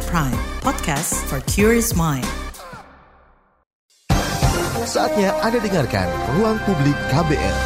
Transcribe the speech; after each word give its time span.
KBR 0.00 0.08
Prime, 0.16 0.40
podcast 0.64 1.12
for 1.28 1.44
curious 1.44 1.92
mind. 1.92 2.24
Saatnya 4.88 5.36
Anda 5.44 5.60
dengarkan 5.60 6.08
Ruang 6.40 6.56
Publik 6.64 6.96
KBR. 7.12 7.56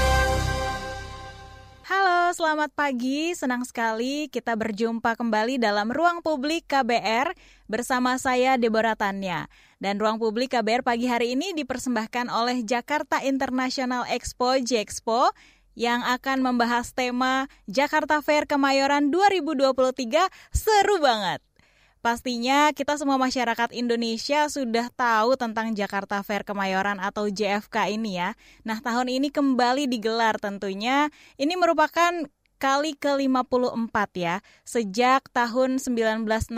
Halo, 1.87 2.35
selamat 2.35 2.75
pagi. 2.75 3.39
Senang 3.39 3.63
sekali 3.63 4.27
kita 4.35 4.59
berjumpa 4.59 5.15
kembali 5.15 5.63
dalam 5.63 5.95
Ruang 5.95 6.27
Publik 6.27 6.67
KBR 6.67 7.39
bersama 7.71 8.19
saya 8.19 8.59
Deborah 8.59 8.99
Tanya. 8.99 9.47
Dan 9.79 10.03
Ruang 10.03 10.19
Publik 10.19 10.59
KBR 10.59 10.83
pagi 10.83 11.07
hari 11.07 11.39
ini 11.39 11.55
dipersembahkan 11.55 12.35
oleh 12.35 12.67
Jakarta 12.67 13.23
International 13.23 14.11
Expo 14.11 14.59
Jexpo 14.59 15.31
yang 15.79 16.03
akan 16.03 16.43
membahas 16.43 16.91
tema 16.99 17.47
Jakarta 17.71 18.19
Fair 18.27 18.51
Kemayoran 18.51 19.15
2023 19.15 19.71
seru 20.51 20.99
banget. 20.99 21.39
Pastinya 22.05 22.69
kita 22.77 23.01
semua 23.01 23.17
masyarakat 23.17 23.73
Indonesia 23.73 24.45
sudah 24.53 24.93
tahu 24.93 25.41
tentang 25.41 25.73
Jakarta 25.73 26.21
Fair 26.21 26.45
Kemayoran 26.45 27.01
atau 27.01 27.33
JFK 27.33 27.97
ini 27.97 28.21
ya. 28.21 28.37
Nah, 28.61 28.85
tahun 28.85 29.09
ini 29.09 29.33
kembali 29.33 29.89
digelar 29.89 30.37
tentunya. 30.37 31.09
Ini 31.41 31.57
merupakan 31.57 32.13
kali 32.61 32.93
ke-54 33.01 33.97
ya. 34.21 34.45
Sejak 34.69 35.33
tahun 35.33 35.81
1968 35.81 36.53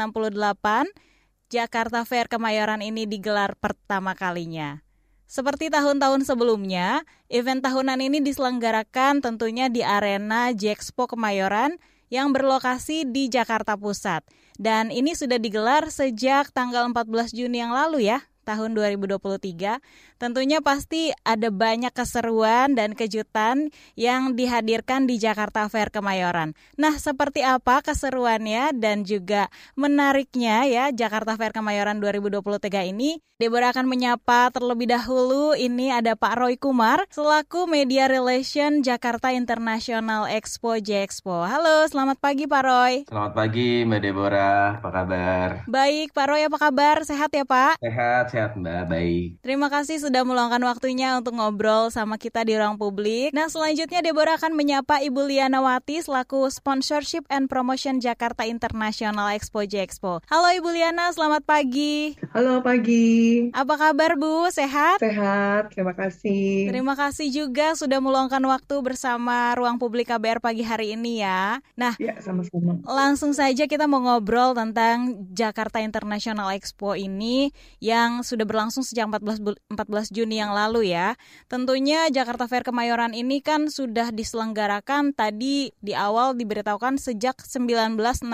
Jakarta 1.47 2.03
Fair 2.03 2.27
Kemayoran 2.27 2.83
ini 2.83 3.07
digelar 3.07 3.55
pertama 3.55 4.19
kalinya. 4.19 4.83
Seperti 5.31 5.71
tahun-tahun 5.71 6.27
sebelumnya, 6.27 7.07
event 7.31 7.63
tahunan 7.63 8.03
ini 8.03 8.19
diselenggarakan 8.19 9.23
tentunya 9.23 9.71
di 9.71 9.87
arena 9.87 10.51
Jexpo 10.51 11.07
Kemayoran 11.07 11.79
yang 12.11 12.35
berlokasi 12.35 13.07
di 13.07 13.31
Jakarta 13.31 13.79
Pusat. 13.79 14.27
Dan 14.57 14.89
ini 14.89 15.13
sudah 15.13 15.37
digelar 15.37 15.89
sejak 15.93 16.53
tanggal 16.53 16.89
14 16.89 17.33
Juni 17.37 17.61
yang 17.61 17.77
lalu 17.77 18.09
ya 18.09 18.25
tahun 18.47 18.79
2023. 18.79 19.83
Tentunya 20.23 20.63
pasti 20.63 21.11
ada 21.27 21.51
banyak 21.51 21.91
keseruan 21.91 22.79
dan 22.79 22.95
kejutan 22.95 23.75
yang 23.99 24.39
dihadirkan 24.39 25.11
di 25.11 25.19
Jakarta 25.19 25.67
Fair 25.67 25.91
Kemayoran. 25.91 26.55
Nah, 26.79 26.95
seperti 26.95 27.43
apa 27.43 27.83
keseruannya 27.83 28.79
dan 28.79 29.03
juga 29.03 29.51
menariknya 29.75 30.71
ya 30.71 30.85
Jakarta 30.95 31.35
Fair 31.35 31.51
Kemayoran 31.51 31.99
2023 31.99 32.87
ini? 32.95 33.19
Deborah 33.37 33.69
akan 33.69 33.85
menyapa 33.85 34.49
terlebih 34.49 34.89
dahulu 34.89 35.53
ini 35.53 35.93
ada 35.93 36.17
Pak 36.17 36.41
Roy 36.41 36.57
Kumar 36.57 37.05
selaku 37.13 37.69
Media 37.69 38.09
Relation 38.09 38.81
Jakarta 38.81 39.29
International 39.29 40.25
Expo 40.25 40.81
Jexpo. 40.81 41.45
Halo, 41.45 41.85
selamat 41.85 42.17
pagi 42.17 42.49
Pak 42.49 42.63
Roy. 42.65 43.05
Selamat 43.05 43.37
pagi 43.37 43.85
Mbak 43.85 44.01
Deborah, 44.01 44.81
apa 44.81 44.89
kabar? 44.89 45.49
Baik, 45.69 46.17
Pak 46.17 46.27
Roy 46.33 46.49
apa 46.49 46.57
kabar? 46.57 46.97
Sehat 47.05 47.29
ya 47.29 47.45
Pak? 47.45 47.77
Sehat, 47.85 48.33
sehat 48.37 48.53
Mbak, 48.53 48.83
baik. 48.93 49.29
Terima 49.41 49.73
kasih 49.73 49.97
sudah 49.97 50.21
meluangkan 50.21 50.61
waktunya 50.69 51.17
untuk 51.17 51.41
ngobrol 51.41 51.89
sama 51.89 52.21
kita 52.21 52.45
di 52.45 52.53
ruang 52.53 52.77
publik. 52.77 53.33
Nah, 53.33 53.49
selanjutnya 53.49 54.05
Deborah 54.05 54.37
akan 54.37 54.53
menyapa 54.53 55.01
Ibu 55.01 55.25
Liana 55.25 55.65
Wati 55.65 56.05
selaku 56.05 56.53
Sponsorship 56.53 57.25
and 57.33 57.49
Promotion 57.49 57.97
Jakarta 57.97 58.45
International 58.45 59.33
Expo 59.33 59.65
Expo. 59.65 60.21
Halo 60.29 60.53
Ibu 60.53 60.69
Liana, 60.69 61.09
selamat 61.17 61.49
pagi. 61.49 62.13
Halo 62.37 62.61
pagi. 62.61 63.49
Apa 63.57 63.81
kabar 63.81 64.21
Bu? 64.21 64.53
Sehat? 64.53 65.01
Sehat, 65.01 65.73
terima 65.73 65.97
kasih. 65.97 66.69
Terima 66.69 66.93
kasih 66.93 67.33
juga 67.33 67.73
sudah 67.73 68.05
meluangkan 68.05 68.45
waktu 68.45 68.85
bersama 68.85 69.57
Ruang 69.57 69.81
Publik 69.81 70.13
KBR 70.13 70.45
pagi 70.45 70.61
hari 70.61 70.93
ini 70.93 71.25
ya. 71.25 71.65
Nah, 71.73 71.97
ya, 71.97 72.21
sama-sama. 72.21 72.85
Langsung 72.85 73.33
saja 73.33 73.65
kita 73.65 73.89
mau 73.89 74.05
ngobrol 74.05 74.53
tentang 74.53 75.25
Jakarta 75.33 75.81
International 75.81 76.53
Expo 76.53 76.93
ini 76.93 77.49
yang 77.81 78.26
sudah 78.27 78.43
berlangsung 78.43 78.83
sejak 78.83 79.07
14 79.07 79.71
14 79.71 80.11
Juni 80.11 80.43
yang 80.43 80.51
lalu 80.51 80.91
ya. 80.91 81.15
Tentunya 81.47 82.11
Jakarta 82.11 82.51
Fair 82.51 82.67
Kemayoran 82.67 83.15
ini 83.15 83.39
kan 83.39 83.71
sudah 83.71 84.11
diselenggarakan 84.11 85.15
tadi 85.15 85.71
di 85.79 85.95
awal 85.95 86.35
diberitahukan 86.35 86.99
sejak 86.99 87.39
1968. 87.47 88.27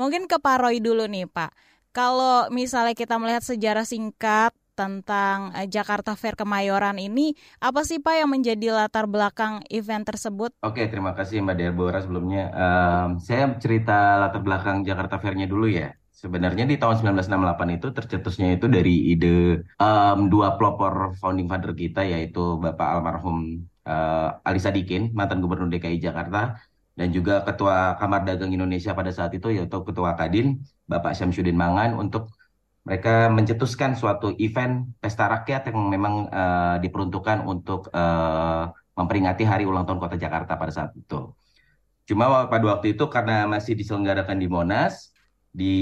Mungkin 0.00 0.22
ke 0.24 0.36
Pak 0.40 0.56
Roy 0.64 0.80
dulu 0.80 1.04
nih, 1.04 1.28
Pak. 1.28 1.52
Kalau 1.92 2.48
misalnya 2.52 2.96
kita 2.96 3.20
melihat 3.20 3.44
sejarah 3.44 3.84
singkat 3.84 4.52
tentang 4.76 5.56
eh, 5.56 5.64
Jakarta 5.66 6.12
Fair 6.12 6.36
Kemayoran 6.36 7.00
ini, 7.00 7.32
apa 7.58 7.82
sih 7.82 7.98
Pak 7.98 8.14
yang 8.20 8.30
menjadi 8.30 8.76
latar 8.76 9.08
belakang 9.08 9.64
event 9.72 10.04
tersebut? 10.04 10.52
Oke, 10.60 10.84
terima 10.92 11.16
kasih 11.16 11.40
Mbak 11.40 11.56
Deborah 11.56 12.04
sebelumnya. 12.04 12.52
Um, 12.52 13.16
saya 13.16 13.56
cerita 13.56 14.20
latar 14.20 14.44
belakang 14.44 14.84
Jakarta 14.84 15.16
Fair-nya 15.16 15.48
dulu 15.48 15.72
ya. 15.72 15.96
Sebenarnya 16.16 16.64
di 16.64 16.80
tahun 16.80 17.12
1968 17.12 17.76
itu 17.76 17.86
tercetusnya 17.92 18.56
itu 18.56 18.72
dari 18.72 19.12
ide 19.12 19.60
um, 19.76 20.32
dua 20.32 20.56
pelopor 20.56 21.12
founding 21.20 21.44
father 21.44 21.76
kita 21.76 22.08
yaitu 22.08 22.56
Bapak 22.56 22.88
almarhum 22.88 23.68
uh, 23.84 24.40
Ali 24.40 24.56
Sadikin, 24.56 25.12
mantan 25.12 25.44
Gubernur 25.44 25.68
DKI 25.68 26.00
Jakarta, 26.00 26.56
dan 26.96 27.12
juga 27.12 27.44
Ketua 27.44 28.00
Kamar 28.00 28.24
Dagang 28.24 28.48
Indonesia 28.48 28.96
pada 28.96 29.12
saat 29.12 29.36
itu 29.36 29.52
yaitu 29.52 29.76
Ketua 29.84 30.16
Kadin 30.16 30.64
Bapak 30.88 31.12
Syamsuddin 31.12 31.52
Mangan 31.52 32.00
untuk 32.00 32.32
mereka 32.88 33.28
mencetuskan 33.28 33.92
suatu 33.92 34.32
event 34.40 34.88
pesta 34.96 35.28
rakyat 35.28 35.68
yang 35.68 35.92
memang 35.92 36.32
uh, 36.32 36.80
diperuntukkan 36.80 37.44
untuk 37.44 37.92
uh, 37.92 38.72
memperingati 38.96 39.44
hari 39.44 39.68
ulang 39.68 39.84
tahun 39.84 40.00
Kota 40.00 40.16
Jakarta 40.16 40.56
pada 40.56 40.72
saat 40.72 40.96
itu. 40.96 41.36
Cuma 42.08 42.48
pada 42.48 42.64
waktu 42.72 42.96
itu 42.96 43.04
karena 43.12 43.44
masih 43.44 43.76
diselenggarakan 43.76 44.40
di 44.40 44.48
Monas, 44.48 45.12
di 45.56 45.74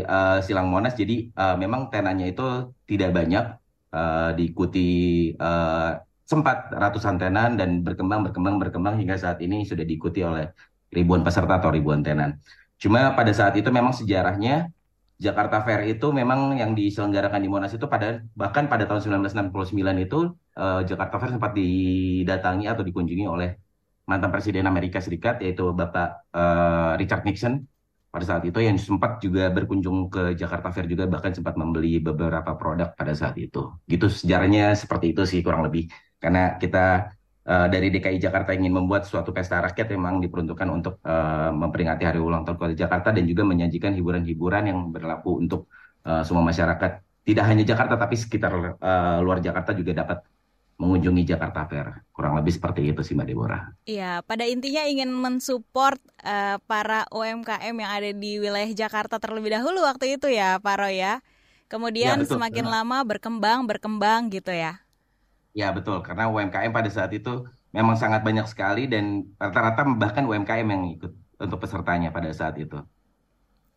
uh, 0.00 0.40
Silang 0.40 0.68
Monas, 0.72 0.96
jadi 0.96 1.28
uh, 1.36 1.56
memang 1.62 1.92
tenannya 1.92 2.32
itu 2.32 2.72
tidak 2.88 3.10
banyak 3.18 3.44
uh, 3.92 4.30
diikuti 4.38 4.80
uh, 5.36 6.00
sempat 6.24 6.72
ratusan 6.72 7.20
tenan 7.22 7.60
dan 7.60 7.84
berkembang 7.86 8.20
berkembang 8.26 8.56
berkembang 8.62 8.94
hingga 9.00 9.16
saat 9.20 9.38
ini 9.44 9.68
sudah 9.68 9.84
diikuti 9.84 10.20
oleh 10.24 10.48
ribuan 10.96 11.20
peserta 11.26 11.60
atau 11.60 11.70
ribuan 11.76 12.00
tenan. 12.00 12.40
Cuma 12.82 13.12
pada 13.18 13.32
saat 13.36 13.54
itu 13.60 13.68
memang 13.68 13.92
sejarahnya 13.92 14.72
Jakarta 15.16 15.64
Fair 15.64 15.80
itu 15.88 16.12
memang 16.12 16.60
yang 16.60 16.76
diselenggarakan 16.76 17.40
di 17.40 17.48
Monas 17.48 17.72
itu 17.72 17.86
pada 17.88 18.20
bahkan 18.36 18.68
pada 18.68 18.84
tahun 18.84 19.00
1969 19.24 20.04
itu 20.04 20.18
uh, 20.60 20.80
Jakarta 20.84 21.16
Fair 21.20 21.30
sempat 21.36 21.52
didatangi 21.56 22.68
atau 22.68 22.84
dikunjungi 22.84 23.24
oleh 23.24 23.56
mantan 24.04 24.28
presiden 24.28 24.68
Amerika 24.68 25.00
Serikat 25.00 25.40
yaitu 25.40 25.72
Bapak 25.72 26.28
uh, 26.36 26.92
Richard 27.00 27.24
Nixon 27.24 27.64
pada 28.16 28.24
saat 28.24 28.44
itu 28.48 28.56
yang 28.64 28.80
sempat 28.80 29.20
juga 29.20 29.52
berkunjung 29.52 30.08
ke 30.08 30.32
Jakarta 30.40 30.72
Fair 30.72 30.88
juga 30.88 31.04
bahkan 31.04 31.36
sempat 31.36 31.52
membeli 31.60 32.00
beberapa 32.00 32.56
produk 32.56 32.96
pada 32.96 33.12
saat 33.12 33.36
itu. 33.36 33.76
Gitu 33.84 34.08
sejarahnya 34.08 34.72
seperti 34.72 35.12
itu 35.12 35.22
sih 35.28 35.44
kurang 35.44 35.68
lebih 35.68 35.92
karena 36.16 36.56
kita 36.56 37.12
uh, 37.44 37.66
dari 37.68 37.92
DKI 37.92 38.16
Jakarta 38.16 38.56
ingin 38.56 38.72
membuat 38.72 39.04
suatu 39.04 39.36
pesta 39.36 39.60
rakyat 39.60 39.92
memang 39.92 40.24
diperuntukkan 40.24 40.68
untuk 40.72 41.04
uh, 41.04 41.52
memperingati 41.52 42.08
hari 42.08 42.16
ulang 42.16 42.48
tahun 42.48 42.56
Kota 42.56 42.72
Jakarta 42.72 43.12
dan 43.12 43.28
juga 43.28 43.44
menyajikan 43.44 43.92
hiburan-hiburan 43.92 44.64
yang 44.72 44.78
berlaku 44.88 45.36
untuk 45.44 45.68
uh, 46.08 46.24
semua 46.24 46.40
masyarakat 46.40 47.04
tidak 47.26 47.44
hanya 47.44 47.64
Jakarta 47.68 47.94
tapi 48.00 48.16
sekitar 48.16 48.80
uh, 48.80 49.18
luar 49.20 49.44
Jakarta 49.44 49.76
juga 49.76 49.92
dapat 49.92 50.24
mengunjungi 50.76 51.24
Jakarta 51.24 51.64
Fair. 51.64 52.04
Kurang 52.12 52.36
lebih 52.36 52.52
seperti 52.52 52.84
itu 52.88 53.00
sih 53.00 53.16
Mbak 53.16 53.28
Deborah. 53.28 53.62
Iya, 53.88 54.20
pada 54.24 54.44
intinya 54.44 54.84
ingin 54.84 55.08
mensupport 55.08 55.96
uh, 56.20 56.60
para 56.68 57.08
UMKM 57.08 57.74
yang 57.74 57.90
ada 57.90 58.10
di 58.12 58.36
wilayah 58.36 58.68
Jakarta 58.72 59.16
terlebih 59.16 59.56
dahulu 59.56 59.80
waktu 59.84 60.20
itu 60.20 60.28
ya, 60.28 60.60
Pak 60.60 60.76
Roy 60.76 61.00
ya. 61.00 61.24
Kemudian 61.66 62.22
ya, 62.22 62.28
semakin 62.28 62.68
lama 62.68 63.02
berkembang, 63.02 63.64
berkembang 63.66 64.28
gitu 64.30 64.52
ya. 64.52 64.84
Ya 65.56 65.72
betul, 65.72 66.04
karena 66.04 66.28
UMKM 66.28 66.68
pada 66.68 66.90
saat 66.92 67.10
itu 67.16 67.48
memang 67.72 67.96
sangat 67.96 68.20
banyak 68.20 68.44
sekali 68.44 68.84
dan 68.84 69.32
rata-rata 69.40 69.88
bahkan 69.96 70.28
UMKM 70.28 70.68
yang 70.68 70.84
ikut 70.92 71.12
untuk 71.40 71.58
pesertanya 71.60 72.12
pada 72.12 72.28
saat 72.36 72.60
itu. 72.60 72.76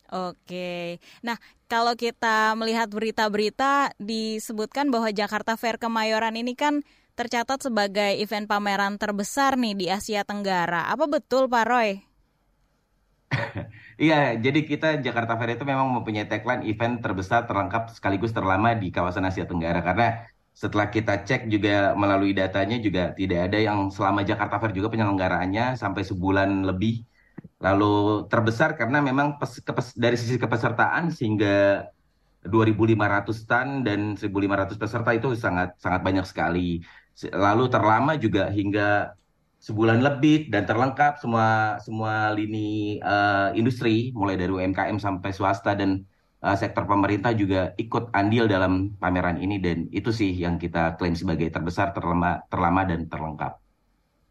Oke, 0.09 0.97
nah 1.21 1.37
kalau 1.69 1.93
kita 1.93 2.57
melihat 2.57 2.89
berita-berita 2.89 3.93
disebutkan 4.01 4.89
bahwa 4.89 5.13
Jakarta 5.13 5.53
Fair 5.53 5.77
Kemayoran 5.77 6.33
ini 6.33 6.57
kan 6.57 6.81
tercatat 7.13 7.61
sebagai 7.61 8.17
event 8.17 8.49
pameran 8.49 8.97
terbesar 8.97 9.53
nih 9.53 9.77
di 9.77 9.85
Asia 9.85 10.25
Tenggara. 10.25 10.89
Apa 10.89 11.05
betul 11.05 11.45
Pak 11.45 11.65
Roy? 11.69 11.89
Iya, 14.03 14.15
jadi 14.45 14.59
kita 14.69 14.87
Jakarta 15.05 15.33
Fair 15.39 15.49
itu 15.55 15.65
memang 15.71 15.87
mempunyai 15.95 16.25
tagline 16.31 16.63
event 16.71 16.93
terbesar, 17.03 17.39
terlengkap 17.49 17.81
sekaligus 17.97 18.31
terlama 18.37 18.69
di 18.81 18.87
kawasan 18.95 19.25
Asia 19.29 19.45
Tenggara 19.49 19.79
karena 19.87 20.05
setelah 20.61 20.87
kita 20.95 21.11
cek 21.27 21.41
juga 21.53 21.69
melalui 22.01 22.31
datanya 22.35 22.75
juga 22.85 23.01
tidak 23.19 23.39
ada 23.47 23.57
yang 23.67 23.77
selama 23.95 24.19
Jakarta 24.29 24.55
Fair 24.61 24.71
juga 24.77 24.87
penyelenggaraannya 24.93 25.63
sampai 25.81 26.03
sebulan 26.09 26.49
lebih. 26.69 26.93
Lalu 27.59 28.25
terbesar 28.31 28.79
karena 28.79 29.03
memang 29.03 29.35
pes, 29.35 29.59
kepes, 29.59 29.91
dari 29.99 30.15
sisi 30.15 30.39
kepesertaan 30.39 31.11
sehingga 31.11 31.83
2.500 32.47 33.35
tan 33.43 33.83
dan 33.83 34.15
1.500 34.15 34.79
peserta 34.79 35.11
itu 35.11 35.35
sangat 35.35 35.75
sangat 35.75 36.01
banyak 36.07 36.23
sekali. 36.23 36.79
Lalu 37.35 37.67
terlama 37.67 38.15
juga 38.15 38.47
hingga 38.47 39.11
sebulan 39.59 39.99
lebih 39.99 40.47
dan 40.47 40.63
terlengkap 40.63 41.19
semua 41.19 41.75
semua 41.83 42.31
lini 42.31 42.95
uh, 43.03 43.51
industri 43.51 44.15
mulai 44.15 44.39
dari 44.39 44.47
UMKM 44.55 44.95
sampai 44.95 45.35
swasta 45.35 45.75
dan 45.75 46.07
uh, 46.43 46.55
sektor 46.55 46.87
pemerintah 46.87 47.35
juga 47.35 47.75
ikut 47.75 48.15
andil 48.15 48.47
dalam 48.47 48.95
pameran 48.95 49.35
ini 49.39 49.59
dan 49.59 49.91
itu 49.91 50.09
sih 50.15 50.31
yang 50.31 50.55
kita 50.55 50.95
klaim 50.95 51.15
sebagai 51.15 51.51
terbesar, 51.51 51.91
terlama, 51.91 52.39
terlama 52.47 52.87
dan 52.87 53.07
terlengkap. 53.11 53.59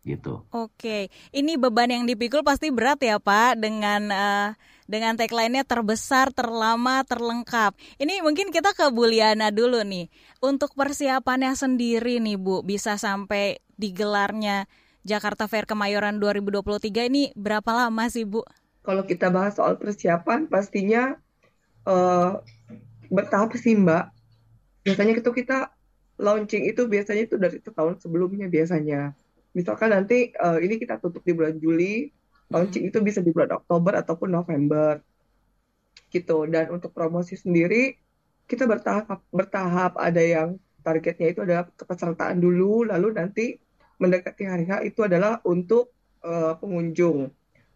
Gitu. 0.06 0.40
Oke, 0.54 1.12
ini 1.34 1.60
beban 1.60 1.90
yang 1.90 2.04
dipikul 2.08 2.40
pasti 2.40 2.72
berat 2.72 3.02
ya 3.02 3.20
Pak 3.20 3.60
dengan 3.60 4.02
uh, 4.08 4.48
dengan 4.88 5.20
tagline-nya 5.20 5.68
terbesar, 5.68 6.32
terlama, 6.32 7.04
terlengkap. 7.04 7.76
Ini 8.00 8.24
mungkin 8.24 8.48
kita 8.48 8.72
ke 8.72 8.88
Buliana 8.88 9.52
dulu 9.52 9.84
nih. 9.84 10.08
Untuk 10.40 10.72
persiapannya 10.72 11.52
sendiri 11.52 12.24
nih 12.24 12.40
Bu, 12.40 12.64
bisa 12.64 12.96
sampai 12.96 13.60
digelarnya 13.76 14.64
Jakarta 15.04 15.44
Fair 15.44 15.68
Kemayoran 15.68 16.16
2023 16.16 17.12
ini 17.12 17.30
berapa 17.36 17.68
lama 17.68 18.08
sih 18.08 18.24
Bu? 18.24 18.42
Kalau 18.80 19.04
kita 19.04 19.28
bahas 19.28 19.60
soal 19.60 19.76
persiapan, 19.76 20.48
pastinya 20.48 21.20
uh, 21.84 22.40
bertahap 23.12 23.52
sih 23.60 23.76
Mbak. 23.76 24.04
Biasanya 24.88 25.20
itu 25.20 25.30
kita 25.36 25.68
launching 26.16 26.64
itu 26.64 26.88
biasanya 26.88 27.28
itu 27.28 27.36
dari 27.36 27.60
tahun 27.60 28.00
sebelumnya 28.00 28.48
biasanya. 28.48 29.12
Misalkan 29.56 29.94
nanti 29.94 30.32
uh, 30.36 30.60
ini 30.60 30.76
kita 30.76 31.00
tutup 31.00 31.24
di 31.24 31.32
bulan 31.32 31.56
Juli, 31.56 32.08
launching 32.52 32.88
hmm. 32.88 32.90
itu 32.92 32.98
bisa 33.04 33.20
di 33.20 33.30
bulan 33.32 33.56
Oktober 33.56 33.96
ataupun 34.00 34.28
November. 34.32 35.00
Gitu. 36.08 36.48
Dan 36.48 36.72
untuk 36.72 36.92
promosi 36.96 37.36
sendiri 37.36 37.96
kita 38.48 38.64
bertahap 38.64 39.20
bertahap 39.28 39.92
ada 40.00 40.24
yang 40.24 40.56
targetnya 40.80 41.36
itu 41.36 41.44
adalah 41.44 41.68
kepesertaan 41.68 42.40
dulu 42.40 42.88
lalu 42.88 43.12
nanti 43.12 43.60
mendekati 44.00 44.48
hari 44.48 44.64
H 44.64 44.88
itu 44.88 45.04
adalah 45.04 45.44
untuk 45.44 45.92
uh, 46.24 46.56
pengunjung. 46.56 47.28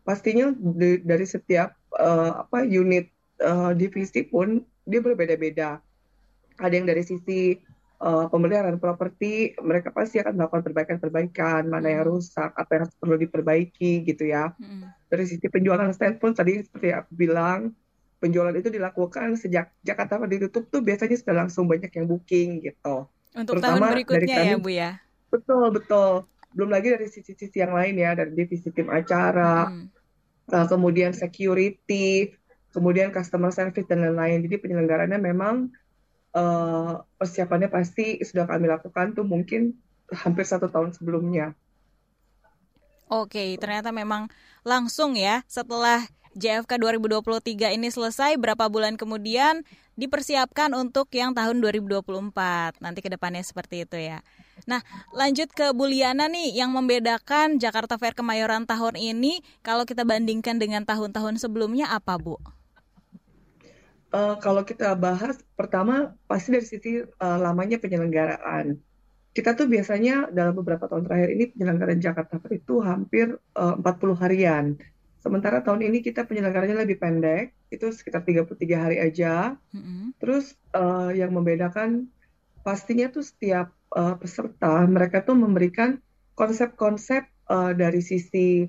Pastinya 0.02 0.48
di, 0.56 1.02
dari 1.04 1.28
setiap 1.28 1.76
uh, 1.92 2.46
apa 2.46 2.64
unit 2.64 3.12
uh, 3.44 3.76
divisi 3.76 4.24
pun 4.24 4.64
dia 4.88 5.04
berbeda-beda. 5.04 5.78
Ada 6.56 6.72
yang 6.72 6.88
dari 6.88 7.04
sisi 7.04 7.58
uh, 8.02 8.26
pemeliharaan 8.26 8.82
properti, 8.82 9.54
mereka 9.62 9.94
pasti 9.94 10.18
akan 10.18 10.34
melakukan 10.34 10.62
perbaikan-perbaikan, 10.66 11.70
mana 11.70 11.88
yang 11.94 12.04
hmm. 12.04 12.10
rusak, 12.10 12.50
apa 12.52 12.82
yang 12.82 12.84
perlu 12.98 13.16
diperbaiki 13.22 14.02
gitu 14.02 14.26
ya. 14.26 14.50
Hmm. 14.58 14.90
Dari 15.06 15.24
sisi 15.30 15.46
penjualan 15.46 15.86
stand 15.94 16.18
pun 16.18 16.34
tadi 16.34 16.58
seperti 16.60 16.90
aku 16.90 17.14
bilang, 17.14 17.70
penjualan 18.18 18.54
itu 18.54 18.68
dilakukan 18.70 19.38
sejak 19.38 19.70
Jakarta 19.86 20.18
ditutup 20.26 20.66
tuh 20.68 20.82
biasanya 20.82 21.16
sudah 21.18 21.36
langsung 21.46 21.70
banyak 21.70 21.90
yang 21.94 22.06
booking 22.10 22.62
gitu. 22.66 23.06
Untuk 23.32 23.58
Terutama 23.58 23.88
tahun 23.88 23.94
berikutnya 23.96 24.18
dari 24.18 24.28
kami, 24.28 24.50
ya 24.50 24.56
Bu 24.58 24.70
ya. 24.70 24.90
Betul 25.32 25.66
betul. 25.72 26.10
Belum 26.52 26.68
lagi 26.68 26.92
dari 26.92 27.08
sisi-sisi 27.08 27.64
yang 27.64 27.72
lain 27.72 27.96
ya, 27.96 28.12
dari 28.12 28.36
divisi 28.36 28.68
tim 28.74 28.92
acara, 28.92 29.72
hmm. 29.72 29.86
uh, 30.52 30.66
kemudian 30.68 31.16
security, 31.16 32.28
kemudian 32.76 33.08
customer 33.08 33.48
service 33.48 33.88
dan 33.88 34.04
lain-lain. 34.04 34.44
Jadi 34.44 34.56
penyelenggarannya 34.60 35.16
memang 35.16 35.72
uh, 36.36 37.04
persiapannya 37.16 37.68
pasti 37.68 38.20
sudah 38.24 38.48
kami 38.48 38.68
lakukan 38.68 39.16
tuh 39.16 39.24
mungkin 39.24 39.76
hampir 40.12 40.44
satu 40.44 40.68
tahun 40.68 40.92
sebelumnya. 40.92 41.56
Oke, 43.12 43.60
ternyata 43.60 43.92
memang 43.92 44.32
langsung 44.64 45.16
ya 45.20 45.44
setelah 45.44 46.08
JFK 46.32 46.80
2023 46.80 47.76
ini 47.76 47.92
selesai 47.92 48.40
berapa 48.40 48.64
bulan 48.72 48.96
kemudian 48.96 49.60
dipersiapkan 50.00 50.72
untuk 50.72 51.12
yang 51.12 51.36
tahun 51.36 51.60
2024. 51.60 52.80
Nanti 52.80 53.04
ke 53.04 53.12
depannya 53.12 53.44
seperti 53.44 53.84
itu 53.84 54.00
ya. 54.00 54.24
Nah, 54.64 54.80
lanjut 55.12 55.52
ke 55.52 55.76
Buliana 55.76 56.32
nih 56.32 56.56
yang 56.56 56.72
membedakan 56.72 57.60
Jakarta 57.60 58.00
Fair 58.00 58.16
Kemayoran 58.16 58.64
tahun 58.64 58.96
ini 58.96 59.44
kalau 59.60 59.84
kita 59.84 60.08
bandingkan 60.08 60.56
dengan 60.56 60.88
tahun-tahun 60.88 61.36
sebelumnya 61.36 61.92
apa, 61.92 62.16
Bu? 62.16 62.40
Uh, 64.12 64.36
kalau 64.38 64.62
kita 64.62 64.94
bahas 64.94 65.40
pertama 65.56 66.14
pasti 66.28 66.52
dari 66.54 66.66
sisi 66.68 67.00
uh, 67.02 67.38
lamanya 67.40 67.80
penyelenggaraan. 67.80 68.78
Kita 69.32 69.56
tuh 69.56 69.64
biasanya 69.64 70.28
dalam 70.28 70.52
beberapa 70.52 70.84
tahun 70.84 71.08
terakhir 71.08 71.28
ini 71.32 71.44
penyelenggaraan 71.56 72.00
Jakarta 72.04 72.36
Fair 72.36 72.60
itu 72.60 72.84
hampir 72.84 73.40
uh, 73.56 73.74
40 73.80 74.20
harian. 74.20 74.76
Sementara 75.24 75.64
tahun 75.64 75.88
ini 75.88 76.04
kita 76.04 76.28
penyelenggaranya 76.28 76.84
lebih 76.84 77.00
pendek, 77.00 77.56
itu 77.72 77.88
sekitar 77.88 78.26
33 78.26 78.52
hari 78.76 78.98
aja. 79.00 79.56
Mm-hmm. 79.72 80.20
Terus 80.20 80.52
uh, 80.76 81.08
yang 81.14 81.32
membedakan 81.32 82.12
pastinya 82.60 83.08
tuh 83.08 83.24
setiap 83.24 83.72
uh, 83.96 84.18
peserta 84.20 84.84
mereka 84.84 85.24
tuh 85.24 85.38
memberikan 85.38 85.96
konsep-konsep 86.36 87.24
uh, 87.48 87.72
dari 87.72 88.04
sisi 88.04 88.68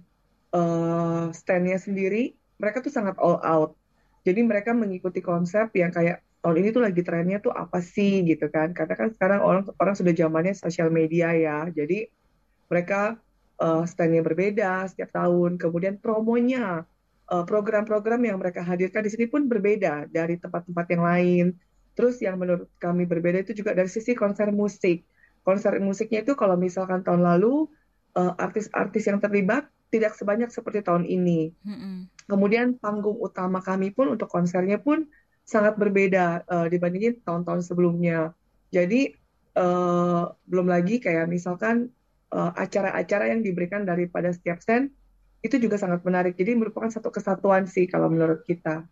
uh, 0.56 1.28
standnya 1.36 1.76
sendiri, 1.76 2.38
mereka 2.62 2.80
tuh 2.80 2.94
sangat 2.94 3.20
all 3.20 3.42
out 3.44 3.76
jadi 4.24 4.40
mereka 4.40 4.72
mengikuti 4.72 5.20
konsep 5.20 5.76
yang 5.76 5.92
kayak 5.92 6.24
tahun 6.44 6.60
ini 6.60 6.70
tuh 6.76 6.84
lagi 6.84 7.02
trennya 7.04 7.40
tuh 7.40 7.52
apa 7.52 7.80
sih 7.80 8.24
gitu 8.28 8.48
kan. 8.52 8.72
Karena 8.76 8.96
kan 8.96 9.12
sekarang 9.16 9.40
orang 9.44 9.64
orang 9.80 9.96
sudah 9.96 10.12
zamannya 10.16 10.56
sosial 10.56 10.92
media 10.92 11.32
ya. 11.36 11.68
Jadi 11.72 12.08
mereka 12.68 13.20
uh, 13.60 13.84
standnya 13.88 14.24
berbeda 14.24 14.88
setiap 14.92 15.12
tahun. 15.12 15.60
Kemudian 15.60 16.00
promonya, 16.00 16.88
uh, 17.32 17.44
program-program 17.48 18.24
yang 18.28 18.38
mereka 18.40 18.64
hadirkan 18.64 19.08
di 19.08 19.12
sini 19.12 19.26
pun 19.32 19.48
berbeda 19.48 20.12
dari 20.12 20.40
tempat-tempat 20.40 20.86
yang 20.92 21.04
lain. 21.04 21.46
Terus 21.96 22.20
yang 22.20 22.36
menurut 22.36 22.68
kami 22.80 23.08
berbeda 23.08 23.44
itu 23.44 23.56
juga 23.56 23.72
dari 23.72 23.88
sisi 23.88 24.12
konser 24.16 24.52
musik. 24.52 25.08
Konser 25.44 25.80
musiknya 25.80 26.24
itu 26.24 26.36
kalau 26.40 26.56
misalkan 26.56 27.04
tahun 27.04 27.24
lalu 27.24 27.68
uh, 28.16 28.34
artis-artis 28.40 29.08
yang 29.08 29.20
terlibat 29.20 29.68
tidak 29.94 30.18
sebanyak 30.18 30.50
seperti 30.50 30.82
tahun 30.82 31.06
ini. 31.06 31.54
Mm 31.62 31.78
-hmm. 31.78 31.96
Kemudian 32.26 32.82
panggung 32.82 33.22
utama 33.22 33.62
kami 33.62 33.94
pun 33.94 34.10
untuk 34.10 34.26
konsernya 34.26 34.82
pun 34.82 35.06
sangat 35.46 35.78
berbeda 35.78 36.48
uh, 36.50 36.68
dibandingin 36.72 37.22
tahun-tahun 37.22 37.62
sebelumnya. 37.62 38.34
Jadi 38.74 39.14
uh, 39.54 40.34
belum 40.50 40.66
lagi 40.66 40.98
kayak 40.98 41.30
misalkan 41.30 41.94
eh, 42.34 42.52
acara-acara 42.58 43.30
uh, 43.30 43.32
yang 43.38 43.46
diberikan 43.46 43.86
daripada 43.86 44.34
setiap 44.34 44.58
stand 44.58 44.90
itu 45.46 45.62
juga 45.62 45.78
sangat 45.78 46.02
menarik. 46.02 46.34
Jadi 46.34 46.58
merupakan 46.58 46.90
satu 46.90 47.14
kesatuan 47.14 47.70
sih 47.70 47.86
kalau 47.86 48.10
menurut 48.10 48.42
kita. 48.48 48.88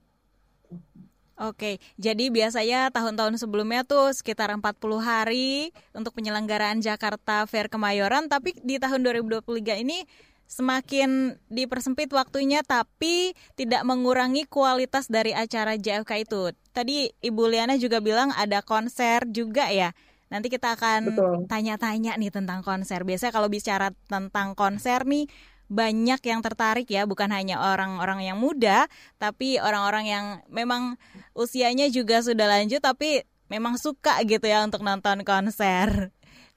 Oke, 1.41 1.81
jadi 1.97 2.29
biasanya 2.29 2.93
tahun-tahun 2.93 3.41
sebelumnya 3.41 3.81
tuh 3.81 4.13
sekitar 4.13 4.53
40 4.53 4.61
hari 5.01 5.73
untuk 5.89 6.13
penyelenggaraan 6.13 6.85
Jakarta 6.85 7.49
Fair 7.49 7.65
Kemayoran, 7.65 8.29
tapi 8.29 8.53
di 8.61 8.77
tahun 8.77 9.01
2023 9.01 9.81
ini 9.81 10.05
semakin 10.51 11.39
dipersempit 11.47 12.11
waktunya 12.11 12.59
tapi 12.59 13.31
tidak 13.55 13.87
mengurangi 13.87 14.43
kualitas 14.43 15.07
dari 15.07 15.31
acara 15.31 15.79
JFK 15.79 16.27
itu. 16.27 16.51
Tadi 16.75 17.07
Ibu 17.23 17.47
Liana 17.47 17.79
juga 17.79 18.03
bilang 18.03 18.35
ada 18.35 18.59
konser 18.59 19.23
juga 19.31 19.71
ya. 19.71 19.95
Nanti 20.27 20.51
kita 20.51 20.75
akan 20.75 21.15
tanya-tanya 21.47 22.19
nih 22.19 22.31
tentang 22.31 22.63
konser. 22.63 23.07
Biasanya 23.07 23.31
kalau 23.31 23.47
bicara 23.47 23.95
tentang 24.11 24.51
konser 24.55 25.07
nih 25.07 25.31
banyak 25.71 26.19
yang 26.19 26.43
tertarik 26.43 26.87
ya, 26.91 27.07
bukan 27.07 27.31
hanya 27.31 27.63
orang-orang 27.63 28.27
yang 28.27 28.35
muda, 28.35 28.91
tapi 29.15 29.55
orang-orang 29.55 30.03
yang 30.07 30.25
memang 30.51 30.99
usianya 31.31 31.87
juga 31.87 32.19
sudah 32.19 32.47
lanjut 32.47 32.83
tapi 32.83 33.23
memang 33.47 33.79
suka 33.79 34.19
gitu 34.27 34.47
ya 34.47 34.63
untuk 34.67 34.83
nonton 34.83 35.23
konser 35.23 36.11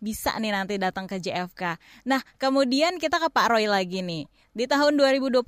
bisa 0.05 0.37
nih 0.37 0.53
nanti 0.53 0.77
datang 0.77 1.09
ke 1.09 1.17
JFK. 1.17 1.81
Nah, 2.05 2.21
kemudian 2.37 3.01
kita 3.01 3.17
ke 3.17 3.33
Pak 3.33 3.57
Roy 3.57 3.65
lagi 3.65 4.05
nih. 4.05 4.29
Di 4.53 4.69
tahun 4.69 5.01
2023 5.01 5.41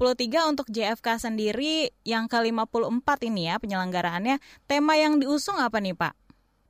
untuk 0.49 0.67
JFK 0.73 1.29
sendiri 1.29 1.93
yang 2.09 2.25
ke-54 2.27 3.09
ini 3.29 3.53
ya 3.53 3.61
penyelenggaraannya, 3.61 4.41
tema 4.65 4.97
yang 4.97 5.21
diusung 5.21 5.61
apa 5.61 5.77
nih 5.79 5.93
Pak? 5.93 6.17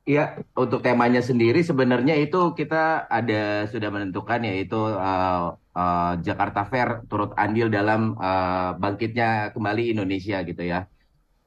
Iya, 0.07 0.39
untuk 0.55 0.79
temanya 0.79 1.19
sendiri 1.19 1.59
sebenarnya 1.63 2.15
itu 2.15 2.55
kita 2.55 3.11
ada 3.11 3.67
sudah 3.67 3.91
menentukan 3.91 4.39
yaitu 4.39 4.79
uh, 4.79 5.59
uh, 5.75 6.13
Jakarta 6.23 6.63
Fair 6.63 7.03
turut 7.11 7.35
andil 7.35 7.67
dalam 7.67 8.15
uh, 8.15 8.71
bangkitnya 8.79 9.51
kembali 9.51 9.91
Indonesia 9.91 10.39
gitu 10.47 10.63
ya. 10.63 10.87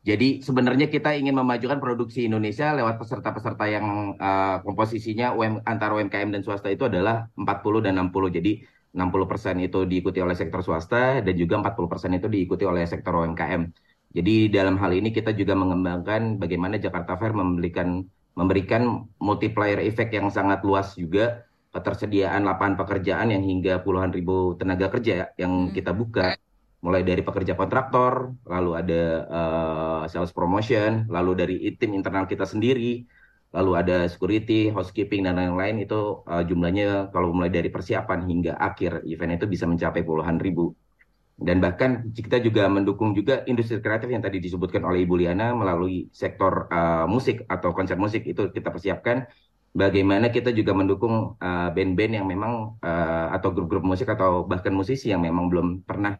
Jadi 0.00 0.40
sebenarnya 0.40 0.88
kita 0.88 1.12
ingin 1.12 1.36
memajukan 1.36 1.76
produksi 1.76 2.24
Indonesia 2.24 2.72
lewat 2.72 2.96
peserta-peserta 2.96 3.68
yang 3.68 4.16
uh, 4.16 4.64
komposisinya 4.64 5.36
UM, 5.36 5.60
antara 5.68 5.92
UMKM 6.00 6.32
dan 6.32 6.40
swasta 6.40 6.72
itu 6.72 6.88
adalah 6.88 7.28
40 7.36 7.84
dan 7.84 8.00
60. 8.08 8.36
Jadi 8.40 8.64
60% 8.96 9.30
persen 9.30 9.56
itu 9.60 9.84
diikuti 9.84 10.18
oleh 10.24 10.32
sektor 10.32 10.64
swasta 10.64 11.20
dan 11.20 11.34
juga 11.36 11.60
40% 11.60 11.92
persen 11.92 12.10
itu 12.16 12.26
diikuti 12.32 12.64
oleh 12.64 12.88
sektor 12.88 13.12
UMKM. 13.12 13.68
Jadi 14.10 14.50
dalam 14.50 14.74
hal 14.80 14.90
ini 14.96 15.12
kita 15.14 15.30
juga 15.36 15.54
mengembangkan 15.54 16.40
bagaimana 16.40 16.80
Jakarta 16.80 17.14
Fair 17.20 17.30
memberikan 17.36 18.02
memberikan 18.34 19.06
multiplier 19.22 19.78
effect 19.84 20.10
yang 20.16 20.32
sangat 20.32 20.64
luas 20.66 20.96
juga 20.98 21.44
ketersediaan 21.70 22.42
lapangan 22.42 22.74
pekerjaan 22.82 23.30
yang 23.30 23.44
hingga 23.46 23.78
puluhan 23.86 24.10
ribu 24.10 24.58
tenaga 24.58 24.90
kerja 24.90 25.30
yang 25.38 25.70
hmm. 25.70 25.74
kita 25.76 25.94
buka 25.94 26.34
mulai 26.80 27.04
dari 27.04 27.20
pekerja 27.20 27.52
kontraktor, 27.60 28.32
lalu 28.48 28.70
ada 28.80 29.02
uh, 29.28 30.02
sales 30.08 30.32
promotion, 30.32 31.04
lalu 31.12 31.30
dari 31.36 31.56
tim 31.76 31.92
internal 31.92 32.24
kita 32.24 32.48
sendiri, 32.48 33.04
lalu 33.52 33.70
ada 33.76 34.08
security, 34.08 34.72
housekeeping 34.72 35.28
dan 35.28 35.36
lain-lain 35.36 35.84
itu 35.84 36.24
uh, 36.24 36.40
jumlahnya 36.40 37.12
kalau 37.12 37.36
mulai 37.36 37.52
dari 37.52 37.68
persiapan 37.68 38.24
hingga 38.24 38.52
akhir 38.56 39.04
event 39.04 39.36
itu 39.36 39.46
bisa 39.46 39.68
mencapai 39.68 40.00
puluhan 40.00 40.40
ribu. 40.40 40.72
Dan 41.40 41.56
bahkan 41.60 42.12
kita 42.12 42.36
juga 42.40 42.68
mendukung 42.68 43.16
juga 43.16 43.44
industri 43.48 43.80
kreatif 43.80 44.12
yang 44.12 44.20
tadi 44.20 44.44
disebutkan 44.44 44.84
oleh 44.84 45.08
Ibu 45.08 45.24
Liana 45.24 45.56
melalui 45.56 46.12
sektor 46.12 46.68
uh, 46.68 47.08
musik 47.08 47.48
atau 47.48 47.72
konser 47.72 47.96
musik 47.96 48.24
itu 48.28 48.52
kita 48.52 48.68
persiapkan. 48.68 49.24
Bagaimana 49.70 50.34
kita 50.34 50.50
juga 50.50 50.74
mendukung 50.74 51.38
band 51.38 51.72
band-band 51.78 52.12
yang 52.18 52.26
memang 52.26 52.74
uh, 52.82 53.30
atau 53.30 53.54
grup-grup 53.54 53.86
musik 53.86 54.10
atau 54.10 54.42
bahkan 54.42 54.74
musisi 54.74 55.14
yang 55.14 55.22
memang 55.22 55.46
belum 55.46 55.86
pernah 55.86 56.18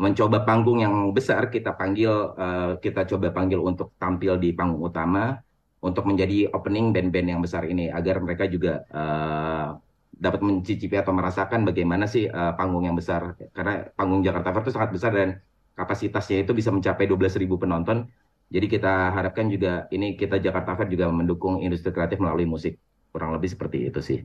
mencoba 0.00 0.42
panggung 0.48 0.80
yang 0.80 0.94
besar 1.12 1.52
kita 1.52 1.76
panggil 1.76 2.32
uh, 2.34 2.72
kita 2.80 3.04
coba 3.04 3.28
panggil 3.30 3.60
untuk 3.60 3.92
tampil 4.00 4.40
di 4.40 4.56
panggung 4.56 4.80
utama 4.80 5.36
untuk 5.82 6.06
menjadi 6.08 6.48
opening 6.54 6.94
band-band 6.94 7.28
yang 7.28 7.40
besar 7.42 7.66
ini 7.68 7.90
agar 7.92 8.22
mereka 8.22 8.48
juga 8.48 8.86
uh, 8.94 9.76
dapat 10.12 10.40
mencicipi 10.40 10.94
atau 10.94 11.10
merasakan 11.10 11.66
bagaimana 11.66 12.06
sih 12.06 12.30
uh, 12.30 12.54
panggung 12.54 12.86
yang 12.86 12.94
besar 12.94 13.34
karena 13.52 13.90
panggung 13.98 14.22
Jakarta 14.22 14.54
Fair 14.54 14.62
itu 14.64 14.72
sangat 14.72 14.90
besar 14.94 15.10
dan 15.12 15.28
kapasitasnya 15.74 16.46
itu 16.46 16.52
bisa 16.54 16.70
mencapai 16.70 17.08
12.000 17.08 17.42
penonton. 17.58 18.06
Jadi 18.52 18.66
kita 18.68 19.16
harapkan 19.16 19.48
juga 19.48 19.88
ini 19.90 20.14
kita 20.14 20.38
Jakarta 20.38 20.76
Fair 20.78 20.88
juga 20.92 21.08
mendukung 21.10 21.64
industri 21.64 21.90
kreatif 21.90 22.20
melalui 22.22 22.46
musik. 22.46 22.78
Kurang 23.10 23.34
lebih 23.34 23.50
seperti 23.50 23.88
itu 23.88 24.00
sih. 24.00 24.18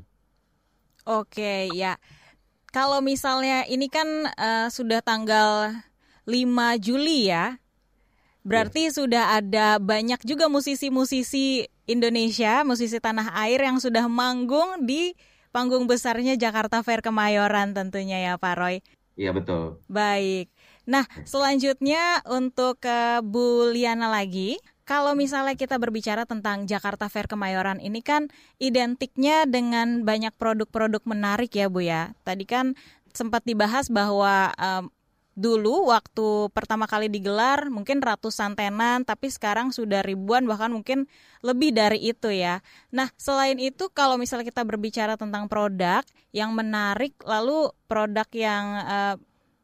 Oke, 1.08 1.72
ya. 1.72 1.96
Kalau 2.78 3.02
misalnya 3.02 3.66
ini 3.66 3.90
kan 3.90 4.06
uh, 4.38 4.70
sudah 4.70 5.02
tanggal 5.02 5.74
5 6.30 6.38
Juli 6.78 7.26
ya. 7.26 7.58
Berarti 8.46 8.86
yeah. 8.86 8.94
sudah 8.94 9.26
ada 9.34 9.68
banyak 9.82 10.22
juga 10.22 10.46
musisi-musisi 10.46 11.66
Indonesia, 11.90 12.62
musisi 12.62 13.02
tanah 13.02 13.34
air 13.34 13.66
yang 13.66 13.82
sudah 13.82 14.06
manggung 14.06 14.86
di 14.86 15.18
panggung 15.50 15.90
besarnya 15.90 16.38
Jakarta 16.38 16.86
Fair 16.86 17.02
Kemayoran 17.02 17.74
tentunya 17.74 18.22
ya 18.22 18.34
Pak 18.38 18.54
Roy. 18.62 18.86
Iya 19.18 19.34
betul. 19.34 19.82
Baik. 19.90 20.54
Nah, 20.86 21.10
selanjutnya 21.26 22.22
untuk 22.30 22.78
ke 22.86 23.26
Bu 23.26 23.74
Liana 23.74 24.06
lagi. 24.06 24.62
Kalau 24.88 25.20
misalnya 25.20 25.60
kita 25.60 25.76
berbicara 25.76 26.24
tentang 26.24 26.64
Jakarta 26.64 27.12
Fair 27.12 27.28
Kemayoran 27.28 27.84
ini 27.84 28.00
kan 28.00 28.32
identiknya 28.56 29.44
dengan 29.44 30.08
banyak 30.08 30.32
produk-produk 30.40 31.04
menarik 31.04 31.52
ya 31.52 31.68
Bu 31.68 31.84
ya. 31.84 32.16
Tadi 32.24 32.48
kan 32.48 32.72
sempat 33.12 33.44
dibahas 33.44 33.92
bahwa 33.92 34.56
um, 34.56 34.88
dulu 35.36 35.92
waktu 35.92 36.48
pertama 36.56 36.88
kali 36.88 37.12
digelar 37.12 37.68
mungkin 37.68 38.00
ratusan 38.00 38.58
tenan 38.58 39.06
tapi 39.06 39.30
sekarang 39.30 39.70
sudah 39.70 40.02
ribuan 40.02 40.48
bahkan 40.48 40.72
mungkin 40.72 41.04
lebih 41.44 41.76
dari 41.76 42.08
itu 42.08 42.32
ya. 42.32 42.64
Nah, 42.88 43.12
selain 43.20 43.60
itu 43.60 43.92
kalau 43.92 44.16
misalnya 44.16 44.48
kita 44.48 44.64
berbicara 44.64 45.20
tentang 45.20 45.52
produk 45.52 46.02
yang 46.32 46.56
menarik 46.56 47.12
lalu 47.28 47.76
produk 47.92 48.26
yang 48.32 48.66
uh, 48.88 49.16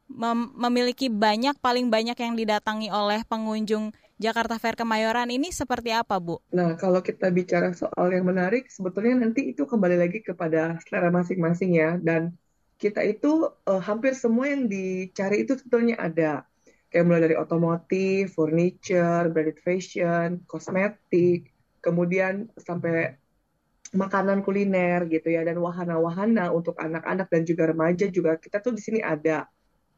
mem 0.04 0.52
memiliki 0.52 1.08
banyak 1.08 1.56
paling 1.64 1.88
banyak 1.88 2.14
yang 2.14 2.36
didatangi 2.36 2.92
oleh 2.92 3.24
pengunjung 3.24 3.90
Jakarta 4.24 4.56
Fair 4.56 4.72
Kemayoran 4.72 5.28
ini 5.28 5.52
seperti 5.52 5.92
apa, 5.92 6.16
Bu? 6.16 6.40
Nah, 6.56 6.80
kalau 6.80 7.04
kita 7.04 7.28
bicara 7.28 7.76
soal 7.76 8.08
yang 8.08 8.24
menarik, 8.24 8.72
sebetulnya 8.72 9.20
nanti 9.20 9.52
itu 9.52 9.68
kembali 9.68 10.00
lagi 10.00 10.24
kepada 10.24 10.80
selera 10.80 11.12
masing-masing 11.12 11.76
ya. 11.76 12.00
Dan 12.00 12.32
kita 12.80 13.04
itu 13.04 13.52
uh, 13.68 13.82
hampir 13.84 14.16
semua 14.16 14.48
yang 14.48 14.64
dicari 14.64 15.44
itu 15.44 15.60
sebetulnya 15.60 16.00
ada. 16.00 16.48
Kayak 16.88 17.04
mulai 17.04 17.22
dari 17.28 17.36
otomotif, 17.36 18.32
furniture, 18.32 19.28
branded 19.28 19.60
fashion, 19.60 20.40
kosmetik, 20.48 21.52
kemudian 21.84 22.48
sampai 22.56 23.20
makanan 23.92 24.42
kuliner 24.42 25.06
gitu 25.06 25.30
ya 25.30 25.46
dan 25.46 25.60
wahana-wahana 25.60 26.50
untuk 26.50 26.74
anak-anak 26.80 27.30
dan 27.30 27.46
juga 27.46 27.70
remaja 27.70 28.10
juga 28.10 28.40
kita 28.40 28.58
tuh 28.58 28.74
di 28.74 28.82
sini 28.82 28.98
ada. 29.04 29.46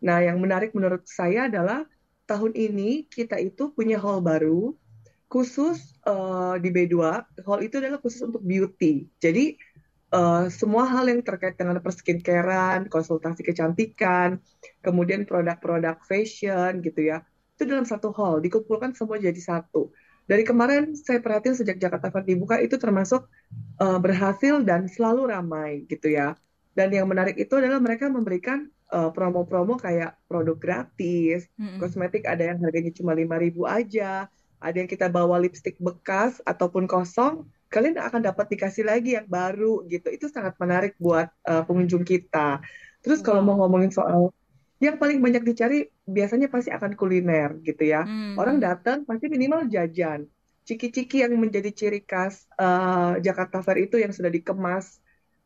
Nah, 0.05 0.21
yang 0.21 0.37
menarik 0.37 0.77
menurut 0.77 1.09
saya 1.09 1.49
adalah 1.49 1.87
tahun 2.27 2.53
ini 2.55 3.07
kita 3.07 3.39
itu 3.39 3.71
punya 3.73 3.97
hall 4.03 4.21
baru 4.21 4.75
khusus 5.27 5.99
uh, 6.07 6.59
di 6.59 6.71
B2. 6.71 6.95
Hall 7.47 7.61
itu 7.63 7.79
adalah 7.79 7.99
khusus 7.99 8.23
untuk 8.27 8.43
beauty. 8.43 9.11
Jadi 9.19 9.59
uh, 10.15 10.47
semua 10.51 10.87
hal 10.87 11.11
yang 11.11 11.23
terkait 11.23 11.59
dengan 11.59 11.79
perskincarean, 11.83 12.87
konsultasi 12.87 13.43
kecantikan, 13.43 14.39
kemudian 14.83 15.27
produk-produk 15.27 15.99
fashion 16.07 16.83
gitu 16.83 17.11
ya, 17.11 17.27
itu 17.59 17.67
dalam 17.67 17.89
satu 17.89 18.13
hall, 18.15 18.39
dikumpulkan 18.39 18.95
semua 18.95 19.19
jadi 19.19 19.39
satu. 19.39 19.91
Dari 20.27 20.43
kemarin 20.43 20.99
saya 20.99 21.23
perhatiin 21.23 21.55
sejak 21.55 21.79
Jakarta 21.79 22.11
Fair 22.11 22.27
dibuka 22.27 22.59
itu 22.59 22.75
termasuk 22.83 23.31
uh, 23.79 23.99
berhasil 24.03 24.59
dan 24.67 24.91
selalu 24.91 25.31
ramai 25.31 25.87
gitu 25.87 26.11
ya. 26.11 26.35
Dan 26.77 26.93
yang 26.93 27.07
menarik 27.09 27.39
itu 27.39 27.57
adalah 27.57 27.81
mereka 27.81 28.11
memberikan 28.11 28.69
uh, 28.93 29.11
promo-promo 29.11 29.79
kayak 29.79 30.19
produk 30.31 30.57
gratis, 30.59 31.47
mm 31.57 31.63
-hmm. 31.63 31.79
kosmetik 31.83 32.25
ada 32.27 32.55
yang 32.55 32.59
harganya 32.63 32.93
cuma 32.95 33.13
5000 33.15 33.55
aja, 33.67 34.13
ada 34.61 34.77
yang 34.77 34.91
kita 34.91 35.07
bawa 35.07 35.39
lipstick 35.39 35.77
bekas 35.79 36.41
ataupun 36.43 36.89
kosong 36.89 37.47
kalian 37.67 37.99
akan 37.99 38.23
dapat 38.23 38.47
dikasih 38.55 38.87
lagi 38.87 39.19
yang 39.19 39.27
baru 39.27 39.85
gitu. 39.91 40.09
Itu 40.11 40.27
sangat 40.31 40.55
menarik 40.57 40.95
buat 40.97 41.29
uh, 41.45 41.67
pengunjung 41.67 42.07
kita. 42.07 42.63
Terus 43.03 43.21
wow. 43.23 43.27
kalau 43.27 43.41
mau 43.43 43.57
ngomongin 43.61 43.91
soal 43.91 44.31
yang 44.77 45.01
paling 45.01 45.25
banyak 45.25 45.41
dicari 45.41 45.89
biasanya 46.05 46.53
pasti 46.53 46.69
akan 46.71 46.95
kuliner 46.95 47.57
gitu 47.65 47.83
ya. 47.85 48.05
Hmm. 48.05 48.37
Orang 48.37 48.61
datang 48.61 49.09
pasti 49.09 49.27
minimal 49.27 49.67
jajan. 49.69 50.29
Ciki-ciki 50.67 51.23
yang 51.23 51.35
menjadi 51.39 51.71
ciri 51.71 52.03
khas 52.03 52.45
uh, 52.59 53.17
Jakarta 53.23 53.63
Fair 53.63 53.87
itu 53.87 54.03
yang 54.03 54.11
sudah 54.11 54.29
dikemas 54.29 54.99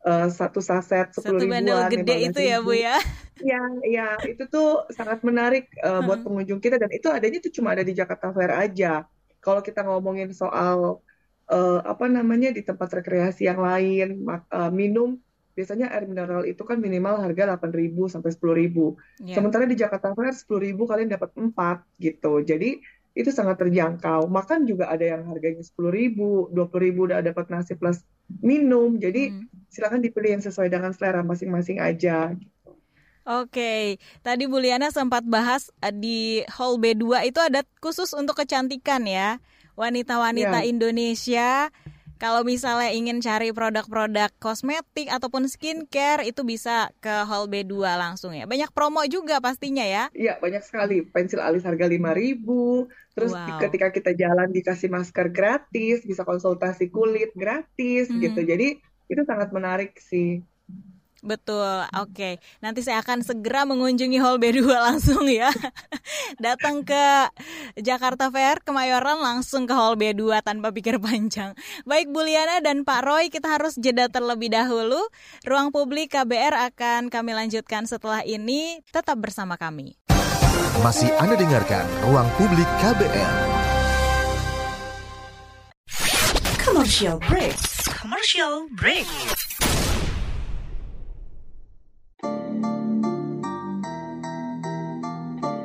uh, 0.05 0.27
satu 0.29 0.59
saset 0.61 1.09
sepuluh 1.13 1.45
ribuan. 1.45 1.65
Satu 1.65 1.93
gede 1.97 2.15
itu 2.29 2.39
ya 2.41 2.57
bu 2.61 2.73
ya? 2.73 2.97
Ya, 3.41 3.61
ya 3.81 4.07
itu 4.25 4.45
tuh 4.45 4.85
sangat 4.93 5.25
menarik 5.25 5.73
uh, 5.81 6.05
buat 6.05 6.21
pengunjung 6.21 6.61
kita 6.61 6.77
dan 6.77 6.93
itu 6.93 7.09
adanya 7.09 7.41
tuh 7.41 7.53
cuma 7.53 7.73
ada 7.73 7.81
di 7.81 7.93
Jakarta 7.97 8.29
Fair 8.29 8.53
aja. 8.53 9.05
Kalau 9.41 9.65
kita 9.65 9.81
ngomongin 9.81 10.29
soal 10.29 11.01
uh, 11.49 11.79
apa 11.81 12.05
namanya 12.05 12.53
di 12.53 12.61
tempat 12.61 13.01
rekreasi 13.01 13.49
yang 13.49 13.57
lain 13.57 14.21
uh, 14.29 14.69
minum 14.69 15.17
biasanya 15.51 15.91
air 15.91 16.07
mineral 16.07 16.47
itu 16.47 16.63
kan 16.63 16.79
minimal 16.79 17.19
harga 17.19 17.59
8.000 17.59 17.91
sampai 18.07 18.31
10.000. 18.31 19.25
Yeah. 19.25 19.35
Sementara 19.35 19.67
di 19.67 19.75
Jakarta 19.75 20.15
Fair 20.15 20.31
10.000 20.31 20.77
kalian 20.77 21.09
dapat 21.11 21.29
4 21.35 21.51
gitu. 21.99 22.33
Jadi 22.45 22.79
itu 23.11 23.29
sangat 23.35 23.59
terjangkau. 23.59 24.31
Makan 24.31 24.63
juga 24.63 24.87
ada 24.87 25.03
yang 25.03 25.27
harganya 25.27 25.59
10.000, 25.59 26.55
20.000 26.55 26.55
udah 26.95 27.19
dapat 27.19 27.45
nasi 27.51 27.75
plus 27.75 27.99
minum. 28.39 28.95
Jadi 28.95 29.35
hmm. 29.35 29.67
silakan 29.67 29.99
dipilih 29.99 30.39
yang 30.39 30.43
sesuai 30.43 30.71
dengan 30.71 30.95
selera 30.95 31.19
masing-masing 31.25 31.83
aja. 31.83 32.31
Oke, 33.21 34.01
tadi 34.25 34.49
Bu 34.49 34.57
Liana 34.57 34.89
sempat 34.89 35.21
bahas 35.21 35.69
eh, 35.85 35.93
di 35.93 36.41
hall 36.49 36.81
B2 36.81 37.29
itu 37.29 37.37
ada 37.37 37.61
khusus 37.77 38.09
untuk 38.17 38.33
kecantikan 38.33 39.05
ya 39.05 39.37
wanita-wanita 39.77 40.65
yeah. 40.65 40.69
Indonesia 40.69 41.49
kalau 42.21 42.45
misalnya 42.45 42.93
ingin 42.93 43.17
cari 43.17 43.49
produk-produk 43.49 44.29
kosmetik 44.37 45.09
ataupun 45.09 45.49
skincare 45.49 46.21
itu 46.21 46.45
bisa 46.45 46.93
ke 47.01 47.25
Hall 47.25 47.49
B2 47.49 47.81
langsung 47.97 48.37
ya. 48.37 48.45
Banyak 48.45 48.69
promo 48.77 49.01
juga 49.09 49.41
pastinya 49.41 49.81
ya. 49.81 50.13
Iya, 50.13 50.37
banyak 50.37 50.61
sekali. 50.61 51.01
Pensil 51.01 51.41
alis 51.41 51.65
harga 51.65 51.89
5000 51.89 53.09
terus 53.11 53.35
wow. 53.35 53.59
ketika 53.59 53.91
kita 53.91 54.11
jalan 54.13 54.53
dikasih 54.53 54.87
masker 54.93 55.33
gratis, 55.33 56.05
bisa 56.05 56.21
konsultasi 56.21 56.93
kulit 56.93 57.33
gratis 57.33 58.07
-hmm. 58.07 58.21
gitu. 58.21 58.41
Jadi 58.45 58.77
itu 59.09 59.21
sangat 59.25 59.49
menarik 59.49 59.97
sih. 59.97 60.45
Betul, 61.21 61.85
oke. 61.93 62.11
Okay. 62.17 62.33
Nanti 62.65 62.81
saya 62.81 63.05
akan 63.05 63.21
segera 63.21 63.61
mengunjungi 63.69 64.17
Hall 64.17 64.41
B2 64.41 64.65
langsung 64.89 65.29
ya. 65.29 65.53
Datang 66.41 66.81
ke 66.81 67.29
Jakarta 67.77 68.33
Fair, 68.33 68.57
Kemayoran 68.65 69.21
langsung 69.21 69.69
ke 69.69 69.73
Hall 69.77 69.95
B2 70.01 70.41
tanpa 70.41 70.73
pikir 70.73 70.97
panjang. 70.97 71.53
Baik 71.85 72.09
Bu 72.09 72.25
Liana 72.25 72.57
dan 72.65 72.81
Pak 72.81 73.01
Roy, 73.05 73.29
kita 73.29 73.53
harus 73.53 73.77
jeda 73.77 74.09
terlebih 74.09 74.49
dahulu. 74.49 74.99
Ruang 75.45 75.69
publik 75.69 76.17
KBR 76.17 76.73
akan 76.73 77.13
kami 77.13 77.37
lanjutkan 77.37 77.85
setelah 77.85 78.25
ini. 78.25 78.81
Tetap 78.89 79.21
bersama 79.21 79.61
kami. 79.61 80.01
Masih 80.81 81.13
Anda 81.21 81.37
dengarkan 81.37 81.85
Ruang 82.09 82.25
Publik 82.39 82.65
KBR. 82.81 83.35
Commercial 86.57 87.21
break. 87.21 87.57
Commercial 88.01 88.65
break. 88.73 89.05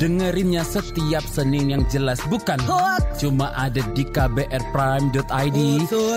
Dengerinnya 0.00 0.64
setiap 0.64 1.20
Senin 1.28 1.76
yang 1.76 1.84
jelas 1.92 2.16
bukan 2.32 2.56
hoax. 2.64 3.20
Cuma 3.20 3.52
ada 3.52 3.84
di 3.92 4.08
kbrprime.id 4.08 5.58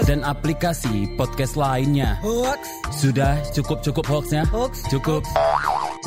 dan 0.08 0.24
aplikasi 0.24 1.12
podcast 1.20 1.60
lainnya. 1.60 2.16
Hoax. 2.24 2.64
Sudah 2.96 3.44
cukup-cukup 3.52 4.08
hoaxnya? 4.08 4.48
Hoax. 4.48 4.88
Cukup. 4.88 5.28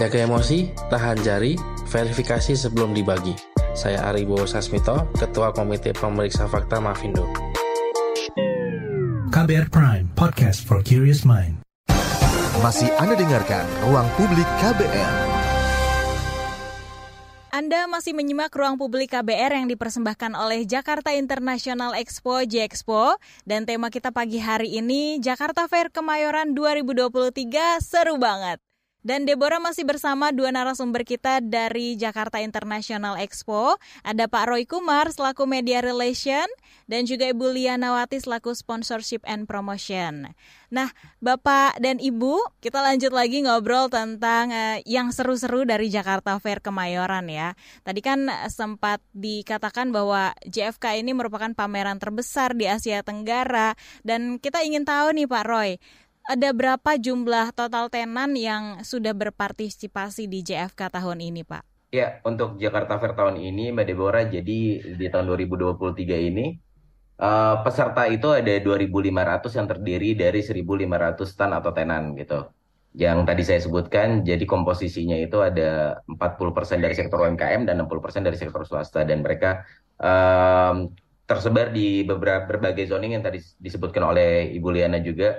Jaga 0.00 0.24
emosi, 0.24 0.72
tahan 0.88 1.20
jari, 1.20 1.60
verifikasi 1.92 2.56
sebelum 2.56 2.96
dibagi. 2.96 3.36
Saya 3.76 4.08
Aribo 4.08 4.48
Sasmito, 4.48 5.12
Ketua 5.12 5.52
Komite 5.52 5.92
Pemeriksa 5.92 6.48
Fakta 6.48 6.80
Mafindo. 6.80 7.28
KBR 9.28 9.68
Prime, 9.68 10.08
podcast 10.16 10.64
for 10.64 10.80
curious 10.80 11.28
mind. 11.28 11.60
Masih 12.64 12.88
Anda 12.96 13.20
dengarkan 13.20 13.68
Ruang 13.84 14.08
Publik 14.16 14.48
KBR. 14.64 15.25
Anda 17.54 17.86
masih 17.86 18.10
menyimak 18.10 18.50
ruang 18.50 18.74
publik 18.74 19.14
KBR 19.14 19.54
yang 19.54 19.70
dipersembahkan 19.70 20.34
oleh 20.34 20.66
Jakarta 20.66 21.14
International 21.14 21.94
Expo 21.94 22.42
J-Expo 22.42 23.14
dan 23.46 23.62
tema 23.62 23.86
kita 23.86 24.10
pagi 24.10 24.42
hari 24.42 24.74
ini 24.74 25.22
Jakarta 25.22 25.70
Fair 25.70 25.94
Kemayoran 25.94 26.58
2023 26.58 27.78
seru 27.78 28.18
banget. 28.18 28.65
Dan 29.06 29.22
Deborah 29.22 29.62
masih 29.62 29.86
bersama 29.86 30.34
dua 30.34 30.50
narasumber 30.50 31.06
kita 31.06 31.38
dari 31.38 31.94
Jakarta 31.94 32.42
International 32.42 33.14
Expo. 33.22 33.78
Ada 34.02 34.26
Pak 34.26 34.50
Roy 34.50 34.66
Kumar 34.66 35.06
selaku 35.14 35.46
Media 35.46 35.78
Relation 35.78 36.50
dan 36.90 37.06
juga 37.06 37.30
Ibu 37.30 37.54
Lianawati 37.54 38.18
selaku 38.18 38.50
Sponsorship 38.58 39.22
and 39.22 39.46
Promotion. 39.46 40.34
Nah, 40.74 40.90
Bapak 41.22 41.78
dan 41.78 42.02
Ibu, 42.02 42.58
kita 42.58 42.82
lanjut 42.82 43.14
lagi 43.14 43.46
ngobrol 43.46 43.86
tentang 43.86 44.50
uh, 44.50 44.82
yang 44.82 45.14
seru-seru 45.14 45.62
dari 45.62 45.86
Jakarta 45.86 46.34
Fair 46.42 46.58
Kemayoran 46.58 47.30
ya. 47.30 47.54
Tadi 47.86 48.02
kan 48.02 48.26
sempat 48.50 48.98
dikatakan 49.14 49.94
bahwa 49.94 50.34
JFK 50.50 50.98
ini 50.98 51.14
merupakan 51.14 51.54
pameran 51.54 52.02
terbesar 52.02 52.58
di 52.58 52.66
Asia 52.66 53.06
Tenggara 53.06 53.78
dan 54.02 54.42
kita 54.42 54.66
ingin 54.66 54.82
tahu 54.82 55.14
nih 55.14 55.30
Pak 55.30 55.44
Roy, 55.46 55.78
ada 56.26 56.50
berapa 56.50 56.90
jumlah 56.98 57.54
total 57.54 57.86
tenan 57.86 58.34
yang 58.34 58.82
sudah 58.82 59.14
berpartisipasi 59.14 60.26
di 60.26 60.42
JFK 60.42 60.90
tahun 60.90 61.22
ini, 61.22 61.46
Pak? 61.46 61.62
Ya, 61.94 62.18
untuk 62.26 62.58
Jakarta 62.58 62.98
Fair 62.98 63.14
tahun 63.14 63.38
ini, 63.38 63.70
Mbak 63.70 63.86
Deborah, 63.86 64.26
jadi 64.26 64.58
di 64.82 65.06
tahun 65.06 65.30
2023 65.30 66.18
ini, 66.18 66.58
uh, 67.22 67.62
peserta 67.62 68.10
itu 68.10 68.34
ada 68.34 68.52
2.500 68.58 69.54
yang 69.54 69.66
terdiri 69.70 70.10
dari 70.18 70.42
1.500 70.42 71.30
stand 71.30 71.54
atau 71.54 71.70
tenan 71.70 72.18
gitu. 72.18 72.50
Yang 72.96 73.18
tadi 73.28 73.42
saya 73.46 73.60
sebutkan, 73.62 74.26
jadi 74.26 74.42
komposisinya 74.42 75.14
itu 75.14 75.38
ada 75.46 76.02
40% 76.10 76.82
dari 76.82 76.94
sektor 76.98 77.22
UMKM 77.22 77.70
dan 77.70 77.86
60% 77.86 78.26
dari 78.26 78.34
sektor 78.34 78.66
swasta. 78.66 79.06
Dan 79.06 79.22
mereka 79.22 79.62
um, 80.02 80.90
tersebar 81.28 81.70
di 81.70 82.02
beberapa 82.02 82.50
berbagai 82.50 82.90
zoning 82.90 83.14
yang 83.14 83.22
tadi 83.22 83.38
disebutkan 83.62 84.02
oleh 84.10 84.50
Ibu 84.58 84.68
Liana 84.74 84.98
juga 85.02 85.38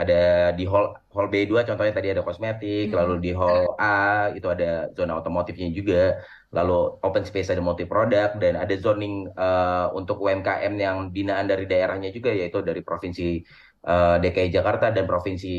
ada 0.00 0.20
di 0.56 0.64
hall 0.64 0.96
hall 1.12 1.28
B2 1.28 1.68
contohnya 1.68 1.92
tadi 1.92 2.08
ada 2.14 2.22
kosmetik, 2.24 2.88
hmm. 2.88 2.96
lalu 2.96 3.14
di 3.20 3.30
hall 3.36 3.76
A 3.76 4.32
itu 4.32 4.48
ada 4.48 4.88
zona 4.96 5.20
otomotifnya 5.20 5.68
juga, 5.68 6.16
lalu 6.56 6.96
open 7.04 7.24
space 7.28 7.52
ada 7.52 7.60
multi 7.60 7.84
produk 7.84 8.32
dan 8.40 8.56
ada 8.56 8.74
zoning 8.80 9.28
uh, 9.36 9.92
untuk 9.92 10.16
UMKM 10.24 10.74
yang 10.80 10.96
binaan 11.12 11.46
dari 11.50 11.68
daerahnya 11.68 12.08
juga 12.16 12.32
yaitu 12.32 12.64
dari 12.64 12.80
provinsi 12.80 13.44
uh, 13.84 14.16
eh, 14.16 14.16
DKI 14.24 14.48
Jakarta 14.56 14.88
dan 14.88 15.04
provinsi 15.04 15.54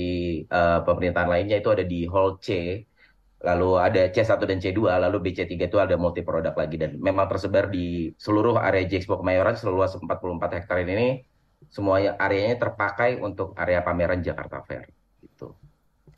uh, 0.49 0.81
pemerintahan 0.87 1.29
lainnya 1.29 1.61
itu 1.61 1.69
ada 1.69 1.85
di 1.85 2.09
hall 2.09 2.41
C. 2.41 2.81
Lalu 3.41 3.69
ada 3.81 4.01
C1 4.13 4.37
dan 4.45 4.61
C2, 4.61 5.01
lalu 5.01 5.17
BC3 5.25 5.65
itu 5.65 5.77
ada 5.81 5.97
multi 5.97 6.21
produk 6.21 6.53
lagi 6.53 6.77
dan 6.77 7.01
memang 7.01 7.25
tersebar 7.25 7.73
di 7.73 8.13
seluruh 8.21 8.53
area 8.61 8.85
J-Expo 8.85 9.17
Kemayoran 9.17 9.57
seluas 9.57 9.97
44 9.97 10.61
hektar 10.61 10.77
ini 10.85 11.25
semua 11.69 12.01
areanya 12.17 12.57
terpakai 12.57 13.21
untuk 13.21 13.53
area 13.59 13.83
pameran 13.85 14.23
Jakarta 14.25 14.63
Fair. 14.65 14.89
Gitu. 15.21 15.53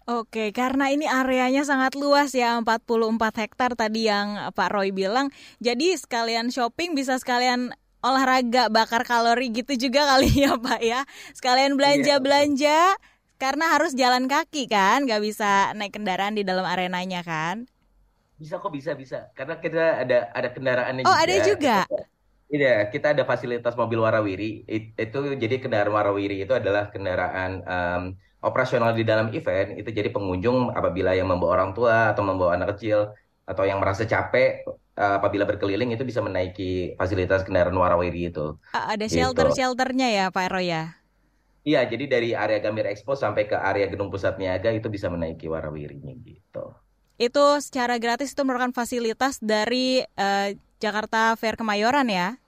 Oke, 0.03 0.51
karena 0.51 0.91
ini 0.91 1.07
areanya 1.07 1.63
sangat 1.63 1.95
luas 1.95 2.35
ya, 2.35 2.59
44 2.59 3.39
hektar 3.39 3.71
tadi 3.75 4.11
yang 4.11 4.51
Pak 4.51 4.69
Roy 4.75 4.91
bilang. 4.91 5.31
Jadi 5.63 5.95
sekalian 5.95 6.51
shopping 6.51 6.91
bisa 6.91 7.15
sekalian 7.15 7.71
olahraga 8.03 8.67
bakar 8.67 9.07
kalori 9.07 9.47
gitu 9.55 9.79
juga 9.79 10.03
kali 10.11 10.43
ya 10.43 10.59
Pak 10.59 10.81
ya. 10.83 11.07
Sekalian 11.31 11.79
belanja-belanja 11.79 12.99
karena 13.39 13.65
harus 13.75 13.95
jalan 13.95 14.27
kaki 14.27 14.67
kan, 14.67 15.07
nggak 15.07 15.23
bisa 15.23 15.71
naik 15.75 15.95
kendaraan 15.95 16.35
di 16.35 16.43
dalam 16.43 16.63
arenanya 16.63 17.23
kan? 17.23 17.67
Bisa 18.39 18.59
kok 18.59 18.75
bisa 18.75 18.91
bisa, 18.95 19.31
karena 19.35 19.55
kita 19.59 20.03
ada 20.03 20.31
ada 20.35 20.49
kendaraannya 20.51 21.03
oh, 21.03 21.11
juga. 21.11 21.15
Oh 21.15 21.23
ada 21.23 21.35
juga. 21.43 21.77
Iya, 22.53 22.85
kita 22.93 23.17
ada 23.17 23.25
fasilitas 23.25 23.73
mobil 23.73 23.97
warawiri. 23.97 24.61
Itu 24.69 25.33
jadi 25.33 25.57
kendaraan 25.57 25.89
warawiri 25.89 26.45
itu 26.45 26.53
adalah 26.53 26.93
kendaraan 26.93 27.65
um, 27.65 28.03
operasional 28.45 28.93
di 28.93 29.01
dalam 29.01 29.33
event. 29.33 29.73
Itu 29.73 29.89
jadi 29.89 30.13
pengunjung 30.13 30.69
apabila 30.69 31.17
yang 31.17 31.33
membawa 31.33 31.57
orang 31.57 31.73
tua 31.73 32.13
atau 32.13 32.21
membawa 32.21 32.53
anak 32.53 32.77
kecil 32.77 33.09
atau 33.49 33.65
yang 33.65 33.81
merasa 33.81 34.05
capek 34.05 34.69
uh, 34.69 35.17
apabila 35.17 35.49
berkeliling 35.49 35.97
itu 35.97 36.05
bisa 36.05 36.21
menaiki 36.21 36.93
fasilitas 36.93 37.41
kendaraan 37.41 37.73
warawiri 37.73 38.29
itu. 38.29 38.53
Ada 38.77 39.09
gitu. 39.09 39.17
shelter-shelternya 39.17 40.13
ya 40.13 40.25
Pak 40.29 40.53
Ero 40.53 40.61
ya? 40.61 40.93
Iya, 41.65 41.89
jadi 41.89 42.05
dari 42.05 42.29
area 42.37 42.61
Gambir 42.61 42.85
Expo 42.85 43.17
sampai 43.17 43.49
ke 43.49 43.57
area 43.57 43.89
Gedung 43.89 44.13
Pusat 44.13 44.37
Niaga 44.37 44.69
itu 44.69 44.93
bisa 44.93 45.09
menaiki 45.09 45.49
warawirinya 45.49 46.13
gitu. 46.21 46.75
Itu 47.17 47.57
secara 47.65 47.97
gratis 47.97 48.37
itu 48.37 48.45
merupakan 48.45 48.77
fasilitas 48.77 49.41
dari 49.41 50.05
uh, 50.21 50.53
Jakarta 50.77 51.33
Fair 51.39 51.57
Kemayoran 51.57 52.11
ya? 52.11 52.42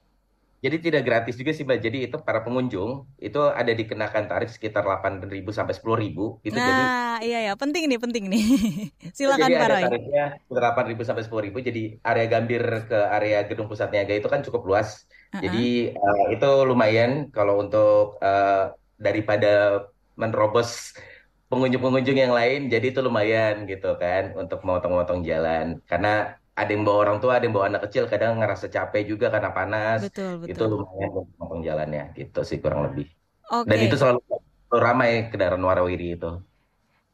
Jadi 0.65 0.77
tidak 0.81 1.01
gratis 1.05 1.37
juga 1.37 1.53
sih 1.53 1.61
Mbak. 1.61 1.77
Jadi 1.77 1.97
itu 2.09 2.17
para 2.25 2.41
pengunjung 2.41 3.05
itu 3.21 3.37
ada 3.37 3.69
dikenakan 3.69 4.25
tarif 4.25 4.49
sekitar 4.49 4.81
8.000 4.81 5.29
sampai 5.53 5.77
10.000 5.77 6.41
itu 6.41 6.57
nah, 6.57 6.65
jadi 6.65 6.83
iya 7.21 7.39
ya, 7.45 7.53
penting 7.53 7.85
nih, 7.85 7.99
penting 8.01 8.23
nih. 8.33 8.45
Silakan 9.17 9.45
Pak 9.45 9.67
Roy. 9.69 9.83
tarifnya 9.85 10.25
8.000 10.49 11.05
sampai 11.05 11.23
10.000. 11.53 11.67
Jadi 11.69 11.83
area 12.01 12.25
Gambir 12.25 12.63
ke 12.89 12.99
area 13.13 13.45
Gedung 13.45 13.69
Pusat 13.69 13.93
Niaga 13.93 14.17
itu 14.17 14.25
kan 14.25 14.41
cukup 14.41 14.65
luas. 14.65 15.05
Uh 15.29 15.37
-huh. 15.37 15.41
Jadi 15.45 15.93
uh, 15.93 16.25
itu 16.33 16.49
lumayan 16.65 17.29
kalau 17.29 17.61
untuk 17.61 18.17
uh, 18.25 18.73
daripada 18.97 19.85
menerobos 20.17 20.97
pengunjung-pengunjung 21.45 22.17
yang 22.17 22.33
lain 22.33 22.73
jadi 22.73 22.89
itu 22.89 22.99
lumayan 23.05 23.69
gitu 23.69 23.93
kan 24.01 24.33
untuk 24.33 24.65
motong-motong 24.65 25.21
jalan 25.21 25.77
karena 25.85 26.41
ada 26.55 26.71
yang 26.71 26.87
bawa 26.87 26.97
orang 27.03 27.17
tua, 27.19 27.35
ada 27.35 27.43
yang 27.43 27.55
bawa 27.55 27.67
anak 27.67 27.91
kecil, 27.91 28.07
kadang 28.07 28.39
ngerasa 28.39 28.71
capek 28.71 29.03
juga 29.03 29.27
karena 29.27 29.51
panas. 29.51 30.07
Betul, 30.07 30.39
betul. 30.39 30.55
Itu 30.55 30.63
lumayan 30.71 31.09
untuk 31.35 31.59
jalannya, 31.59 32.03
gitu 32.15 32.41
sih 32.47 32.63
kurang 32.63 32.87
lebih. 32.87 33.11
Okay. 33.51 33.67
Dan 33.67 33.79
itu 33.83 33.95
selalu, 33.99 34.19
selalu 34.23 34.79
ramai 34.79 35.27
kendaraan 35.27 35.59
warawiri 35.59 36.15
itu. 36.15 36.31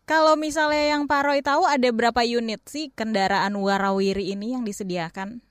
Kalau 0.06 0.38
misalnya 0.38 0.94
yang 0.94 1.10
Pak 1.10 1.22
Roy 1.26 1.42
tahu 1.42 1.66
ada 1.66 1.90
berapa 1.90 2.22
unit 2.22 2.62
sih 2.70 2.94
kendaraan 2.94 3.58
warawiri 3.58 4.30
ini 4.30 4.54
yang 4.54 4.62
disediakan? 4.62 5.42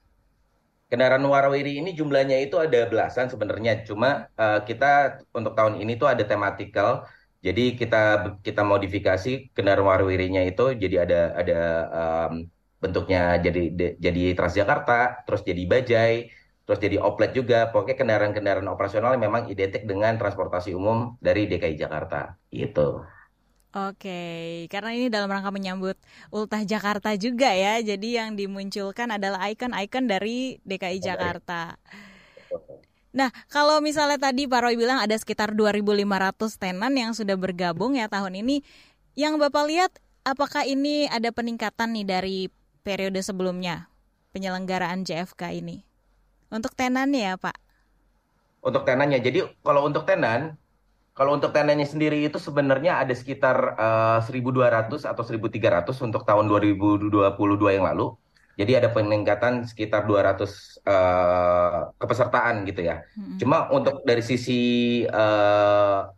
Kendaraan 0.91 1.23
warawiri 1.27 1.83
ini 1.83 1.91
jumlahnya 1.95 2.39
itu 2.43 2.59
ada 2.63 2.87
belasan 2.87 3.27
sebenarnya, 3.27 3.83
cuma 3.87 4.31
uh, 4.39 4.63
kita 4.63 5.23
untuk 5.35 5.59
tahun 5.59 5.83
ini 5.83 5.99
tuh 5.99 6.11
ada 6.11 6.23
tematikal. 6.23 7.07
Jadi 7.41 7.73
kita 7.73 8.37
kita 8.45 8.61
modifikasi 8.61 9.51
kendaraan 9.57 9.87
warawirinya 9.87 10.45
itu 10.45 10.77
jadi 10.77 11.09
ada 11.09 11.21
ada 11.41 11.61
um, 11.89 12.45
bentuknya 12.81 13.37
jadi 13.39 13.95
jadi 14.01 14.23
Transjakarta, 14.33 15.29
terus 15.29 15.45
jadi 15.45 15.63
bajai, 15.69 16.33
terus 16.65 16.81
jadi 16.81 16.97
oplet 16.99 17.37
juga. 17.37 17.69
Pokoknya 17.69 18.01
kendaraan-kendaraan 18.01 18.67
operasional 18.73 19.15
yang 19.15 19.29
memang 19.29 19.53
identik 19.53 19.85
dengan 19.85 20.17
transportasi 20.17 20.73
umum 20.73 21.21
dari 21.21 21.47
DKI 21.47 21.77
Jakarta, 21.77 22.41
gitu. 22.51 23.05
Oke, 23.71 24.67
karena 24.67 24.91
ini 24.99 25.07
dalam 25.07 25.31
rangka 25.31 25.55
menyambut 25.55 25.95
Ultah 26.35 26.67
Jakarta 26.67 27.15
juga 27.15 27.55
ya. 27.55 27.79
Jadi 27.79 28.19
yang 28.19 28.35
dimunculkan 28.35 29.15
adalah 29.15 29.47
ikon-ikon 29.47 30.11
dari 30.11 30.59
DKI 30.67 30.99
Jakarta. 30.99 31.79
Nah, 33.15 33.31
kalau 33.47 33.79
misalnya 33.79 34.19
tadi 34.19 34.51
Pak 34.51 34.61
Roy 34.67 34.75
bilang 34.75 34.99
ada 34.99 35.15
sekitar 35.15 35.55
2.500 35.55 35.87
tenan 36.59 36.95
yang 36.99 37.15
sudah 37.15 37.39
bergabung 37.39 37.95
ya 37.95 38.11
tahun 38.11 38.43
ini, 38.43 38.67
yang 39.15 39.39
Bapak 39.39 39.71
lihat 39.71 39.93
apakah 40.27 40.67
ini 40.67 41.07
ada 41.07 41.31
peningkatan 41.31 41.95
nih 41.95 42.07
dari 42.07 42.39
periode 42.91 43.23
sebelumnya 43.23 43.87
penyelenggaraan 44.35 45.07
JFK 45.07 45.63
ini? 45.63 45.87
Untuk 46.51 46.75
tenannya 46.75 47.23
ya 47.23 47.35
Pak? 47.39 47.55
Untuk 48.67 48.83
tenannya, 48.83 49.23
jadi 49.23 49.47
kalau 49.63 49.87
untuk 49.87 50.03
tenan, 50.03 50.59
kalau 51.15 51.39
untuk 51.39 51.55
tenannya 51.55 51.87
sendiri 51.87 52.27
itu 52.27 52.43
sebenarnya 52.43 52.99
ada 52.99 53.15
sekitar 53.15 53.79
uh, 53.79 54.19
eh, 54.19 54.43
1.200 54.43 55.07
atau 55.07 55.23
1.300 55.23 55.95
untuk 56.03 56.27
tahun 56.27 56.51
2022 56.51 57.77
yang 57.79 57.87
lalu. 57.87 58.19
Jadi 58.59 58.77
ada 58.77 58.93
peningkatan 58.93 59.65
sekitar 59.65 60.05
200 60.11 60.11
uh, 60.11 60.51
eh, 60.91 61.81
kepesertaan 62.03 62.67
gitu 62.67 62.83
ya. 62.83 63.07
Hmm. 63.15 63.39
Cuma 63.39 63.71
untuk 63.71 64.03
dari 64.03 64.21
sisi 64.27 64.61
uh, 65.07 66.11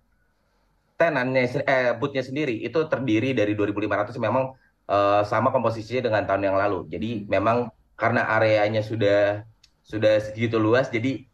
tenannya 0.97 1.43
eh 1.67 1.93
bootnya 1.99 2.23
sendiri 2.25 2.63
itu 2.63 2.79
terdiri 2.87 3.35
dari 3.35 3.53
2.500 3.59 4.15
memang 4.23 4.55
uh, 4.89 5.23
sama 5.27 5.55
komposisinya 5.55 6.09
dengan 6.11 6.23
tahun 6.27 6.43
yang 6.53 6.57
lalu. 6.59 6.89
Jadi 6.91 7.27
memang 7.27 7.71
karena 7.95 8.27
areanya 8.27 8.83
sudah 8.83 9.47
sudah 9.83 10.23
segitu 10.23 10.57
luas, 10.63 10.89
jadi 10.89 11.27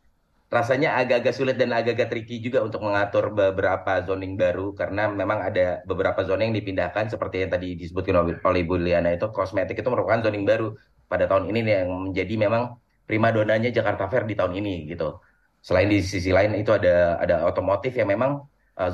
rasanya 0.48 0.96
agak-agak 0.96 1.34
sulit 1.36 1.56
dan 1.60 1.76
agak-agak 1.76 2.08
tricky 2.08 2.40
juga 2.40 2.64
untuk 2.64 2.80
mengatur 2.80 3.28
beberapa 3.36 4.00
zoning 4.00 4.40
baru 4.40 4.72
karena 4.72 5.12
memang 5.12 5.44
ada 5.44 5.84
beberapa 5.84 6.24
zona 6.24 6.48
yang 6.48 6.56
dipindahkan 6.56 7.12
seperti 7.12 7.44
yang 7.44 7.52
tadi 7.52 7.76
disebutkan 7.76 8.40
oleh 8.40 8.62
Bu 8.64 8.80
Liana 8.80 9.12
itu 9.12 9.28
kosmetik 9.28 9.76
itu 9.76 9.88
merupakan 9.92 10.24
zoning 10.24 10.48
baru 10.48 10.72
pada 11.04 11.28
tahun 11.28 11.52
ini 11.52 11.60
yang 11.68 11.88
menjadi 12.08 12.34
memang 12.40 12.80
prima 13.04 13.28
donanya 13.28 13.68
Jakarta 13.68 14.08
Fair 14.08 14.24
di 14.24 14.36
tahun 14.36 14.56
ini 14.56 14.88
gitu. 14.88 15.20
Selain 15.60 15.88
di 15.88 16.00
sisi 16.00 16.32
lain 16.32 16.56
itu 16.56 16.72
ada 16.72 17.20
ada 17.20 17.44
otomotif 17.44 17.92
yang 17.92 18.08
memang 18.08 18.40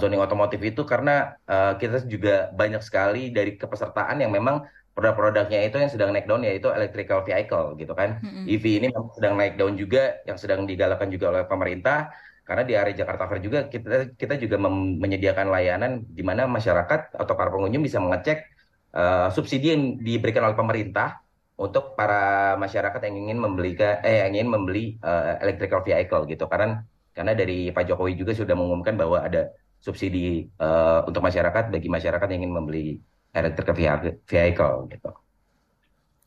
zoning 0.01 0.21
otomotif 0.25 0.65
itu 0.65 0.89
karena 0.89 1.37
uh, 1.45 1.77
kita 1.77 2.09
juga 2.09 2.49
banyak 2.57 2.81
sekali 2.81 3.29
dari 3.29 3.61
kepesertaan 3.61 4.25
yang 4.25 4.33
memang 4.33 4.65
produk-produknya 4.97 5.69
itu 5.69 5.77
yang 5.77 5.91
sedang 5.93 6.11
naik 6.15 6.25
down 6.25 6.41
yaitu 6.41 6.73
electrical 6.73 7.21
vehicle 7.21 7.77
gitu 7.77 7.93
kan. 7.93 8.23
Mm-hmm. 8.25 8.45
EV 8.49 8.65
ini 8.81 8.89
sedang 9.13 9.35
naik 9.37 9.61
down 9.61 9.75
juga 9.77 10.23
yang 10.25 10.41
sedang 10.41 10.65
digalakkan 10.65 11.13
juga 11.13 11.35
oleh 11.35 11.45
pemerintah 11.45 12.09
karena 12.45 12.63
di 12.63 12.73
area 12.77 12.95
Jakarta 12.95 13.25
Fair 13.29 13.41
juga 13.41 13.67
kita 13.69 14.17
kita 14.17 14.35
juga 14.37 14.61
menyediakan 15.01 15.49
layanan 15.49 16.05
di 16.05 16.21
mana 16.21 16.45
masyarakat 16.45 17.17
atau 17.17 17.35
para 17.35 17.49
pengunjung 17.49 17.81
bisa 17.81 17.99
mengecek 17.99 18.45
uh, 18.93 19.33
subsidi 19.33 19.73
yang 19.73 19.97
diberikan 19.97 20.45
oleh 20.45 20.57
pemerintah 20.57 21.25
untuk 21.57 21.97
para 21.97 22.55
masyarakat 22.61 23.01
yang 23.09 23.17
ingin 23.29 23.39
membeli 23.41 23.73
eh 23.81 24.27
yang 24.27 24.37
ingin 24.37 24.49
membeli 24.53 24.85
uh, 25.01 25.41
electrical 25.41 25.81
vehicle 25.81 26.29
gitu 26.29 26.45
karena 26.45 26.85
karena 27.15 27.33
dari 27.33 27.71
Pak 27.71 27.89
Jokowi 27.89 28.19
juga 28.19 28.35
sudah 28.35 28.59
mengumumkan 28.59 28.99
bahwa 28.99 29.23
ada 29.23 29.55
subsidi 29.85 30.49
uh, 30.57 31.05
untuk 31.05 31.21
masyarakat 31.21 31.69
bagi 31.69 31.93
masyarakat 31.93 32.25
yang 32.33 32.49
ingin 32.49 32.55
membeli 32.57 32.87
electric 33.37 33.69
vehicle 34.25 34.89
gitu. 34.89 35.13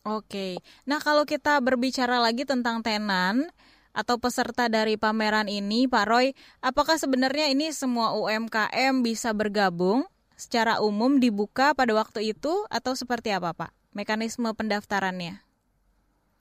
Oke, 0.05 0.61
nah 0.85 1.01
kalau 1.01 1.25
kita 1.25 1.57
berbicara 1.59 2.21
lagi 2.21 2.45
tentang 2.45 2.85
tenan 2.85 3.49
atau 3.91 4.21
peserta 4.21 4.69
dari 4.69 4.95
pameran 4.95 5.49
ini, 5.49 5.89
Pak 5.89 6.05
Roy, 6.05 6.37
apakah 6.61 7.01
sebenarnya 7.01 7.49
ini 7.49 7.73
semua 7.73 8.13
UMKM 8.13 9.01
bisa 9.01 9.33
bergabung 9.33 10.05
secara 10.37 10.79
umum 10.85 11.17
dibuka 11.17 11.73
pada 11.73 11.97
waktu 11.97 12.31
itu 12.31 12.53
atau 12.69 12.93
seperti 12.93 13.33
apa, 13.33 13.57
Pak? 13.57 13.73
Mekanisme 13.97 14.53
pendaftarannya? 14.53 15.46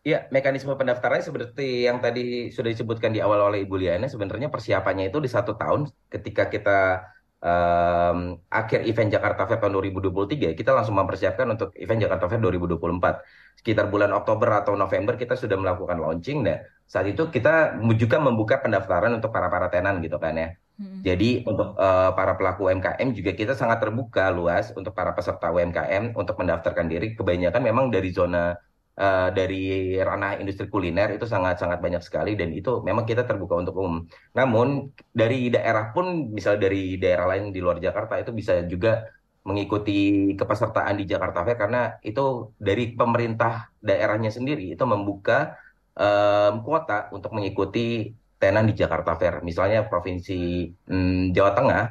Ya, 0.07 0.31
mekanisme 0.31 0.71
pendaftarannya 0.79 1.27
seperti 1.27 1.83
yang 1.90 1.99
tadi 1.99 2.55
sudah 2.55 2.71
disebutkan 2.71 3.11
di 3.11 3.19
awal 3.19 3.51
oleh 3.51 3.66
Ibu 3.66 3.75
Liana, 3.75 4.07
sebenarnya 4.07 4.55
persiapannya 4.55 5.11
itu 5.11 5.19
di 5.19 5.27
satu 5.27 5.59
tahun 5.59 5.90
ketika 6.07 6.47
kita 6.47 7.03
um, 7.42 8.38
akhir 8.47 8.87
event 8.87 9.11
Jakarta 9.11 9.51
Fair 9.51 9.59
tahun 9.61 9.75
2023 9.83 10.55
kita 10.57 10.71
langsung 10.73 10.97
mempersiapkan 10.97 11.47
untuk 11.51 11.75
event 11.77 12.01
Jakarta 12.03 12.31
Fair 12.31 12.40
2024 12.42 13.59
sekitar 13.62 13.90
bulan 13.90 14.14
Oktober 14.14 14.49
atau 14.62 14.79
November 14.79 15.19
kita 15.19 15.35
sudah 15.35 15.59
melakukan 15.59 15.99
launching 16.01 16.47
nah 16.47 16.59
saat 16.87 17.11
itu 17.11 17.27
kita 17.27 17.83
juga 17.99 18.23
membuka 18.23 18.62
pendaftaran 18.62 19.11
untuk 19.11 19.35
para 19.35 19.51
para 19.51 19.66
tenan 19.66 19.99
gitu 20.03 20.23
kan 20.23 20.38
ya. 20.38 20.51
Hmm. 20.77 21.01
jadi 21.01 21.40
untuk 21.49 21.73
uh, 21.81 22.12
para 22.12 22.37
pelaku 22.37 22.69
UMKM 22.69 23.16
juga 23.16 23.33
kita 23.33 23.57
sangat 23.57 23.81
terbuka 23.81 24.29
luas 24.29 24.77
untuk 24.77 24.92
para 24.92 25.16
peserta 25.16 25.49
UMKM 25.49 26.12
untuk 26.12 26.37
mendaftarkan 26.37 26.85
diri. 26.85 27.16
Kebanyakan 27.16 27.64
memang 27.64 27.88
dari 27.88 28.12
zona 28.12 28.53
uh, 28.97 29.29
dari 29.33 29.95
ranah 30.01 30.41
industri 30.41 30.67
kuliner 30.73 31.15
itu 31.17 31.29
sangat-sangat 31.29 31.79
banyak 31.79 32.03
sekali 32.03 32.35
dan 32.35 32.53
itu 32.53 32.81
memang 32.83 33.05
kita 33.05 33.23
terbuka 33.29 33.55
untuk 33.61 33.77
umum. 33.79 34.05
Namun 34.33 34.91
dari 35.13 35.53
daerah 35.53 35.93
pun 35.93 36.33
misal 36.33 36.57
dari 36.57 36.97
daerah 36.97 37.31
lain 37.37 37.53
di 37.53 37.61
luar 37.61 37.79
Jakarta 37.79 38.19
itu 38.21 38.33
bisa 38.33 38.65
juga 38.67 39.07
mengikuti 39.47 40.35
kepesertaan 40.35 40.99
di 40.99 41.07
Jakarta 41.07 41.47
Fair 41.47 41.55
karena 41.55 41.95
itu 42.03 42.51
dari 42.59 42.99
pemerintah 42.99 43.71
daerahnya 43.79 44.35
sendiri 44.35 44.75
itu 44.75 44.83
membuka 44.83 45.55
um, 45.95 46.67
kuota 46.67 47.07
untuk 47.15 47.31
mengikuti 47.31 48.11
tenan 48.43 48.67
di 48.67 48.75
Jakarta 48.75 49.15
Fair. 49.15 49.47
Misalnya 49.47 49.87
provinsi 49.87 50.67
um, 50.91 51.31
Jawa 51.31 51.55
Tengah 51.55 51.83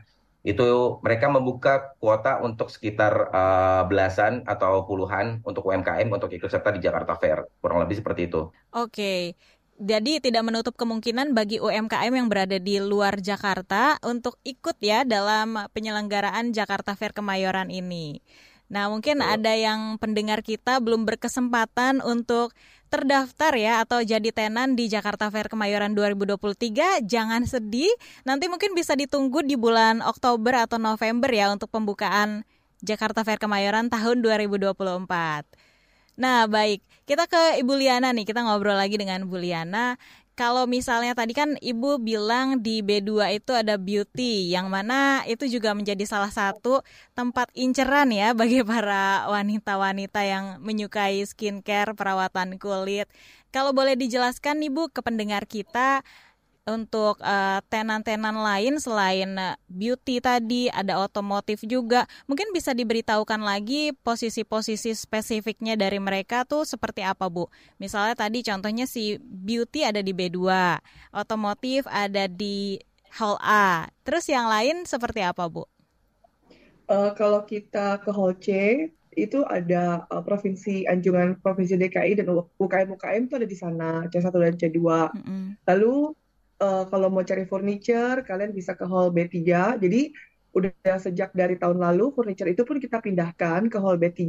itu 0.45 1.01
mereka 1.01 1.25
membuka 1.25 1.97
kuota 1.97 2.37
untuk 2.45 2.69
sekitar 2.69 3.33
uh, 3.33 3.81
belasan 3.89 4.45
atau 4.45 4.85
puluhan 4.85 5.41
untuk 5.41 5.65
UMKM 5.65 6.05
untuk 6.13 6.29
ikut 6.29 6.45
serta 6.45 6.69
di 6.69 6.85
Jakarta 6.85 7.17
Fair 7.17 7.49
kurang 7.57 7.81
lebih 7.81 7.97
seperti 7.97 8.29
itu. 8.29 8.53
Oke. 8.69 9.33
Jadi 9.75 10.23
tidak 10.23 10.45
menutup 10.47 10.77
kemungkinan 10.79 11.35
bagi 11.35 11.59
UMKM 11.59 12.13
yang 12.13 12.31
berada 12.31 12.61
di 12.61 12.79
luar 12.79 13.19
Jakarta 13.19 13.99
untuk 14.07 14.39
ikut 14.47 14.79
ya 14.79 15.03
dalam 15.03 15.67
penyelenggaraan 15.75 16.55
Jakarta 16.55 16.95
Fair 16.95 17.11
Kemayoran 17.11 17.67
ini. 17.67 18.23
Nah, 18.65 18.89
mungkin 18.89 19.21
oh. 19.21 19.27
ada 19.27 19.51
yang 19.53 19.99
pendengar 20.01 20.41
kita 20.41 20.81
belum 20.81 21.05
berkesempatan 21.05 22.01
untuk 22.01 22.55
terdaftar 22.89 23.53
ya 23.57 23.83
atau 23.83 23.99
jadi 24.01 24.29
tenan 24.31 24.77
di 24.77 24.87
Jakarta 24.87 25.27
Fair 25.33 25.49
Kemayoran 25.51 25.97
2023, 25.97 27.03
jangan 27.03 27.43
sedih. 27.43 27.91
Nanti 28.23 28.47
mungkin 28.47 28.71
bisa 28.77 28.93
ditunggu 28.93 29.43
di 29.43 29.57
bulan 29.57 29.99
Oktober 30.05 30.65
atau 30.65 30.77
November 30.79 31.29
ya 31.29 31.51
untuk 31.51 31.67
pembukaan 31.73 32.45
Jakarta 32.85 33.25
Fair 33.25 33.41
Kemayoran 33.41 33.89
tahun 33.89 34.21
2024. 34.21 34.75
Nah, 36.15 36.47
baik. 36.47 36.79
Kita 37.05 37.27
ke 37.27 37.61
Ibu 37.61 37.73
Liana 37.75 38.09
nih. 38.15 38.25
Kita 38.25 38.41
ngobrol 38.41 38.79
lagi 38.79 38.95
dengan 38.97 39.27
Bu 39.27 39.37
Liana 39.37 39.99
kalau 40.35 40.67
misalnya 40.67 41.15
tadi 41.15 41.31
kan 41.31 41.55
Ibu 41.63 42.03
bilang 42.03 42.59
di 42.59 42.83
B2 42.83 43.39
itu 43.39 43.55
ada 43.55 43.79
beauty 43.79 44.51
yang 44.51 44.67
mana 44.67 45.23
itu 45.31 45.47
juga 45.47 45.71
menjadi 45.71 46.03
salah 46.03 46.27
satu 46.27 46.83
tempat 47.15 47.47
inceran 47.55 48.11
ya 48.11 48.35
bagi 48.35 48.59
para 48.67 49.31
wanita-wanita 49.31 50.21
yang 50.27 50.45
menyukai 50.59 51.23
skincare, 51.23 51.95
perawatan 51.95 52.59
kulit. 52.59 53.07
Kalau 53.55 53.71
boleh 53.71 53.95
dijelaskan 53.95 54.59
Ibu 54.67 54.91
ke 54.91 54.99
pendengar 54.99 55.47
kita 55.47 56.03
untuk 56.65 57.21
eh, 57.21 57.61
tenan-tenan 57.69 58.33
lain 58.33 58.81
selain 58.81 59.37
uh, 59.37 59.53
beauty 59.69 60.17
tadi 60.17 60.65
ada 60.73 60.97
otomotif 60.97 61.61
juga. 61.61 62.09
Mungkin 62.25 62.49
bisa 62.49 62.73
diberitahukan 62.73 63.37
lagi 63.37 63.93
posisi-posisi 64.01 64.97
spesifiknya 64.97 65.77
dari 65.77 66.01
mereka 66.01 66.41
tuh 66.41 66.65
seperti 66.65 67.05
apa 67.05 67.29
Bu? 67.29 67.45
Misalnya 67.77 68.17
tadi 68.17 68.41
contohnya 68.41 68.89
si 68.89 69.21
beauty 69.21 69.85
ada 69.85 70.01
di 70.01 70.09
B2 70.09 70.41
otomotif 71.13 71.85
ada 71.85 72.25
di 72.25 72.81
hall 73.13 73.37
A. 73.45 73.85
Terus 74.01 74.25
yang 74.25 74.49
lain 74.49 74.89
seperti 74.89 75.21
apa 75.21 75.45
Bu? 75.45 75.69
Uh, 76.89 77.13
kalau 77.13 77.45
kita 77.45 78.01
ke 78.01 78.09
hall 78.09 78.33
C 78.41 78.49
itu 79.13 79.45
ada 79.47 80.09
uh, 80.09 80.21
provinsi 80.25 80.89
anjungan 80.89 81.37
provinsi 81.45 81.77
DKI 81.77 82.19
dan 82.19 82.25
UKM 82.57 82.89
UKM 82.97 83.21
itu 83.29 83.35
ada 83.37 83.47
di 83.47 83.57
sana 83.57 83.89
C1 84.11 84.27
dan 84.27 84.55
C2 84.59 84.75
mm 84.75 85.21
-hmm. 85.23 85.45
lalu 85.71 86.11
uh, 86.61 86.83
kalau 86.87 87.07
mau 87.11 87.23
cari 87.25 87.43
furniture 87.47 88.23
kalian 88.23 88.51
bisa 88.55 88.75
ke 88.75 88.85
hall 88.87 89.11
B3. 89.11 89.35
Jadi 89.79 90.01
udah 90.55 90.95
sejak 91.03 91.35
dari 91.35 91.59
tahun 91.59 91.83
lalu 91.83 92.15
furniture 92.15 92.47
itu 92.47 92.63
pun 92.63 92.79
kita 92.79 93.03
pindahkan 93.03 93.67
ke 93.67 93.77
hall 93.79 93.99
B3 93.99 94.23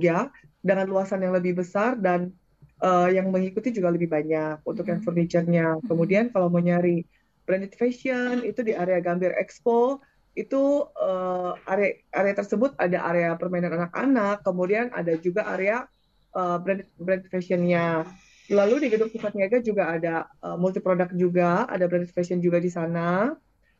dengan 0.58 0.86
luasan 0.90 1.22
yang 1.22 1.34
lebih 1.38 1.62
besar 1.62 1.94
dan 1.94 2.34
uh, 2.82 3.06
yang 3.06 3.30
mengikuti 3.30 3.70
juga 3.70 3.94
lebih 3.94 4.10
banyak 4.10 4.58
untuk 4.66 4.90
yang 4.90 5.00
furniturnya. 5.06 5.78
Kemudian 5.86 6.34
kalau 6.34 6.50
mau 6.50 6.58
nyari 6.58 7.06
branded 7.46 7.78
fashion 7.78 8.42
itu 8.42 8.66
di 8.66 8.74
area 8.74 8.98
Gambir 8.98 9.30
Expo 9.38 10.02
itu 10.36 10.84
uh, 11.00 11.56
area 11.64 11.96
area 12.12 12.34
tersebut 12.36 12.76
ada 12.76 13.00
area 13.08 13.32
permainan 13.40 13.72
anak-anak, 13.72 14.44
kemudian 14.44 14.92
ada 14.92 15.16
juga 15.16 15.48
area 15.48 15.88
uh, 16.36 16.60
branded 16.60 16.90
branded 17.00 17.30
fashionnya. 17.32 18.04
Lalu 18.46 18.86
di 18.86 18.88
gedung 18.94 19.10
pusat 19.10 19.34
niaga 19.34 19.58
juga 19.58 19.90
ada 19.90 20.30
uh, 20.42 20.54
multi 20.54 20.78
produk 20.78 21.10
juga, 21.10 21.66
ada 21.66 21.90
branded 21.90 22.14
fashion 22.14 22.38
juga 22.38 22.62
di 22.62 22.70
sana. 22.70 23.34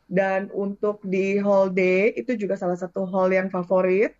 Dan 0.07 0.55
untuk 0.55 1.02
di 1.02 1.35
hall 1.42 1.74
D 1.74 2.14
itu 2.14 2.38
juga 2.38 2.55
salah 2.55 2.79
satu 2.79 3.07
hall 3.07 3.31
yang 3.35 3.50
favorit. 3.50 4.14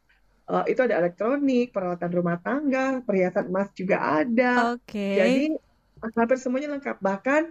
Uh, 0.47 0.63
itu 0.71 0.79
ada 0.79 1.03
elektronik, 1.03 1.75
peralatan 1.75 2.11
rumah 2.15 2.39
tangga, 2.39 3.03
perhiasan 3.03 3.51
emas 3.51 3.71
juga 3.75 3.99
ada. 4.23 4.79
Oke. 4.79 4.95
Okay. 4.95 5.15
Jadi 5.19 5.43
hampir 6.15 6.39
semuanya 6.39 6.71
lengkap. 6.79 7.03
Bahkan 7.03 7.43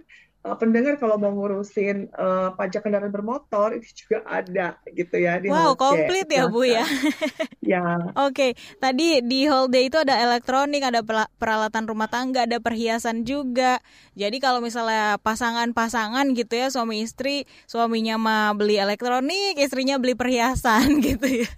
uh, 0.46 0.54
pendengar 0.54 0.94
kalau 1.02 1.18
mau 1.18 1.34
ngurusin 1.34 2.06
uh, 2.14 2.54
pajak 2.54 2.86
kendaraan 2.86 3.10
bermotor 3.10 3.74
itu 3.74 4.06
juga 4.06 4.22
ada 4.22 4.78
gitu 4.94 5.18
ya 5.18 5.42
di 5.42 5.50
Wow, 5.50 5.74
komplit 5.74 6.30
ya 6.30 6.46
Bu 6.46 6.62
ya. 6.62 6.86
ya. 7.58 7.82
Oke, 8.26 8.30
okay. 8.30 8.50
tadi 8.78 9.18
di 9.26 9.50
Hall 9.50 9.66
Day 9.66 9.90
itu 9.90 9.98
ada 9.98 10.14
elektronik, 10.14 10.86
ada 10.86 11.02
peralatan 11.36 11.90
rumah 11.90 12.06
tangga, 12.06 12.46
ada 12.46 12.62
perhiasan 12.62 13.26
juga. 13.26 13.82
Jadi 14.14 14.38
kalau 14.38 14.62
misalnya 14.62 15.18
pasangan-pasangan 15.20 16.30
gitu 16.38 16.54
ya 16.54 16.70
suami 16.70 17.02
istri, 17.02 17.50
suaminya 17.66 18.14
mah 18.16 18.54
beli 18.54 18.78
elektronik, 18.78 19.58
istrinya 19.58 19.98
beli 19.98 20.14
perhiasan 20.14 20.98
gitu 21.06 21.42
ya. 21.42 21.50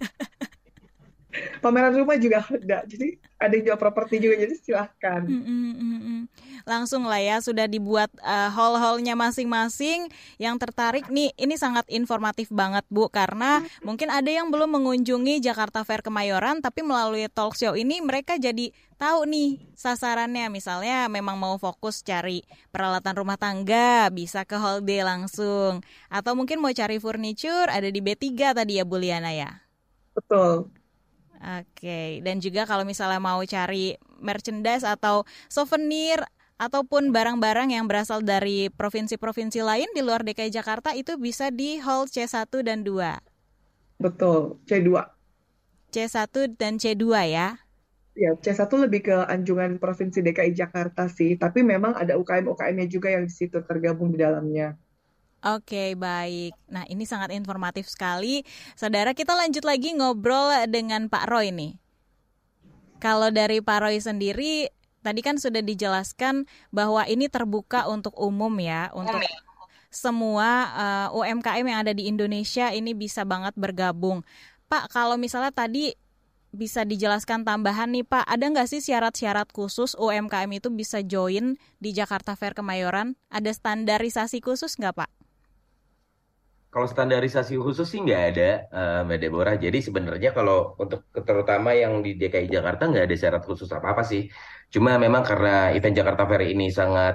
Pameran 1.61 1.93
rumah 1.93 2.17
juga 2.17 2.41
ada. 2.49 2.81
Jadi 2.89 3.28
ada 3.39 3.55
yang 3.55 3.71
jual 3.71 3.79
properti 3.79 4.19
juga 4.19 4.35
jadi 4.35 4.53
silahkan. 4.59 5.23
Mm, 5.23 5.43
mm, 5.47 5.99
mm. 6.03 6.21
Langsung 6.67 7.07
lah 7.07 7.23
ya 7.23 7.39
sudah 7.39 7.71
dibuat 7.71 8.11
uh, 8.19 8.51
hall-hallnya 8.51 9.15
masing-masing. 9.15 10.11
Yang 10.35 10.55
tertarik 10.67 11.07
nih 11.07 11.31
ini 11.39 11.55
sangat 11.55 11.87
informatif 11.87 12.51
banget 12.51 12.83
Bu 12.91 13.07
karena 13.07 13.63
mungkin 13.79 14.11
ada 14.11 14.27
yang 14.27 14.51
belum 14.51 14.75
mengunjungi 14.75 15.39
Jakarta 15.39 15.87
Fair 15.87 16.03
Kemayoran 16.03 16.59
tapi 16.59 16.83
melalui 16.83 17.31
talk 17.31 17.55
show 17.55 17.79
ini 17.79 18.03
mereka 18.03 18.35
jadi 18.35 18.75
tahu 18.99 19.23
nih 19.31 19.71
sasarannya. 19.71 20.51
Misalnya 20.51 21.07
memang 21.07 21.39
mau 21.39 21.55
fokus 21.55 22.03
cari 22.03 22.43
peralatan 22.75 23.15
rumah 23.15 23.39
tangga 23.39 24.11
bisa 24.11 24.43
ke 24.43 24.59
hall 24.59 24.83
D 24.83 24.99
langsung. 24.99 25.79
Atau 26.11 26.35
mungkin 26.35 26.59
mau 26.59 26.75
cari 26.75 26.99
furniture 26.99 27.71
ada 27.71 27.87
di 27.87 28.03
B3 28.03 28.51
tadi 28.51 28.77
ya 28.77 28.83
Bu 28.83 28.99
Liana 28.99 29.31
ya. 29.31 29.63
betul 30.19 30.67
Oke, 31.39 32.19
dan 32.19 32.43
juga 32.43 32.67
kalau 32.67 32.83
misalnya 32.83 33.23
mau 33.23 33.39
cari 33.47 33.95
merchandise 34.19 34.83
atau 34.83 35.23
souvenir 35.47 36.19
ataupun 36.59 37.15
barang-barang 37.15 37.71
yang 37.71 37.87
berasal 37.87 38.19
dari 38.19 38.67
provinsi-provinsi 38.67 39.63
lain 39.63 39.87
di 39.95 40.03
luar 40.03 40.27
DKI 40.27 40.51
Jakarta 40.51 40.91
itu 40.91 41.15
bisa 41.15 41.47
di 41.47 41.79
hall 41.79 42.11
C1 42.11 42.51
dan 42.67 42.83
2. 42.83 43.23
betul 43.99 44.59
C2 44.67 44.89
C1 45.93 46.35
dan 46.61 46.77
C2 46.77 47.05
ya. 47.33 47.47
Ya, 48.19 48.31
C1 48.35 48.67
lebih 48.85 49.01
ke 49.07 49.15
anjungan 49.33 49.79
Provinsi 49.79 50.19
DKI 50.25 50.51
Jakarta 50.61 51.07
sih, 51.07 51.39
tapi 51.39 51.63
memang 51.63 51.95
ada 51.95 52.13
UKM-UKM-nya 52.19 52.87
juga 52.91 53.07
yang 53.15 53.23
di 53.29 53.33
situ 53.33 53.57
tergabung 53.63 54.11
di 54.13 54.19
dalamnya. 54.19 54.75
Oke, 55.39 55.95
baik. 55.95 56.51
Nah, 56.67 56.83
ini 56.91 57.07
sangat 57.07 57.31
informatif 57.31 57.87
sekali. 57.87 58.43
Saudara, 58.75 59.15
kita 59.15 59.31
lanjut 59.39 59.63
lagi 59.63 59.95
ngobrol 59.95 60.51
dengan 60.67 61.07
Pak 61.07 61.31
Roy 61.31 61.55
nih. 61.55 61.79
Kalau 62.99 63.31
dari 63.31 63.63
Pak 63.63 63.79
Roy 63.87 64.03
sendiri, 64.03 64.67
tadi 64.99 65.23
kan 65.23 65.39
sudah 65.39 65.63
dijelaskan 65.63 66.43
bahwa 66.75 67.07
ini 67.07 67.31
terbuka 67.31 67.87
untuk 67.87 68.11
umum 68.19 68.51
ya, 68.59 68.91
untuk 68.91 69.23
semua 69.87 70.69
uh, 70.75 71.17
UMKM 71.17 71.65
yang 71.65 71.79
ada 71.87 71.95
di 71.95 72.11
Indonesia 72.11 72.75
ini 72.75 72.91
bisa 72.91 73.23
banget 73.23 73.55
bergabung. 73.55 74.27
Pak, 74.67 74.91
kalau 74.91 75.15
misalnya 75.15 75.55
tadi 75.55 75.95
bisa 76.51 76.83
dijelaskan 76.83 77.45
tambahan 77.45 77.89
nih 77.93 78.05
Pak, 78.05 78.25
ada 78.25 78.43
nggak 78.43 78.69
sih 78.69 78.81
syarat-syarat 78.81 79.49
khusus 79.55 79.95
UMKM 79.95 80.49
itu 80.49 80.67
bisa 80.73 80.99
join 81.05 81.57
di 81.79 81.89
Jakarta 81.95 82.35
Fair 82.35 82.51
Kemayoran? 82.51 83.15
Ada 83.31 83.53
standarisasi 83.55 84.41
khusus 84.43 84.75
nggak 84.77 84.99
Pak? 84.99 85.18
Kalau 86.69 86.85
standarisasi 86.85 87.57
khusus 87.57 87.87
sih 87.89 87.99
nggak 88.05 88.21
ada, 88.29 88.49
eh, 88.77 88.99
Mbak 89.05 89.17
Deborah. 89.23 89.55
Jadi 89.57 89.77
sebenarnya 89.87 90.29
kalau 90.37 90.77
untuk 90.77 91.01
terutama 91.27 91.73
yang 91.73 91.93
di 92.05 92.13
DKI 92.13 92.45
Jakarta 92.45 92.85
nggak 92.85 93.05
ada 93.09 93.15
syarat 93.17 93.41
khusus 93.49 93.69
apa-apa 93.73 94.05
sih. 94.05 94.21
Cuma 94.73 94.91
memang 95.01 95.25
karena 95.25 95.73
event 95.73 95.95
Jakarta 95.97 96.23
Fair 96.29 96.45
ini 96.53 96.69
sangat 96.69 97.13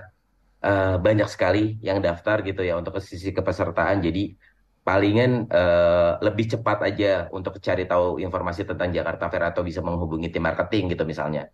eh, 0.67 0.97
banyak 1.07 1.29
sekali 1.35 1.79
yang 1.89 1.99
daftar 2.03 2.37
gitu 2.49 2.61
ya 2.67 2.75
untuk 2.81 2.99
ke 2.99 3.03
sisi 3.11 3.31
kepesertaan. 3.31 4.03
Jadi 4.03 4.35
palingan 4.83 5.47
eh, 5.47 6.13
lebih 6.27 6.47
cepat 6.59 6.79
aja 6.91 7.07
untuk 7.37 7.53
cari 7.63 7.87
tahu 7.87 8.19
informasi 8.27 8.67
tentang 8.67 8.91
Jakarta 8.91 9.25
Fair 9.31 9.45
atau 9.55 9.63
bisa 9.63 9.81
menghubungi 9.87 10.29
tim 10.35 10.43
marketing 10.43 10.85
gitu 10.99 11.07
misalnya. 11.07 11.47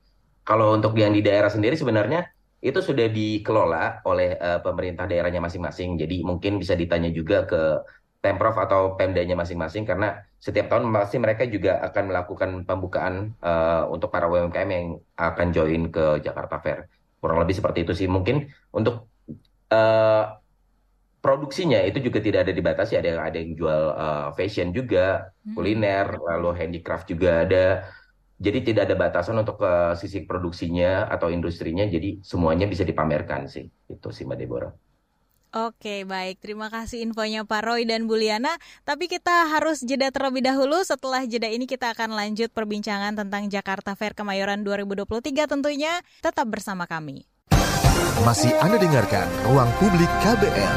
Kalau 0.48 0.72
untuk 0.72 0.96
yang 0.96 1.12
di 1.12 1.20
daerah 1.20 1.52
sendiri 1.52 1.76
sebenarnya 1.76 2.20
itu 2.60 2.78
sudah 2.84 3.06
dikelola 3.08 4.04
oleh 4.04 4.36
eh, 4.36 4.60
pemerintah 4.60 5.08
daerahnya 5.08 5.40
masing-masing. 5.40 5.96
Jadi 5.96 6.20
mungkin 6.20 6.60
bisa 6.60 6.76
ditanya 6.76 7.08
juga 7.08 7.48
ke 7.48 7.60
Pemprov 8.20 8.52
atau 8.60 9.00
Pemdanya 9.00 9.32
masing-masing 9.32 9.88
karena 9.88 10.20
setiap 10.36 10.68
tahun 10.68 10.92
pasti 10.92 11.16
mereka 11.16 11.48
juga 11.48 11.80
akan 11.80 12.04
melakukan 12.12 12.50
pembukaan 12.68 13.32
eh, 13.40 13.82
untuk 13.88 14.12
para 14.12 14.28
UMKM 14.28 14.68
yang 14.68 14.86
akan 15.16 15.46
join 15.56 15.82
ke 15.88 16.20
Jakarta 16.20 16.60
Fair. 16.60 16.78
Kurang 17.20 17.40
lebih 17.40 17.56
seperti 17.56 17.88
itu 17.88 17.92
sih. 17.96 18.08
Mungkin 18.12 18.52
untuk 18.76 19.08
eh, 19.72 20.24
produksinya 21.24 21.80
itu 21.84 22.00
juga 22.00 22.20
tidak 22.20 22.48
ada 22.48 22.52
dibatasi. 22.52 22.92
Ada 23.00 23.08
yang 23.16 23.20
ada 23.24 23.36
yang 23.40 23.52
jual 23.56 23.82
eh, 23.96 24.28
fashion 24.36 24.68
juga, 24.76 25.32
kuliner, 25.56 26.06
lalu 26.20 26.48
handicraft 26.60 27.08
juga 27.08 27.48
ada. 27.48 27.64
Jadi 28.40 28.72
tidak 28.72 28.88
ada 28.88 28.96
batasan 28.96 29.36
untuk 29.36 29.60
ke 29.60 29.92
sisi 30.00 30.24
produksinya 30.24 31.12
atau 31.12 31.28
industrinya. 31.28 31.84
Jadi 31.84 32.24
semuanya 32.24 32.64
bisa 32.64 32.88
dipamerkan 32.88 33.44
sih. 33.44 33.68
Itu 33.68 34.08
sih 34.16 34.24
Mbak 34.24 34.38
Deborah. 34.40 34.72
Oke, 35.50 36.08
baik. 36.08 36.40
Terima 36.40 36.72
kasih 36.72 37.04
infonya 37.04 37.44
Pak 37.44 37.60
Roy 37.68 37.84
dan 37.84 38.08
Buliana. 38.08 38.56
Tapi 38.88 39.12
kita 39.12 39.50
harus 39.50 39.84
jeda 39.84 40.08
terlebih 40.08 40.40
dahulu. 40.40 40.80
Setelah 40.80 41.28
jeda 41.28 41.52
ini 41.52 41.68
kita 41.68 41.92
akan 41.92 42.16
lanjut 42.16 42.48
perbincangan 42.54 43.12
tentang 43.12 43.50
Jakarta 43.52 43.92
Fair 43.92 44.16
Kemayoran 44.16 44.64
2023 44.64 45.44
tentunya. 45.44 46.00
Tetap 46.24 46.48
bersama 46.48 46.88
kami. 46.88 47.28
Masih 48.24 48.56
Anda 48.64 48.80
dengarkan 48.80 49.28
Ruang 49.52 49.68
Publik 49.76 50.08
KBR. 50.24 50.76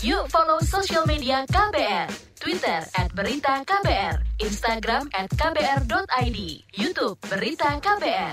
Yuk 0.00 0.24
follow 0.32 0.58
sosial 0.64 1.04
media 1.04 1.44
KBR. 1.44 2.29
Twitter 2.40 2.80
at 2.96 3.12
Berita 3.12 3.60
KBR. 3.68 4.16
Instagram 4.40 5.12
at 5.12 5.28
KBR.id. 5.28 6.38
Youtube 6.72 7.20
Berita 7.28 7.76
KBR. 7.76 8.32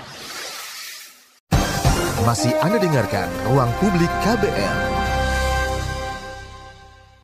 Masih 2.24 2.56
Anda 2.64 2.80
dengarkan 2.80 3.28
Ruang 3.52 3.68
Publik 3.76 4.08
KBR. 4.24 4.76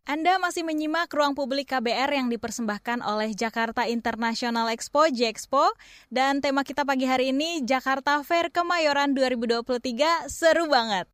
Anda 0.04 0.36
masih 0.36 0.68
menyimak 0.68 1.08
ruang 1.08 1.32
publik 1.32 1.72
KBR 1.72 2.20
yang 2.20 2.28
dipersembahkan 2.28 3.00
oleh 3.00 3.32
Jakarta 3.32 3.88
International 3.88 4.68
Expo 4.68 5.08
(Jexpo) 5.08 5.72
dan 6.12 6.44
tema 6.44 6.68
kita 6.68 6.84
pagi 6.84 7.08
hari 7.08 7.32
ini 7.32 7.64
Jakarta 7.64 8.20
Fair 8.20 8.52
Kemayoran 8.52 9.16
2023 9.16 10.28
seru 10.28 10.68
banget. 10.68 11.08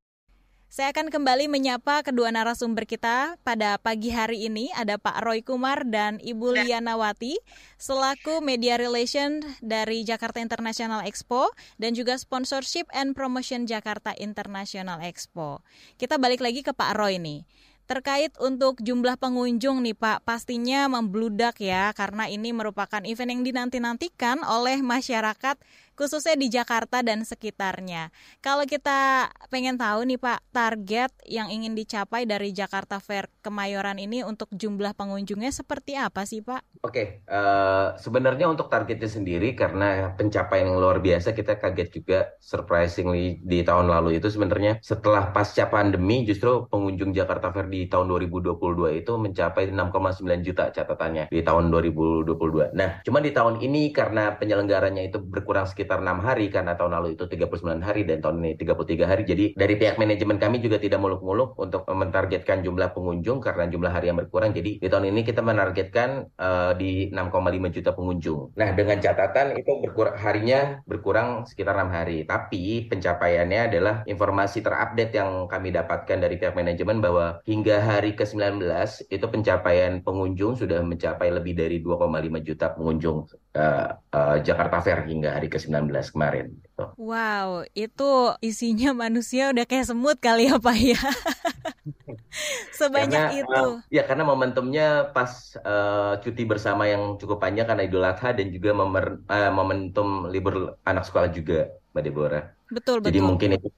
Saya 0.70 0.94
akan 0.94 1.10
kembali 1.10 1.50
menyapa 1.50 2.06
kedua 2.06 2.30
narasumber 2.30 2.86
kita 2.86 3.34
pada 3.42 3.74
pagi 3.82 4.14
hari 4.14 4.46
ini 4.46 4.70
ada 4.78 5.02
Pak 5.02 5.18
Roy 5.26 5.42
Kumar 5.42 5.82
dan 5.82 6.22
Ibu 6.22 6.62
Lianawati 6.62 7.34
selaku 7.74 8.38
Media 8.38 8.78
Relation 8.78 9.42
dari 9.58 10.06
Jakarta 10.06 10.38
International 10.38 11.02
Expo 11.02 11.50
dan 11.82 11.98
juga 11.98 12.14
Sponsorship 12.14 12.86
and 12.94 13.18
Promotion 13.18 13.66
Jakarta 13.66 14.14
International 14.14 15.02
Expo. 15.02 15.58
Kita 15.98 16.22
balik 16.22 16.38
lagi 16.38 16.62
ke 16.62 16.70
Pak 16.70 16.94
Roy 16.94 17.18
nih. 17.18 17.42
Terkait 17.90 18.30
untuk 18.38 18.78
jumlah 18.78 19.18
pengunjung 19.18 19.82
nih 19.82 19.98
Pak, 19.98 20.22
pastinya 20.22 20.86
membludak 20.86 21.58
ya 21.58 21.90
karena 21.98 22.30
ini 22.30 22.54
merupakan 22.54 23.02
event 23.02 23.34
yang 23.34 23.42
dinanti-nantikan 23.42 24.46
oleh 24.46 24.78
masyarakat 24.78 25.58
khususnya 26.00 26.32
di 26.32 26.48
Jakarta 26.48 27.04
dan 27.04 27.28
sekitarnya. 27.28 28.08
Kalau 28.40 28.64
kita 28.64 29.28
pengen 29.52 29.76
tahu 29.76 30.08
nih 30.08 30.16
Pak, 30.16 30.40
target 30.48 31.12
yang 31.28 31.52
ingin 31.52 31.76
dicapai 31.76 32.24
dari 32.24 32.56
Jakarta 32.56 32.96
Fair 33.04 33.28
Kemayoran 33.44 34.00
ini 34.00 34.24
untuk 34.24 34.48
jumlah 34.48 34.96
pengunjungnya 34.96 35.52
seperti 35.52 36.00
apa 36.00 36.24
sih 36.24 36.40
Pak? 36.40 36.64
Oke, 36.80 37.20
eh, 37.20 37.86
sebenarnya 38.00 38.48
untuk 38.48 38.72
targetnya 38.72 39.12
sendiri 39.12 39.52
karena 39.52 40.16
pencapaian 40.16 40.72
yang 40.72 40.80
luar 40.80 41.04
biasa 41.04 41.36
kita 41.36 41.60
kaget 41.60 41.88
juga 41.92 42.18
surprisingly 42.40 43.36
di 43.44 43.60
tahun 43.60 43.92
lalu 43.92 44.16
itu 44.16 44.32
sebenarnya 44.32 44.80
setelah 44.80 45.28
pasca 45.36 45.68
pandemi 45.68 46.24
justru 46.24 46.64
pengunjung 46.72 47.12
Jakarta 47.12 47.52
Fair 47.52 47.68
di 47.68 47.84
tahun 47.90 48.08
2022 48.08 49.04
itu 49.04 49.12
mencapai 49.20 49.68
6,9 49.68 50.46
juta 50.46 50.72
catatannya 50.72 51.28
di 51.28 51.44
tahun 51.44 51.68
2022. 51.68 52.72
Nah, 52.72 53.04
cuma 53.04 53.20
di 53.20 53.34
tahun 53.34 53.60
ini 53.60 53.92
karena 53.92 54.38
penyelenggaranya 54.38 55.04
itu 55.04 55.18
berkurang 55.20 55.66
sekitar 55.66 55.89
enam 55.98 56.22
hari 56.22 56.46
karena 56.54 56.78
tahun 56.78 56.94
lalu 57.02 57.18
itu 57.18 57.26
39 57.26 57.82
hari 57.82 58.06
dan 58.06 58.22
tahun 58.22 58.38
ini 58.38 58.54
33 58.54 59.10
hari. 59.10 59.22
Jadi 59.26 59.44
dari 59.58 59.74
pihak 59.74 59.98
manajemen 59.98 60.38
kami 60.38 60.62
juga 60.62 60.78
tidak 60.78 61.02
muluk-muluk 61.02 61.58
untuk 61.58 61.82
mentargetkan 61.90 62.62
jumlah 62.62 62.94
pengunjung 62.94 63.42
karena 63.42 63.66
jumlah 63.66 63.90
hari 63.90 64.14
yang 64.14 64.18
berkurang. 64.22 64.54
Jadi 64.54 64.78
di 64.78 64.86
tahun 64.86 65.10
ini 65.10 65.26
kita 65.26 65.42
menargetkan 65.42 66.30
eh, 66.38 66.72
di 66.78 66.92
6,5 67.10 67.74
juta 67.74 67.90
pengunjung. 67.90 68.54
Nah, 68.54 68.70
dengan 68.76 69.02
catatan 69.02 69.58
itu 69.58 69.82
berkurang 69.82 70.14
harinya 70.14 70.60
berkurang 70.86 71.48
sekitar 71.48 71.74
enam 71.74 71.90
hari. 71.90 72.22
Tapi 72.22 72.86
pencapaiannya 72.86 73.60
adalah 73.72 73.94
informasi 74.06 74.62
terupdate 74.62 75.18
yang 75.18 75.50
kami 75.50 75.74
dapatkan 75.74 76.18
dari 76.20 76.36
pihak 76.38 76.54
manajemen 76.54 77.02
bahwa 77.02 77.42
hingga 77.48 77.80
hari 77.82 78.14
ke-19 78.14 78.62
itu 79.08 79.26
pencapaian 79.26 80.04
pengunjung 80.04 80.54
sudah 80.54 80.84
mencapai 80.84 81.32
lebih 81.32 81.56
dari 81.56 81.80
2,5 81.80 82.46
juta 82.46 82.66
pengunjung 82.76 83.26
eh, 83.58 83.84
eh, 84.16 84.36
Jakarta 84.46 84.76
Fair 84.84 85.00
hingga 85.10 85.28
hari 85.36 85.46
ke-19 85.52 86.06
kemarin. 86.14 86.46
Gitu. 86.64 86.84
Wow, 87.00 87.64
itu 87.72 88.04
isinya 88.44 88.92
manusia 88.92 89.48
udah 89.52 89.64
kayak 89.64 89.88
semut 89.88 90.16
kali 90.20 90.52
ya 90.52 90.60
Pak 90.60 90.76
ya. 90.76 91.00
Sebanyak 92.78 93.24
Karena, 93.30 93.30
itu. 93.30 93.64
eh, 93.90 93.96
ya 93.96 94.02
karena 94.08 94.24
momentumnya 94.30 94.82
pas 95.14 95.32
eh, 95.68 96.12
cuti 96.22 96.42
bersama 96.52 96.82
yang 96.92 97.02
cukup 97.20 97.38
panjang 97.44 97.66
karena 97.68 97.82
Idul 97.86 98.04
Adha 98.10 98.28
dan 98.38 98.46
juga 98.54 98.70
momen- 98.80 99.20
eh, 99.30 99.50
momentum 99.58 100.08
libur 100.32 100.54
anak 100.90 101.04
sekolah 101.08 101.28
juga, 101.38 101.54
Mbak 101.92 102.02
Deborah. 102.06 102.42
Betul, 102.70 102.98
Jadi 103.06 103.18
betul. 103.18 103.26
mungkin 103.28 103.50
itu 103.56 103.68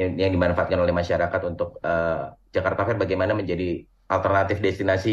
yang, 0.00 0.12
yang 0.22 0.30
dimanfaatkan 0.36 0.80
oleh 0.84 0.94
masyarakat 1.00 1.40
untuk 1.50 1.68
eh, 1.86 2.18
Jakarta 2.56 2.80
Fair 2.86 2.98
bagaimana 3.04 3.32
menjadi 3.40 3.64
alternatif 4.14 4.56
destinasi 4.66 5.10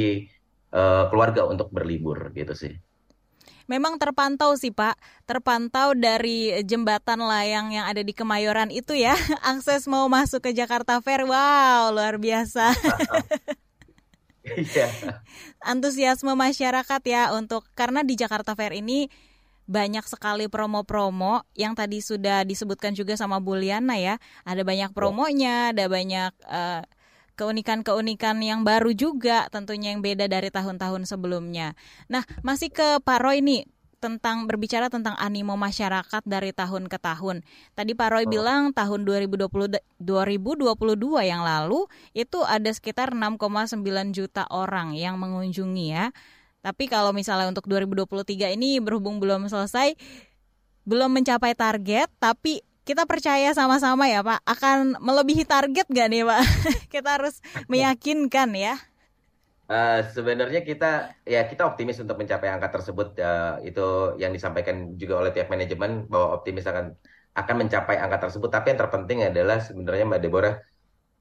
eh, 0.77 1.03
keluarga 1.09 1.41
untuk 1.51 1.67
berlibur 1.75 2.17
gitu 2.37 2.53
sih. 2.63 2.73
Memang 3.71 3.95
terpantau 3.95 4.59
sih 4.59 4.75
Pak, 4.75 4.99
terpantau 5.23 5.95
dari 5.95 6.51
jembatan 6.67 7.23
layang 7.23 7.71
yang 7.71 7.87
ada 7.87 8.03
di 8.03 8.11
Kemayoran 8.11 8.67
itu 8.67 8.91
ya, 8.99 9.15
akses 9.47 9.87
mau 9.87 10.11
masuk 10.11 10.43
ke 10.43 10.51
Jakarta 10.51 10.99
Fair, 10.99 11.23
wow 11.23 11.87
luar 11.95 12.19
biasa. 12.19 12.75
Iya. 14.43 14.91
Antusiasme 15.71 16.35
masyarakat 16.35 17.01
ya 17.07 17.31
untuk 17.31 17.63
karena 17.71 18.03
di 18.03 18.19
Jakarta 18.19 18.59
Fair 18.59 18.75
ini 18.75 19.07
banyak 19.71 20.03
sekali 20.03 20.51
promo-promo 20.51 21.47
yang 21.55 21.71
tadi 21.71 22.03
sudah 22.03 22.43
disebutkan 22.43 22.91
juga 22.91 23.15
sama 23.15 23.39
Buliana 23.39 23.95
ya. 23.95 24.19
Ada 24.43 24.67
banyak 24.67 24.91
promonya, 24.91 25.71
ada 25.71 25.87
banyak 25.87 26.33
uh, 26.43 26.83
keunikan-keunikan 27.35 28.39
yang 28.43 28.61
baru 28.61 28.91
juga 28.95 29.47
tentunya 29.49 29.95
yang 29.95 30.03
beda 30.03 30.27
dari 30.27 30.49
tahun-tahun 30.51 31.07
sebelumnya. 31.07 31.73
Nah, 32.11 32.23
masih 32.45 32.69
ke 32.71 32.99
Pak 33.01 33.19
Roy 33.23 33.39
nih 33.41 33.65
tentang 34.01 34.49
berbicara 34.49 34.89
tentang 34.89 35.13
animo 35.21 35.53
masyarakat 35.53 36.25
dari 36.25 36.49
tahun 36.51 36.89
ke 36.89 36.97
tahun. 36.97 37.45
Tadi 37.77 37.93
Pak 37.93 38.09
Roy 38.09 38.25
oh. 38.25 38.29
bilang 38.33 38.73
tahun 38.73 39.05
2020 39.05 39.77
2022 40.01 41.21
yang 41.21 41.45
lalu 41.45 41.85
itu 42.17 42.41
ada 42.41 42.73
sekitar 42.73 43.13
6,9 43.13 43.77
juta 44.09 44.49
orang 44.49 44.97
yang 44.97 45.21
mengunjungi 45.21 45.85
ya. 45.93 46.09
Tapi 46.65 46.89
kalau 46.89 47.13
misalnya 47.13 47.53
untuk 47.53 47.69
2023 47.69 48.57
ini 48.57 48.81
berhubung 48.81 49.21
belum 49.21 49.49
selesai, 49.49 49.93
belum 50.85 51.13
mencapai 51.13 51.53
target, 51.53 52.09
tapi 52.17 52.65
kita 52.91 53.07
percaya 53.07 53.55
sama-sama 53.55 54.11
ya 54.11 54.19
Pak, 54.19 54.43
akan 54.43 54.99
melebihi 54.99 55.47
target 55.47 55.87
gak 55.87 56.11
nih 56.11 56.27
Pak? 56.27 56.43
kita 56.93 57.09
harus 57.15 57.39
meyakinkan 57.71 58.51
ya. 58.51 58.75
Uh, 59.71 60.03
sebenarnya 60.11 60.67
kita 60.67 61.15
ya 61.23 61.47
kita 61.47 61.63
optimis 61.63 61.95
untuk 62.03 62.19
mencapai 62.19 62.51
angka 62.51 62.75
tersebut 62.75 63.15
uh, 63.23 63.63
itu 63.63 64.19
yang 64.19 64.35
disampaikan 64.35 64.99
juga 64.99 65.23
oleh 65.23 65.31
pihak 65.31 65.47
manajemen 65.47 66.11
bahwa 66.11 66.35
optimis 66.35 66.67
akan 66.67 66.91
akan 67.31 67.55
mencapai 67.55 67.95
angka 67.95 68.27
tersebut 68.27 68.51
tapi 68.51 68.75
yang 68.75 68.83
terpenting 68.83 69.23
adalah 69.23 69.63
sebenarnya 69.63 70.11
Mbak 70.11 70.21
Deborah 70.27 70.59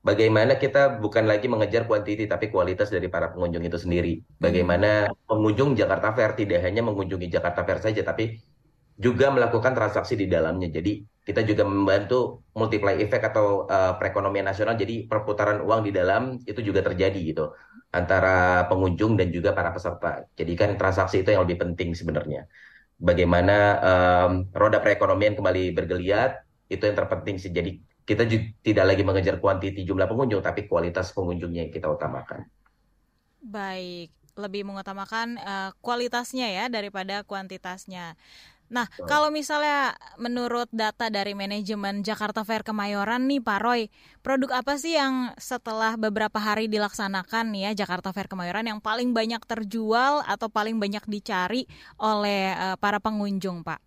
bagaimana 0.03 0.59
kita 0.59 0.99
bukan 0.99 1.31
lagi 1.31 1.47
mengejar 1.47 1.87
kuantiti 1.87 2.27
tapi 2.27 2.51
kualitas 2.51 2.91
dari 2.91 3.07
para 3.07 3.31
pengunjung 3.31 3.63
itu 3.63 3.79
sendiri. 3.79 4.19
Bagaimana 4.43 5.07
pengunjung 5.31 5.79
Jakarta 5.79 6.11
Fair 6.19 6.35
tidak 6.35 6.67
hanya 6.67 6.83
mengunjungi 6.83 7.31
Jakarta 7.31 7.63
Fair 7.63 7.79
saja 7.79 8.03
tapi 8.03 8.43
juga 8.99 9.31
melakukan 9.31 9.73
transaksi 9.73 10.19
di 10.19 10.27
dalamnya. 10.27 10.69
Jadi 10.69 11.07
kita 11.31 11.47
juga 11.47 11.63
membantu 11.63 12.43
multiply 12.59 12.99
effect 12.99 13.31
atau 13.31 13.71
uh, 13.71 13.95
perekonomian 13.95 14.51
nasional. 14.51 14.75
Jadi 14.75 15.07
perputaran 15.07 15.63
uang 15.63 15.87
di 15.87 15.95
dalam 15.95 16.43
itu 16.43 16.59
juga 16.59 16.83
terjadi 16.83 17.15
gitu 17.23 17.55
antara 17.95 18.67
pengunjung 18.67 19.15
dan 19.15 19.31
juga 19.31 19.55
para 19.55 19.71
peserta. 19.71 20.27
Jadi 20.35 20.53
kan 20.59 20.75
transaksi 20.75 21.23
itu 21.23 21.31
yang 21.31 21.47
lebih 21.47 21.63
penting 21.63 21.95
sebenarnya. 21.95 22.51
Bagaimana 22.99 23.57
um, 23.79 24.33
roda 24.51 24.83
perekonomian 24.83 25.39
kembali 25.39 25.71
bergeliat 25.71 26.43
itu 26.67 26.83
yang 26.83 26.99
terpenting 26.99 27.39
sih. 27.39 27.55
Jadi 27.55 27.79
kita 28.03 28.27
tidak 28.67 28.85
lagi 28.91 29.07
mengejar 29.07 29.39
kuantiti 29.39 29.87
jumlah 29.87 30.11
pengunjung, 30.11 30.43
tapi 30.43 30.67
kualitas 30.67 31.15
pengunjungnya 31.15 31.71
yang 31.71 31.73
kita 31.73 31.87
utamakan. 31.87 32.43
Baik, 33.39 34.11
lebih 34.35 34.67
mengutamakan 34.67 35.39
uh, 35.39 35.71
kualitasnya 35.79 36.51
ya 36.51 36.65
daripada 36.67 37.23
kuantitasnya. 37.23 38.19
Nah, 38.71 38.87
kalau 39.11 39.35
misalnya 39.35 39.99
menurut 40.15 40.71
data 40.71 41.11
dari 41.11 41.35
manajemen 41.35 42.07
Jakarta 42.07 42.47
Fair 42.47 42.63
Kemayoran 42.63 43.27
nih 43.27 43.43
Pak 43.43 43.59
Roy, 43.67 43.91
produk 44.23 44.63
apa 44.63 44.79
sih 44.79 44.95
yang 44.95 45.35
setelah 45.43 45.99
beberapa 45.99 46.39
hari 46.39 46.71
dilaksanakan 46.71 47.51
nih 47.51 47.63
ya 47.75 47.83
Jakarta 47.83 48.15
Fair 48.15 48.31
Kemayoran 48.31 48.71
yang 48.71 48.79
paling 48.79 49.11
banyak 49.11 49.43
terjual 49.43 50.23
atau 50.23 50.47
paling 50.47 50.79
banyak 50.79 51.03
dicari 51.11 51.67
oleh 51.99 52.55
uh, 52.55 52.79
para 52.79 53.03
pengunjung, 53.03 53.67
Pak? 53.67 53.83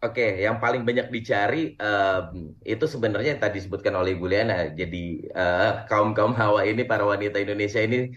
Oke, 0.00 0.40
yang 0.40 0.56
paling 0.56 0.84
banyak 0.88 1.12
dicari 1.12 1.76
um, 1.76 2.56
itu 2.64 2.84
sebenarnya 2.88 3.36
yang 3.36 3.42
tadi 3.42 3.60
disebutkan 3.60 3.96
oleh 4.00 4.16
Ibu 4.16 4.26
Liana. 4.32 4.72
Jadi 4.72 5.28
uh, 5.36 5.84
kaum 5.88 6.16
kaum 6.16 6.32
hawa 6.32 6.64
ini, 6.64 6.88
para 6.88 7.04
wanita 7.04 7.36
Indonesia 7.36 7.80
ini 7.84 8.16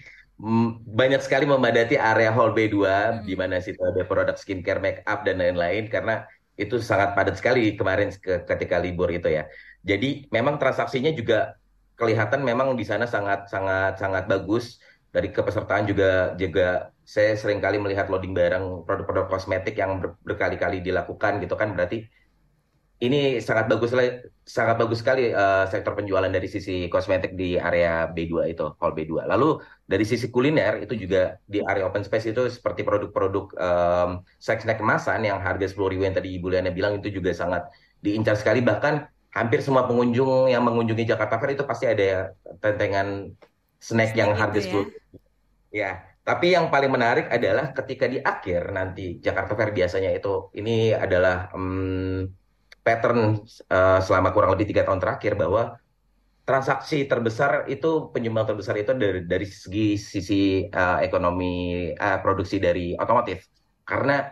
banyak 0.87 1.19
sekali 1.19 1.43
memadati 1.43 1.99
area 1.99 2.31
hall 2.31 2.55
B2 2.55 2.75
hmm. 2.79 3.27
di 3.27 3.35
mana 3.35 3.59
situ 3.59 3.79
ada 3.83 4.07
produk 4.07 4.39
skincare, 4.39 4.79
make 4.79 5.03
up 5.03 5.27
dan 5.27 5.43
lain-lain 5.43 5.91
karena 5.91 6.23
itu 6.55 6.79
sangat 6.79 7.15
padat 7.15 7.39
sekali 7.39 7.75
kemarin 7.75 8.11
ke, 8.15 8.47
ketika 8.47 8.79
libur 8.79 9.11
itu 9.11 9.27
ya. 9.27 9.47
Jadi 9.83 10.27
memang 10.31 10.59
transaksinya 10.59 11.11
juga 11.11 11.59
kelihatan 11.99 12.43
memang 12.43 12.79
di 12.79 12.87
sana 12.87 13.03
sangat 13.03 13.51
sangat 13.51 13.99
sangat 13.99 14.31
bagus 14.31 14.79
dari 15.11 15.35
kepesertaan 15.35 15.83
juga 15.91 16.35
juga 16.39 16.95
saya 17.03 17.35
sering 17.35 17.59
kali 17.59 17.75
melihat 17.75 18.07
loading 18.07 18.31
barang 18.31 18.87
produk-produk 18.87 19.27
kosmetik 19.27 19.75
yang 19.75 19.99
ber, 19.99 20.15
berkali-kali 20.23 20.79
dilakukan 20.79 21.43
gitu 21.43 21.59
kan 21.59 21.75
berarti 21.75 22.07
ini 22.99 23.39
sangat 23.39 23.71
bagus 23.71 23.95
sangat 24.43 24.75
bagus 24.75 24.99
sekali 24.99 25.31
uh, 25.31 25.63
sektor 25.71 25.95
penjualan 25.95 26.27
dari 26.27 26.51
sisi 26.51 26.91
kosmetik 26.91 27.31
di 27.31 27.55
area 27.55 28.11
B2 28.11 28.51
itu 28.51 28.75
hall 28.75 28.91
B2. 28.91 29.23
Lalu 29.23 29.63
dari 29.87 30.03
sisi 30.03 30.27
kuliner 30.27 30.83
itu 30.83 30.99
juga 30.99 31.39
di 31.47 31.63
area 31.63 31.87
open 31.87 32.03
space 32.03 32.35
itu 32.35 32.51
seperti 32.51 32.83
produk-produk 32.83 33.55
um, 33.55 34.09
snack 34.43 34.67
snack 34.67 34.83
kemasan 34.83 35.23
yang 35.23 35.39
harga 35.39 35.71
sepuluh 35.71 35.95
ribu 35.95 36.03
yang 36.11 36.15
tadi 36.17 36.35
Ibu 36.35 36.51
Liana 36.51 36.75
bilang 36.75 36.99
itu 36.99 37.07
juga 37.07 37.31
sangat 37.31 37.71
diincar 38.03 38.35
sekali 38.35 38.59
bahkan 38.59 39.07
hampir 39.31 39.63
semua 39.63 39.87
pengunjung 39.87 40.51
yang 40.51 40.67
mengunjungi 40.67 41.07
Jakarta 41.07 41.39
Fair 41.39 41.55
itu 41.55 41.63
pasti 41.63 41.87
ada 41.87 42.35
tentengan 42.59 43.31
snack 43.79 44.11
yang 44.11 44.35
harga 44.35 44.59
sepuluh. 44.59 44.91
Ya. 45.71 45.71
ya, 45.71 45.91
tapi 46.27 46.51
yang 46.51 46.67
paling 46.67 46.91
menarik 46.91 47.31
adalah 47.31 47.71
ketika 47.71 48.11
di 48.11 48.19
akhir 48.19 48.75
nanti 48.75 49.23
Jakarta 49.23 49.55
Fair 49.55 49.71
biasanya 49.71 50.11
itu 50.11 50.51
ini 50.57 50.91
adalah 50.91 51.47
um, 51.55 52.27
pattern 52.83 53.43
uh, 53.69 53.99
selama 53.99 54.29
kurang 54.31 54.55
lebih 54.55 54.71
tiga 54.71 54.87
tahun 54.87 54.99
terakhir 55.03 55.35
bahwa 55.35 55.77
transaksi 56.47 57.05
terbesar 57.05 57.69
itu 57.69 58.09
penyumbang 58.09 58.49
terbesar 58.49 58.73
itu 58.81 58.89
dari 58.97 59.21
dari 59.29 59.45
segi 59.45 60.01
sisi 60.01 60.65
uh, 60.65 60.97
ekonomi 60.97 61.85
uh, 61.93 62.17
produksi 62.25 62.57
dari 62.57 62.97
otomotif. 62.97 63.45
Karena 63.85 64.25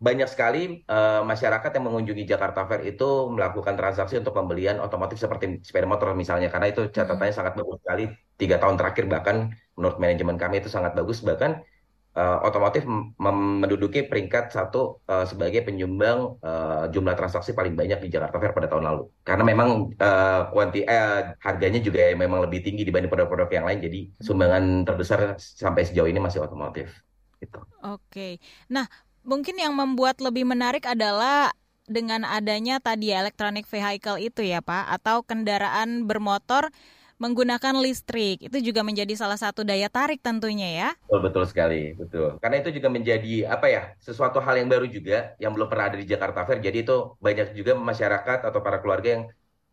banyak 0.00 0.28
sekali 0.32 0.80
uh, 0.88 1.20
masyarakat 1.26 1.76
yang 1.76 1.84
mengunjungi 1.92 2.24
Jakarta 2.24 2.64
Fair 2.64 2.88
itu 2.88 3.28
melakukan 3.28 3.76
transaksi 3.76 4.16
untuk 4.16 4.32
pembelian 4.32 4.80
otomotif 4.80 5.20
seperti 5.20 5.60
sepeda 5.60 5.84
motor 5.84 6.16
misalnya. 6.16 6.48
Karena 6.48 6.72
itu 6.72 6.88
catatannya 6.88 7.34
hmm. 7.34 7.40
sangat 7.42 7.52
bagus 7.58 7.76
sekali. 7.84 8.04
Tiga 8.40 8.56
tahun 8.56 8.80
terakhir 8.80 9.04
bahkan 9.12 9.36
menurut 9.76 10.00
manajemen 10.00 10.40
kami 10.40 10.64
itu 10.64 10.72
sangat 10.72 10.96
bagus. 10.96 11.20
Bahkan 11.20 11.60
uh, 12.16 12.38
otomotif 12.42 12.82
menduduki 13.18 14.06
peringkat 14.06 14.50
satu 14.50 14.98
uh, 15.06 15.22
sebagai 15.26 15.62
penyumbang 15.62 16.40
uh, 16.42 16.90
jumlah 16.90 17.14
transaksi 17.14 17.54
paling 17.54 17.78
banyak 17.78 18.02
di 18.02 18.08
Jakarta 18.10 18.40
Fair 18.42 18.54
pada 18.56 18.66
tahun 18.66 18.84
lalu 18.86 19.02
karena 19.22 19.44
memang 19.46 19.94
uh, 19.94 20.50
kuanti 20.50 20.82
eh, 20.82 21.34
harganya 21.38 21.78
juga 21.78 22.10
memang 22.14 22.42
lebih 22.46 22.66
tinggi 22.66 22.82
dibanding 22.82 23.10
produk-produk 23.10 23.50
yang 23.50 23.66
lain 23.66 23.78
jadi 23.84 24.00
sumbangan 24.18 24.82
terbesar 24.86 25.38
sampai 25.38 25.86
sejauh 25.86 26.10
ini 26.10 26.18
masih 26.18 26.42
otomotif. 26.42 26.90
Gitu. 27.40 27.56
Oke, 27.80 28.36
nah 28.68 28.84
mungkin 29.24 29.56
yang 29.56 29.72
membuat 29.72 30.20
lebih 30.20 30.44
menarik 30.44 30.84
adalah 30.84 31.54
dengan 31.90 32.22
adanya 32.22 32.78
tadi 32.78 33.10
electronic 33.10 33.66
vehicle 33.66 34.20
itu 34.20 34.46
ya 34.46 34.62
Pak 34.62 35.00
atau 35.00 35.26
kendaraan 35.26 36.06
bermotor 36.06 36.70
menggunakan 37.20 37.74
listrik 37.84 38.48
itu 38.48 38.58
juga 38.64 38.80
menjadi 38.80 39.12
salah 39.12 39.36
satu 39.36 39.60
daya 39.60 39.86
tarik 39.92 40.24
tentunya 40.24 40.68
ya. 40.80 40.88
Betul 41.04 41.20
betul 41.26 41.44
sekali, 41.50 41.92
betul. 42.00 42.40
Karena 42.42 42.56
itu 42.64 42.70
juga 42.76 42.88
menjadi 42.88 43.50
apa 43.54 43.66
ya 43.68 43.82
sesuatu 44.00 44.38
hal 44.40 44.54
yang 44.56 44.68
baru 44.72 44.86
juga 44.88 45.36
yang 45.42 45.52
belum 45.54 45.68
pernah 45.68 45.86
ada 45.92 45.98
di 46.00 46.06
Jakarta 46.08 46.46
Fair. 46.48 46.58
Jadi 46.64 46.78
itu 46.86 46.96
banyak 47.20 47.52
juga 47.58 47.72
masyarakat 47.76 48.38
atau 48.48 48.60
para 48.64 48.78
keluarga 48.82 49.08
yang 49.20 49.24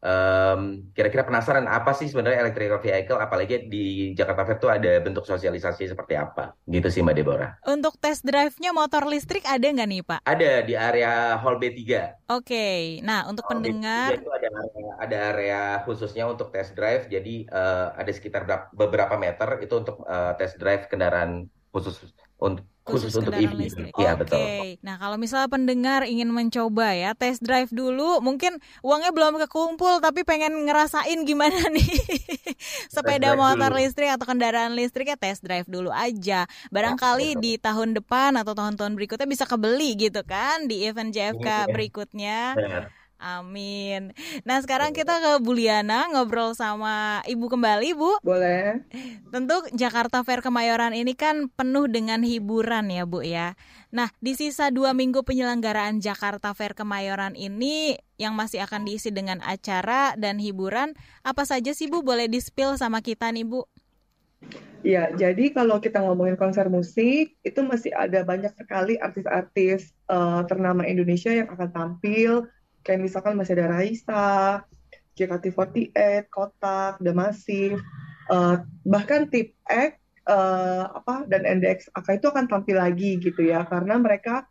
um, 0.02 0.86
kira-kira 0.94 1.26
penasaran 1.26 1.66
apa 1.66 1.94
sih 1.98 2.10
sebenarnya 2.10 2.46
electrical 2.46 2.82
vehicle 2.82 3.20
apalagi 3.22 3.66
di 3.66 4.14
Jakarta 4.14 4.46
Fair 4.46 4.58
tuh 4.62 4.72
ada 4.74 5.02
bentuk 5.02 5.26
sosialisasi 5.26 5.90
seperti 5.90 6.14
apa 6.18 6.54
gitu 6.70 6.88
sih 6.92 7.02
Mbak 7.02 7.16
Deborah. 7.18 7.52
Untuk 7.66 7.98
test 7.98 8.26
drive-nya 8.26 8.74
motor 8.74 9.10
listrik 9.10 9.46
ada 9.48 9.66
nggak 9.66 9.90
nih 9.90 10.02
Pak? 10.06 10.20
Ada 10.26 10.52
di 10.66 10.74
area 10.78 11.38
Hall 11.40 11.58
B3. 11.58 11.78
Oke, 11.80 12.04
okay. 12.28 12.82
nah 13.02 13.26
untuk 13.26 13.48
hall 13.48 13.64
pendengar 13.64 14.18
B3 14.18 14.22
itu 14.22 14.32
ada 14.34 14.48
area, 14.52 14.92
ada 15.00 15.18
area 15.34 15.62
khususnya 15.88 16.26
untuk 16.28 16.52
test 16.52 16.76
drive 16.76 17.08
jadi 17.08 17.48
uh, 17.50 17.96
ada 17.96 18.12
sekitar 18.12 18.44
beberapa 18.76 19.16
meter 19.16 19.64
itu 19.64 19.74
untuk 19.80 20.04
uh, 20.06 20.36
test 20.36 20.60
drive 20.60 20.92
kendaraan 20.92 21.48
khusus 21.72 22.12
untuk 22.38 22.66
khusus, 22.88 23.12
khusus 23.12 23.20
untuk 23.20 23.36
EV. 23.36 23.52
Listrik. 23.54 23.94
Iya 24.00 24.16
okay. 24.16 24.20
betul. 24.24 24.40
Nah 24.82 24.96
kalau 24.96 25.18
misalnya 25.20 25.50
pendengar 25.52 26.02
ingin 26.08 26.32
mencoba 26.32 26.96
ya 26.96 27.12
test 27.14 27.44
drive 27.44 27.70
dulu, 27.70 28.24
mungkin 28.24 28.58
uangnya 28.82 29.12
belum 29.12 29.38
kekumpul 29.46 30.00
tapi 30.00 30.24
pengen 30.24 30.56
ngerasain 30.64 31.20
gimana 31.28 31.68
nih 31.76 31.92
sepeda 32.88 33.36
motor 33.36 33.76
dulu. 33.76 33.80
listrik 33.84 34.10
atau 34.10 34.26
kendaraan 34.26 34.74
listrik 34.74 35.12
ya 35.12 35.18
test 35.20 35.44
drive 35.44 35.68
dulu 35.68 35.92
aja. 35.92 36.48
Barangkali 36.72 37.36
ya, 37.36 37.40
di 37.40 37.54
tahun 37.60 37.94
depan 38.00 38.40
atau 38.40 38.56
tahun-tahun 38.56 38.96
berikutnya 38.96 39.28
bisa 39.28 39.44
kebeli 39.44 40.00
gitu 40.00 40.24
kan 40.24 40.66
di 40.66 40.88
event 40.88 41.12
JFK 41.12 41.48
iya. 41.48 41.68
berikutnya. 41.68 42.40
Amin. 43.18 44.14
Nah 44.46 44.62
sekarang 44.62 44.94
kita 44.94 45.18
ke 45.18 45.32
Buliana 45.42 46.06
ngobrol 46.14 46.54
sama 46.54 47.26
Ibu 47.26 47.50
kembali 47.50 47.98
Bu. 47.98 48.22
Boleh. 48.22 48.86
Tentu 49.34 49.58
Jakarta 49.74 50.22
Fair 50.22 50.46
Kemayoran 50.46 50.94
ini 50.94 51.18
kan 51.18 51.50
penuh 51.50 51.90
dengan 51.90 52.22
hiburan 52.22 52.94
ya 52.94 53.10
Bu 53.10 53.26
ya. 53.26 53.58
Nah 53.90 54.14
di 54.22 54.38
sisa 54.38 54.70
dua 54.70 54.94
minggu 54.94 55.26
penyelenggaraan 55.26 55.98
Jakarta 55.98 56.54
Fair 56.54 56.78
Kemayoran 56.78 57.34
ini 57.34 57.98
yang 58.22 58.38
masih 58.38 58.62
akan 58.62 58.86
diisi 58.86 59.10
dengan 59.10 59.42
acara 59.42 60.14
dan 60.14 60.38
hiburan 60.38 60.94
apa 61.26 61.42
saja 61.46 61.74
sih 61.74 61.90
Bu 61.90 62.06
boleh 62.06 62.30
di-spill 62.30 62.78
sama 62.78 63.02
kita 63.02 63.34
nih 63.34 63.50
Bu? 63.50 63.66
Ya, 64.86 65.10
jadi 65.10 65.50
kalau 65.52 65.82
kita 65.82 66.00
ngomongin 66.06 66.38
konser 66.38 66.70
musik, 66.70 67.34
itu 67.42 67.60
masih 67.66 67.92
ada 67.98 68.22
banyak 68.22 68.54
sekali 68.54 68.96
artis-artis 69.02 69.92
uh, 70.06 70.46
ternama 70.46 70.86
Indonesia 70.86 71.34
yang 71.34 71.50
akan 71.50 71.70
tampil 71.74 72.46
kayak 72.88 73.04
misalkan 73.04 73.36
masih 73.36 73.60
ada 73.60 73.68
Raisa, 73.76 74.64
JKT48, 75.20 76.32
Kotak, 76.32 77.04
The 77.04 77.12
Massive, 77.12 77.84
uh, 78.32 78.64
bahkan 78.88 79.28
Tip 79.28 79.52
X 79.68 80.00
uh, 80.24 80.88
apa 80.96 81.28
dan 81.28 81.44
NDX 81.44 81.92
AK 81.92 82.24
itu 82.24 82.28
akan 82.32 82.48
tampil 82.48 82.80
lagi 82.80 83.20
gitu 83.20 83.44
ya 83.44 83.68
karena 83.68 84.00
mereka 84.00 84.48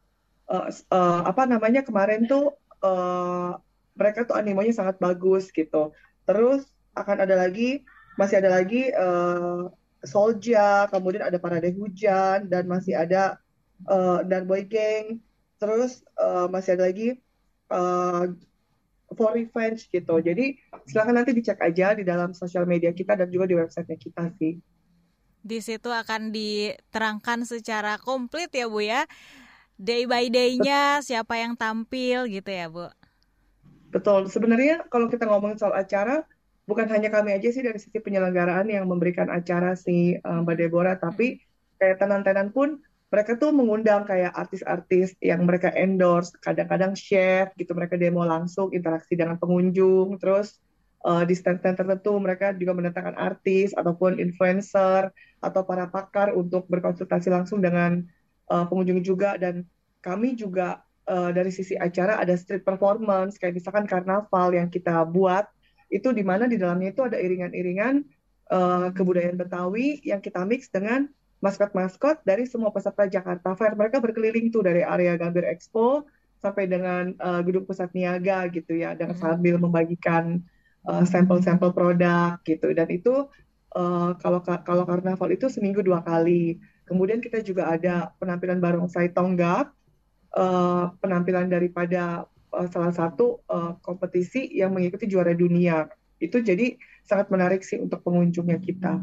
uh, 0.53 0.68
uh, 0.68 1.20
apa 1.24 1.49
namanya 1.49 1.80
kemarin 1.80 2.28
tuh 2.28 2.53
uh, 2.84 3.57
mereka 3.97 4.28
tuh 4.28 4.37
animonya 4.37 4.76
sangat 4.76 5.01
bagus 5.01 5.49
gitu. 5.49 5.97
Terus 6.28 6.68
akan 6.93 7.24
ada 7.24 7.41
lagi 7.41 7.80
masih 8.20 8.45
ada 8.45 8.61
lagi 8.61 8.93
uh, 8.93 9.72
Solja, 10.05 10.87
kemudian 10.93 11.24
ada 11.24 11.41
Parade 11.41 11.72
Hujan 11.72 12.47
dan 12.53 12.68
masih 12.68 12.95
ada 12.95 13.41
uh, 13.89 14.20
dan 14.28 14.45
Boy 14.45 14.68
Gang. 14.68 15.24
Terus 15.57 16.05
uh, 16.20 16.47
masih 16.53 16.76
ada 16.76 16.93
lagi 16.93 17.16
uh, 17.71 18.31
for 19.14 19.31
revenge 19.35 19.87
gitu. 19.89 20.19
Jadi 20.19 20.59
silakan 20.87 21.23
nanti 21.23 21.33
dicek 21.33 21.62
aja 21.62 21.95
di 21.95 22.03
dalam 22.03 22.35
sosial 22.35 22.67
media 22.67 22.91
kita 22.91 23.14
dan 23.14 23.31
juga 23.31 23.47
di 23.47 23.55
websitenya 23.55 23.99
kita 23.99 24.25
sih. 24.39 24.59
Di 25.47 25.62
situ 25.62 25.87
akan 25.87 26.35
diterangkan 26.35 27.47
secara 27.47 28.03
komplit 28.03 28.51
ya 28.51 28.67
Bu 28.67 28.83
ya. 28.83 29.07
Day 29.77 30.09
by 30.09 30.33
day-nya 30.33 31.05
siapa 31.05 31.37
yang 31.39 31.55
tampil 31.55 32.27
gitu 32.27 32.51
ya 32.51 32.67
Bu. 32.67 32.91
Betul. 33.95 34.27
Sebenarnya 34.27 34.89
kalau 34.91 35.07
kita 35.07 35.29
ngomongin 35.29 35.61
soal 35.61 35.77
acara, 35.77 36.27
bukan 36.67 36.91
hanya 36.91 37.12
kami 37.14 37.37
aja 37.37 37.49
sih 37.55 37.62
dari 37.62 37.79
sisi 37.79 38.03
penyelenggaraan 38.03 38.67
yang 38.67 38.91
memberikan 38.91 39.31
acara 39.31 39.79
si 39.79 40.19
uh, 40.19 40.43
Mbak 40.43 40.57
Deborah, 40.59 40.97
tapi 40.99 41.39
kayak 41.79 42.03
tenan-tenan 42.03 42.51
pun 42.51 42.83
mereka 43.07 43.38
tuh 43.38 43.54
mengundang 43.54 44.02
kayak 44.02 44.34
artis-artis 44.34 45.14
yang 45.22 45.46
mereka 45.46 45.70
endorse, 45.70 46.34
kadang-kadang 46.42 46.98
chef 46.98 47.54
gitu, 47.54 47.70
mereka 47.72 47.94
demo 47.94 48.26
langsung, 48.26 48.74
interaksi 48.74 49.14
dengan 49.14 49.38
pengunjung, 49.38 50.18
terus 50.18 50.59
uh, 51.07 51.22
di 51.22 51.38
stand-stand 51.38 51.78
tertentu 51.78 52.18
mereka 52.18 52.50
juga 52.59 52.74
mendatangkan 52.74 53.14
artis 53.14 53.70
ataupun 53.78 54.18
influencer 54.18 55.14
atau 55.38 55.62
para 55.62 55.86
pakar 55.86 56.34
untuk 56.34 56.66
berkonsultasi 56.66 57.30
langsung 57.30 57.62
dengan 57.62 58.02
uh, 58.50 58.66
pengunjung 58.66 59.07
juga. 59.07 59.38
Dan 59.38 59.62
kami 60.02 60.34
juga 60.34 60.82
uh, 61.07 61.30
dari 61.30 61.54
sisi 61.54 61.78
acara 61.78 62.18
ada 62.18 62.34
street 62.34 62.66
performance 62.66 63.38
kayak 63.38 63.54
misalkan 63.62 63.86
karnaval 63.86 64.50
yang 64.50 64.66
kita 64.66 65.07
buat 65.07 65.46
itu 65.86 66.11
di 66.11 66.26
mana 66.26 66.50
di 66.50 66.59
dalamnya 66.59 66.90
itu 66.90 67.07
ada 67.07 67.18
iringan-iringan 67.22 68.02
uh, 68.50 68.90
kebudayaan 68.90 69.38
Betawi 69.38 70.02
yang 70.02 70.18
kita 70.18 70.42
mix 70.42 70.66
dengan 70.66 71.07
maskot-maskot 71.45 72.24
dari 72.24 72.49
semua 72.49 72.72
peserta 72.72 73.05
Jakarta 73.05 73.53
Fair. 73.55 73.76
Mereka 73.76 74.01
berkeliling 74.01 74.49
tuh 74.49 74.64
dari 74.64 74.80
area 74.80 75.14
Gambir 75.20 75.45
Expo 75.45 76.09
sampai 76.41 76.68
dengan 76.68 77.12
uh, 77.20 77.41
gedung 77.45 77.64
pusat 77.64 77.93
niaga 77.97 78.49
gitu 78.53 78.76
ya, 78.76 78.93
dan 78.97 79.12
sambil 79.16 79.57
membagikan 79.57 80.41
uh, 80.89 81.05
sampel-sampel 81.05 81.72
produk 81.72 82.41
gitu. 82.45 82.72
Dan 82.72 82.89
itu 82.93 83.28
uh, 83.76 84.11
kalau 84.20 84.41
kalau 84.45 84.84
karnaval 84.84 85.32
itu 85.32 85.49
seminggu 85.53 85.84
dua 85.84 86.05
kali. 86.05 86.61
Kemudian 86.87 87.18
kita 87.18 87.43
juga 87.43 87.66
ada 87.74 88.14
penampilan 88.22 88.62
barongsai 88.62 89.11
tonggak, 89.11 89.74
uh, 90.39 90.95
penampilan 91.03 91.51
daripada 91.51 92.30
uh, 92.55 92.68
salah 92.70 92.95
satu 92.95 93.43
uh, 93.51 93.74
kompetisi 93.82 94.47
yang 94.55 94.70
mengikuti 94.70 95.11
juara 95.11 95.34
dunia. 95.34 95.91
Itu 96.22 96.41
jadi 96.41 96.78
sangat 97.03 97.28
menarik 97.28 97.66
sih 97.66 97.82
untuk 97.82 98.07
pengunjungnya 98.07 98.62
kita. 98.62 99.03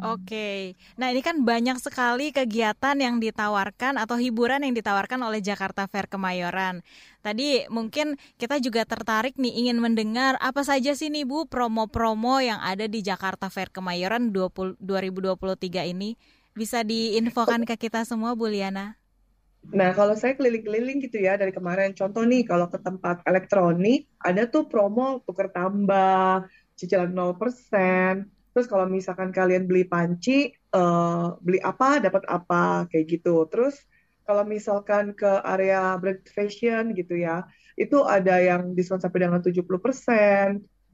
Oke, 0.00 0.80
nah 0.96 1.12
ini 1.12 1.20
kan 1.20 1.44
banyak 1.44 1.76
sekali 1.76 2.32
kegiatan 2.32 2.96
yang 2.96 3.20
ditawarkan 3.20 4.00
atau 4.00 4.16
hiburan 4.16 4.64
yang 4.64 4.72
ditawarkan 4.72 5.20
oleh 5.20 5.44
Jakarta 5.44 5.84
Fair 5.84 6.08
Kemayoran. 6.08 6.80
Tadi 7.20 7.68
mungkin 7.68 8.16
kita 8.40 8.56
juga 8.64 8.88
tertarik 8.88 9.36
nih 9.36 9.52
ingin 9.60 9.76
mendengar 9.76 10.40
apa 10.40 10.64
saja 10.64 10.96
sih 10.96 11.12
nih 11.12 11.28
Bu 11.28 11.44
promo-promo 11.44 12.40
yang 12.40 12.64
ada 12.64 12.88
di 12.88 13.04
Jakarta 13.04 13.52
Fair 13.52 13.68
Kemayoran 13.68 14.32
20, 14.32 14.80
2023 14.80 15.92
ini. 15.92 16.16
Bisa 16.56 16.80
diinfokan 16.80 17.68
ke 17.68 17.76
kita 17.76 18.08
semua 18.08 18.32
Bu 18.32 18.48
Liana? 18.48 18.96
Nah, 19.68 19.92
kalau 19.92 20.16
saya 20.16 20.32
keliling-keliling 20.40 21.04
gitu 21.04 21.20
ya 21.20 21.36
dari 21.36 21.52
kemarin, 21.52 21.92
contoh 21.92 22.24
nih 22.24 22.48
kalau 22.48 22.72
ke 22.72 22.80
tempat 22.80 23.20
elektronik, 23.28 24.08
ada 24.16 24.48
tuh 24.48 24.64
promo 24.64 25.20
tuker 25.28 25.52
tambah, 25.52 26.48
cicilan 26.80 27.12
0%, 27.12 28.24
Terus 28.50 28.66
kalau 28.66 28.86
misalkan 28.90 29.30
kalian 29.30 29.70
beli 29.70 29.86
panci, 29.86 30.50
uh, 30.74 31.38
beli 31.38 31.62
apa 31.62 32.02
dapat 32.02 32.26
apa 32.26 32.90
kayak 32.90 33.06
gitu. 33.06 33.46
Terus 33.46 33.78
kalau 34.26 34.42
misalkan 34.46 35.14
ke 35.14 35.42
area 35.42 35.94
brand 35.98 36.22
fashion 36.30 36.94
gitu 36.94 37.18
ya, 37.18 37.46
itu 37.78 38.02
ada 38.02 38.38
yang 38.42 38.74
diskon 38.74 38.98
sampai 38.98 39.26
dengan 39.26 39.42
70%. 39.42 39.62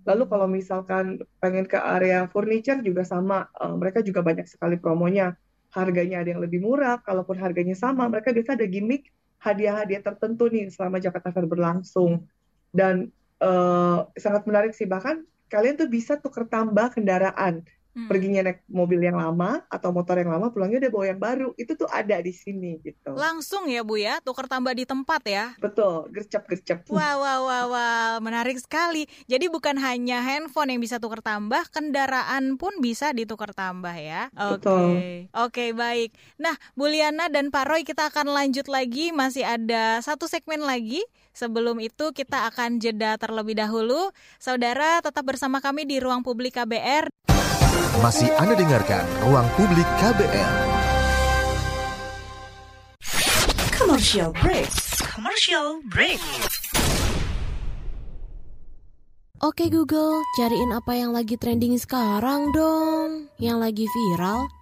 Lalu 0.07 0.23
kalau 0.31 0.47
misalkan 0.47 1.19
pengen 1.43 1.67
ke 1.67 1.77
area 1.77 2.31
furniture 2.31 2.79
juga 2.85 3.03
sama, 3.03 3.49
uh, 3.59 3.75
mereka 3.75 4.05
juga 4.05 4.23
banyak 4.23 4.47
sekali 4.47 4.79
promonya. 4.79 5.35
Harganya 5.75 6.25
ada 6.25 6.33
yang 6.33 6.41
lebih 6.41 6.63
murah, 6.63 7.03
kalaupun 7.05 7.37
harganya 7.37 7.77
sama, 7.77 8.09
mereka 8.09 8.33
biasa 8.33 8.57
ada 8.57 8.65
gimmick 8.65 9.13
hadiah-hadiah 9.43 10.01
tertentu 10.01 10.49
nih 10.49 10.73
selama 10.73 10.97
Jakarta 11.03 11.35
Fair 11.35 11.45
berlangsung. 11.45 12.25
Dan 12.73 13.13
uh, 13.43 14.09
sangat 14.17 14.49
menarik 14.49 14.73
sih, 14.73 14.89
bahkan 14.89 15.27
kalian 15.53 15.75
tuh 15.81 15.89
bisa 15.91 16.19
tuker 16.19 16.45
tambah 16.47 16.87
kendaraan 16.95 17.55
hmm. 17.97 18.09
perginya 18.13 18.45
naik 18.45 18.69
mobil 18.69 19.01
yang 19.01 19.17
lama 19.17 19.65
atau 19.73 19.89
motor 19.89 20.21
yang 20.21 20.29
lama 20.29 20.53
pulangnya 20.53 20.85
udah 20.85 20.93
bawa 20.93 21.05
yang 21.09 21.21
baru. 21.21 21.49
Itu 21.57 21.73
tuh 21.81 21.89
ada 21.89 22.21
di 22.21 22.31
sini 22.37 22.77
gitu. 22.85 23.17
Langsung 23.17 23.73
ya 23.73 23.81
bu 23.81 23.97
ya? 23.97 24.21
Tuker 24.21 24.45
tambah 24.45 24.77
di 24.77 24.85
tempat 24.85 25.25
ya? 25.25 25.57
Betul. 25.57 26.13
Gercep 26.13 26.45
gercep. 26.45 26.79
Wow 26.93 27.25
wow 27.25 27.41
wow 27.49 27.67
wow 27.73 28.13
menarik 28.21 28.61
sekali. 28.61 29.09
Jadi 29.25 29.49
bukan 29.49 29.81
hanya 29.81 30.21
handphone 30.21 30.77
yang 30.77 30.81
bisa 30.85 31.01
tuker 31.01 31.25
tambah 31.25 31.65
kendaraan 31.73 32.61
pun 32.61 32.77
bisa 32.85 33.17
ditukar 33.17 33.57
tambah 33.57 33.97
ya? 33.97 34.29
Oke. 34.37 34.69
Okay. 34.69 35.09
oke 35.33 35.51
okay, 35.51 35.69
baik. 35.73 36.13
Nah 36.37 36.53
Bu 36.77 36.93
Liana 36.93 37.33
dan 37.33 37.49
Pak 37.49 37.65
Roy 37.65 37.83
kita 37.89 38.13
akan 38.13 38.29
lanjut 38.29 38.69
lagi. 38.69 39.11
Masih 39.17 39.49
ada 39.49 40.05
satu 40.05 40.29
segmen 40.29 40.61
lagi. 40.61 41.01
Sebelum 41.37 41.77
itu 41.85 42.17
kita 42.17 42.49
akan 42.49 42.81
jeda 42.81 43.21
terlebih 43.21 43.61
dahulu. 43.61 44.09
Saudara 44.41 45.05
tetap 45.05 45.21
bersama 45.29 45.61
kami 45.61 45.85
di 45.85 46.01
Ruang 46.01 46.25
Publik 46.25 46.57
KBR. 46.57 47.36
Masih 48.05 48.29
Anda 48.37 48.53
dengarkan 48.53 49.09
Ruang 49.25 49.49
Publik 49.57 49.89
KBR. 49.97 50.55
Commercial 53.73 54.37
break. 54.37 54.69
Commercial 55.01 55.81
break. 55.89 56.21
Oke 59.41 59.73
Google, 59.73 60.21
cariin 60.37 60.77
apa 60.77 60.93
yang 60.93 61.17
lagi 61.17 61.41
trending 61.41 61.81
sekarang 61.81 62.53
dong. 62.53 63.33
Yang 63.41 63.59
lagi 63.65 63.85
viral, 63.89 64.45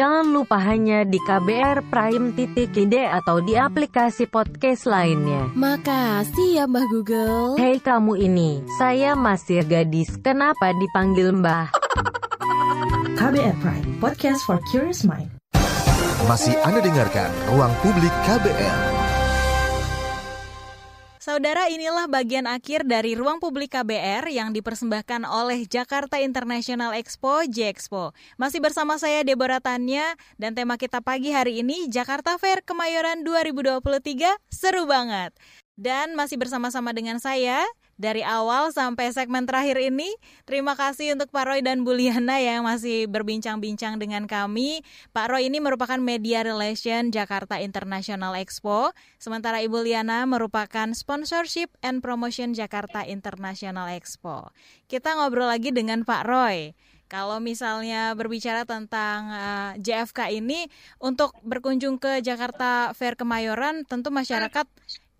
Jangan 0.00 0.32
lupa 0.32 0.56
hanya 0.56 1.04
di 1.04 1.20
KBR 1.20 1.92
Prime 1.92 2.32
titik 2.32 2.72
ide 2.72 3.04
atau 3.04 3.44
di 3.44 3.52
aplikasi 3.52 4.24
podcast 4.24 4.88
lain 4.88 5.28
lainnya. 5.28 5.52
Makasih 5.52 6.56
ya 6.56 6.64
Mbah 6.64 6.88
Google. 6.88 7.60
Hei 7.60 7.76
kamu 7.84 8.16
ini, 8.16 8.64
saya 8.80 9.12
masih 9.12 9.60
gadis, 9.60 10.16
kenapa 10.24 10.72
dipanggil 10.72 11.36
Mbah? 11.36 11.76
KBR 13.12 13.56
Prime, 13.60 14.00
podcast 14.00 14.40
for 14.48 14.56
curious 14.72 15.04
mind. 15.04 15.28
Masih 16.24 16.56
Anda 16.64 16.80
dengarkan 16.80 17.28
Ruang 17.52 17.76
Publik 17.84 18.14
KBR. 18.24 18.99
Saudara, 21.20 21.68
inilah 21.68 22.08
bagian 22.08 22.48
akhir 22.48 22.88
dari 22.88 23.12
ruang 23.12 23.44
publik 23.44 23.76
KBR 23.76 24.32
yang 24.32 24.56
dipersembahkan 24.56 25.28
oleh 25.28 25.68
Jakarta 25.68 26.16
International 26.16 26.96
Expo, 26.96 27.44
J-Expo. 27.44 28.16
Masih 28.40 28.64
bersama 28.64 28.96
saya 28.96 29.20
Deborah 29.20 29.60
Tanya 29.60 30.16
dan 30.40 30.56
tema 30.56 30.80
kita 30.80 31.04
pagi 31.04 31.28
hari 31.28 31.60
ini 31.60 31.92
Jakarta 31.92 32.40
Fair 32.40 32.64
Kemayoran 32.64 33.20
2023 33.20 34.32
seru 34.48 34.88
banget. 34.88 35.36
Dan 35.76 36.16
masih 36.16 36.40
bersama-sama 36.40 36.96
dengan 36.96 37.20
saya 37.20 37.68
dari 38.00 38.24
awal 38.24 38.72
sampai 38.72 39.12
segmen 39.12 39.44
terakhir 39.44 39.76
ini. 39.76 40.08
Terima 40.48 40.72
kasih 40.72 41.12
untuk 41.12 41.28
Pak 41.28 41.44
Roy 41.44 41.60
dan 41.60 41.84
Bu 41.84 41.92
Liana 41.92 42.40
yang 42.40 42.64
masih 42.64 43.04
berbincang-bincang 43.12 44.00
dengan 44.00 44.24
kami. 44.24 44.80
Pak 45.12 45.28
Roy 45.28 45.52
ini 45.52 45.60
merupakan 45.60 46.00
Media 46.00 46.40
Relation 46.40 47.12
Jakarta 47.12 47.60
International 47.60 48.32
Expo, 48.40 48.96
sementara 49.20 49.60
Ibu 49.60 49.84
Liana 49.84 50.24
merupakan 50.24 50.88
Sponsorship 50.96 51.68
and 51.84 52.00
Promotion 52.00 52.56
Jakarta 52.56 53.04
International 53.04 53.92
Expo. 53.92 54.48
Kita 54.88 55.20
ngobrol 55.20 55.52
lagi 55.52 55.68
dengan 55.68 56.08
Pak 56.08 56.24
Roy. 56.24 56.72
Kalau 57.10 57.42
misalnya 57.42 58.14
berbicara 58.14 58.62
tentang 58.62 59.34
uh, 59.34 59.74
eh, 59.74 59.82
JFK 59.82 60.30
ini 60.30 60.70
untuk 61.02 61.34
berkunjung 61.42 61.98
ke 61.98 62.22
Jakarta 62.22 62.94
Fair 62.94 63.18
Kemayoran, 63.18 63.82
tentu 63.82 64.14
masyarakat 64.14 64.62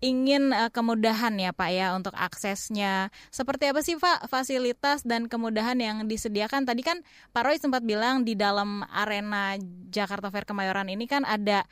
ingin 0.01 0.49
uh, 0.51 0.73
kemudahan 0.73 1.37
ya 1.37 1.53
Pak 1.53 1.69
ya 1.71 1.93
untuk 1.93 2.17
aksesnya. 2.17 3.13
Seperti 3.29 3.69
apa 3.69 3.85
sih 3.85 3.95
Pak 3.95 4.27
fasilitas 4.27 5.05
dan 5.05 5.29
kemudahan 5.29 5.77
yang 5.77 5.97
disediakan? 6.09 6.65
Tadi 6.65 6.81
kan 6.81 7.05
Pak 7.31 7.43
Roy 7.45 7.57
sempat 7.61 7.85
bilang 7.85 8.25
di 8.25 8.33
dalam 8.33 8.81
arena 8.89 9.55
Jakarta 9.93 10.33
Fair 10.33 10.43
Kemayoran 10.49 10.89
ini 10.89 11.05
kan 11.05 11.23
ada 11.23 11.63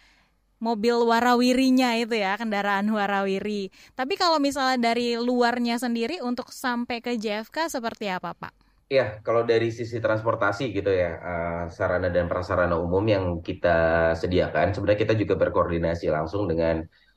mobil 0.61 0.93
warawirinya 1.07 1.97
itu 1.97 2.21
ya, 2.21 2.37
kendaraan 2.37 2.85
warawiri. 2.93 3.73
Tapi 3.97 4.13
kalau 4.13 4.37
misalnya 4.37 4.93
dari 4.93 5.17
luarnya 5.17 5.81
sendiri 5.81 6.21
untuk 6.21 6.53
sampai 6.53 7.01
ke 7.01 7.17
JFK 7.17 7.71
seperti 7.71 8.13
apa 8.13 8.37
Pak? 8.37 8.53
Ya, 8.89 9.21
kalau 9.21 9.45
dari 9.45 9.69
sisi 9.69 10.01
transportasi 10.01 10.73
gitu 10.73 10.89
ya, 10.89 11.13
uh, 11.21 11.63
sarana 11.69 12.09
dan 12.09 12.25
prasarana 12.25 12.73
umum 12.73 13.05
yang 13.05 13.25
kita 13.45 14.11
sediakan, 14.17 14.73
sebenarnya 14.73 14.99
kita 15.05 15.13
juga 15.13 15.37
berkoordinasi 15.37 16.09
langsung 16.09 16.49
dengan 16.49 16.81
Eh, 16.81 17.08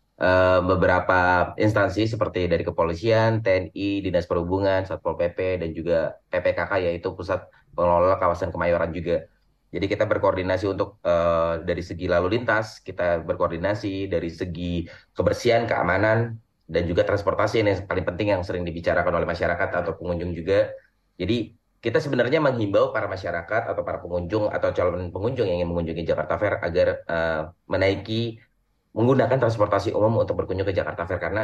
beberapa 0.63 1.51
instansi 1.59 2.07
seperti 2.07 2.47
dari 2.47 2.63
kepolisian, 2.63 3.43
TNI, 3.43 4.07
Dinas 4.07 4.31
Perhubungan, 4.31 4.87
Satpol 4.87 5.19
PP, 5.19 5.59
dan 5.59 5.75
juga 5.75 6.15
PPKK 6.31 6.79
yaitu 6.79 7.11
Pusat 7.11 7.51
Pengelola 7.75 8.23
Kawasan 8.23 8.55
Kemayoran 8.55 8.95
juga. 8.95 9.27
Jadi 9.73 9.89
kita 9.89 10.05
berkoordinasi 10.05 10.69
untuk 10.69 11.01
uh, 11.01 11.57
dari 11.65 11.81
segi 11.81 12.05
lalu 12.05 12.37
lintas, 12.37 12.85
kita 12.85 13.25
berkoordinasi 13.25 14.05
dari 14.05 14.29
segi 14.29 14.85
kebersihan, 15.17 15.65
keamanan, 15.65 16.37
dan 16.69 16.85
juga 16.85 17.09
transportasi 17.09 17.65
ini 17.65 17.69
yang 17.73 17.89
paling 17.89 18.05
penting 18.05 18.29
yang 18.37 18.45
sering 18.45 18.69
dibicarakan 18.69 19.17
oleh 19.17 19.25
masyarakat 19.25 19.69
atau 19.73 19.97
pengunjung 19.97 20.37
juga. 20.37 20.77
Jadi 21.17 21.57
kita 21.83 21.99
sebenarnya 21.99 22.39
menghimbau 22.39 22.93
para 22.93 23.09
masyarakat 23.09 23.63
atau 23.73 23.83
para 23.83 23.99
pengunjung 23.99 24.53
atau 24.53 24.71
calon 24.77 25.09
pengunjung 25.09 25.49
yang 25.49 25.65
ingin 25.65 25.71
mengunjungi 25.73 26.05
Jakarta 26.05 26.37
Fair 26.37 26.61
agar 26.61 26.89
uh, 27.09 27.43
menaiki 27.67 28.39
menggunakan 28.93 29.39
transportasi 29.41 29.97
umum 29.97 30.21
untuk 30.21 30.37
berkunjung 30.37 30.69
ke 30.69 30.77
Jakarta 30.77 31.09
Fair 31.09 31.21
karena 31.21 31.43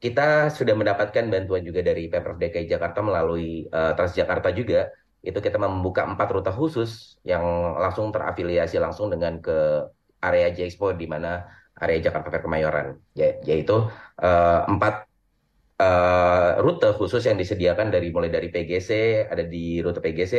kita 0.00 0.48
sudah 0.48 0.72
mendapatkan 0.72 1.28
bantuan 1.28 1.60
juga 1.60 1.84
dari 1.84 2.08
Pemprov 2.08 2.40
DKI 2.40 2.64
Jakarta 2.68 3.04
melalui 3.04 3.68
uh, 3.68 3.92
Transjakarta 3.92 4.48
juga. 4.56 4.88
Itu 5.20 5.44
kita 5.44 5.60
membuka 5.60 6.08
empat 6.08 6.28
rute 6.32 6.48
khusus 6.48 7.20
yang 7.28 7.44
langsung 7.76 8.08
terafiliasi 8.08 8.80
langsung 8.80 9.12
dengan 9.12 9.36
ke 9.44 9.84
area 10.24 10.48
J 10.48 10.72
Expo 10.72 10.96
di 10.96 11.04
mana 11.04 11.44
area 11.76 12.00
Jakarta 12.00 12.32
Fair 12.32 12.40
Kemayoran. 12.40 12.96
Ya, 13.12 13.36
yaitu 13.44 13.84
uh, 14.24 14.60
empat 14.64 15.04
uh, 15.76 16.60
rute 16.64 16.96
khusus 16.96 17.24
yang 17.28 17.36
disediakan 17.36 17.92
dari 17.92 18.08
mulai 18.08 18.32
dari 18.32 18.48
PGC 18.48 18.88
ada 19.28 19.44
di 19.44 19.84
rute 19.84 20.00
PGC 20.00 20.34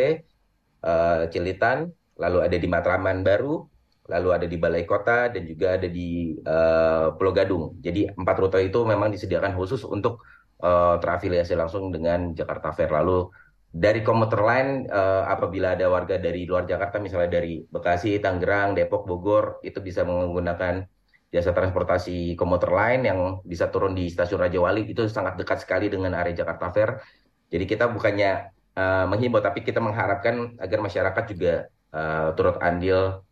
uh, 0.86 1.30
Cilitan 1.30 1.90
lalu 2.18 2.38
ada 2.46 2.58
di 2.58 2.68
Matraman 2.70 3.22
Baru 3.22 3.66
lalu 4.12 4.30
ada 4.36 4.46
di 4.46 4.58
Balai 4.60 4.84
Kota 4.84 5.32
dan 5.32 5.48
juga 5.48 5.80
ada 5.80 5.88
di 5.88 6.36
uh, 6.44 7.16
Pulau 7.16 7.32
Gadung. 7.32 7.80
Jadi 7.80 8.12
empat 8.12 8.36
rute 8.44 8.60
itu 8.60 8.84
memang 8.84 9.08
disediakan 9.08 9.56
khusus 9.56 9.88
untuk 9.88 10.20
uh, 10.60 11.00
terafiliasi 11.00 11.56
langsung 11.56 11.90
dengan 11.96 12.36
Jakarta 12.36 12.76
Fair. 12.76 12.92
Lalu 12.92 13.32
dari 13.72 14.04
komuter 14.04 14.44
lain 14.44 14.68
uh, 14.92 15.24
apabila 15.32 15.80
ada 15.80 15.88
warga 15.88 16.20
dari 16.20 16.44
luar 16.44 16.68
Jakarta 16.68 17.00
misalnya 17.00 17.40
dari 17.40 17.64
Bekasi, 17.64 18.20
Tangerang, 18.20 18.76
Depok, 18.76 19.08
Bogor 19.08 19.64
itu 19.64 19.80
bisa 19.80 20.04
menggunakan 20.04 20.84
jasa 21.32 21.56
transportasi 21.56 22.36
komuter 22.36 22.68
lain 22.68 23.08
yang 23.08 23.20
bisa 23.48 23.72
turun 23.72 23.96
di 23.96 24.12
stasiun 24.12 24.44
Raja 24.44 24.60
Wali 24.60 24.84
itu 24.84 25.08
sangat 25.08 25.40
dekat 25.40 25.64
sekali 25.64 25.88
dengan 25.88 26.12
area 26.12 26.36
Jakarta 26.36 26.68
Fair. 26.76 27.00
Jadi 27.48 27.64
kita 27.64 27.88
bukannya 27.88 28.52
uh, 28.76 29.08
menghimbau 29.08 29.40
tapi 29.40 29.64
kita 29.64 29.80
mengharapkan 29.80 30.60
agar 30.60 30.80
masyarakat 30.84 31.24
juga 31.32 31.72
uh, 31.96 32.36
turut 32.36 32.60
andil 32.60 33.24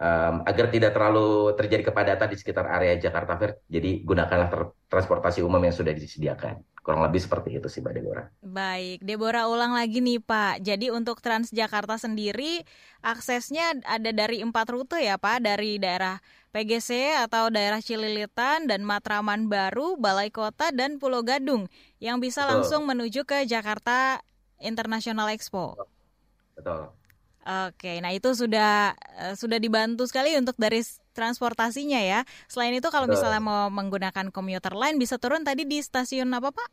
um, 0.00 0.44
agar 0.44 0.66
tidak 0.68 0.92
terlalu 0.92 1.52
terjadi 1.56 1.92
kepadatan 1.92 2.28
di 2.28 2.36
sekitar 2.36 2.66
area 2.68 2.96
Jakarta 3.00 3.36
Fair. 3.36 3.60
Jadi 3.68 4.04
gunakanlah 4.04 4.48
transportasi 4.88 5.40
umum 5.40 5.60
yang 5.60 5.74
sudah 5.74 5.92
disediakan. 5.92 6.60
Kurang 6.86 7.02
lebih 7.02 7.18
seperti 7.18 7.58
itu 7.58 7.66
sih 7.66 7.82
Mbak 7.82 7.94
Deborah. 7.98 8.26
Baik, 8.46 9.02
Deborah 9.02 9.50
ulang 9.50 9.74
lagi 9.74 9.98
nih 9.98 10.22
Pak. 10.22 10.62
Jadi 10.62 10.94
untuk 10.94 11.18
Transjakarta 11.18 11.98
sendiri 11.98 12.62
aksesnya 13.02 13.82
ada 13.82 14.14
dari 14.14 14.38
empat 14.38 14.70
rute 14.70 15.02
ya 15.02 15.18
Pak, 15.18 15.42
dari 15.42 15.82
daerah 15.82 16.22
PGC 16.54 17.18
atau 17.26 17.50
daerah 17.50 17.82
Cililitan 17.82 18.70
dan 18.70 18.86
Matraman 18.86 19.50
Baru, 19.50 19.98
Balai 19.98 20.30
Kota 20.30 20.70
dan 20.70 21.02
Pulau 21.02 21.26
Gadung 21.26 21.66
yang 21.98 22.22
bisa 22.22 22.46
Betul. 22.46 22.50
langsung 22.54 22.82
menuju 22.86 23.26
ke 23.26 23.42
Jakarta 23.50 24.22
International 24.62 25.26
Expo. 25.34 25.74
Betul. 26.54 26.94
Oke, 27.46 28.02
nah 28.02 28.10
itu 28.10 28.34
sudah 28.34 28.98
uh, 29.22 29.34
sudah 29.38 29.62
dibantu 29.62 30.02
sekali 30.10 30.34
untuk 30.34 30.58
dari 30.58 30.82
transportasinya 31.14 32.02
ya. 32.02 32.26
Selain 32.50 32.74
itu 32.74 32.90
kalau 32.90 33.06
misalnya 33.06 33.38
mau 33.38 33.70
menggunakan 33.70 34.34
komuter 34.34 34.74
lain 34.74 34.98
bisa 34.98 35.14
turun 35.14 35.46
tadi 35.46 35.62
di 35.62 35.78
stasiun 35.78 36.26
apa 36.34 36.50
Pak? 36.50 36.68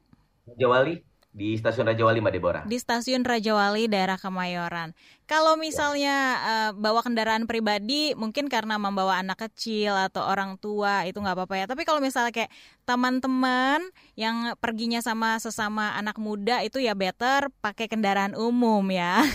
Rajawali 0.49 1.13
di 1.34 1.57
stasiun 1.57 1.89
Rajawali 1.89 2.21
Mbak 2.21 2.34
Deborah. 2.34 2.63
Di 2.65 2.78
stasiun 2.82 3.21
Rajawali 3.21 3.89
daerah 3.89 4.17
Kemayoran. 4.17 4.97
Kalau 5.30 5.57
misalnya 5.57 6.41
uh, 6.41 6.71
bawa 6.78 7.01
kendaraan 7.01 7.45
pribadi 7.45 8.17
mungkin 8.17 8.49
karena 8.49 8.78
membawa 8.82 9.17
anak 9.21 9.49
kecil 9.49 9.97
atau 9.97 10.26
orang 10.26 10.61
tua 10.61 11.05
itu 11.09 11.17
nggak 11.17 11.38
apa-apa 11.38 11.55
ya. 11.57 11.65
Tapi 11.65 11.86
kalau 11.86 12.01
misalnya 12.01 12.34
kayak 12.34 12.49
teman-teman 12.86 13.82
yang 14.17 14.57
perginya 14.57 15.01
sama 15.05 15.38
sesama 15.38 15.93
anak 15.97 16.17
muda 16.21 16.65
itu 16.65 16.78
ya 16.82 16.97
better 16.97 17.53
pakai 17.61 17.86
kendaraan 17.86 18.34
umum 18.34 18.86
ya. 18.89 19.26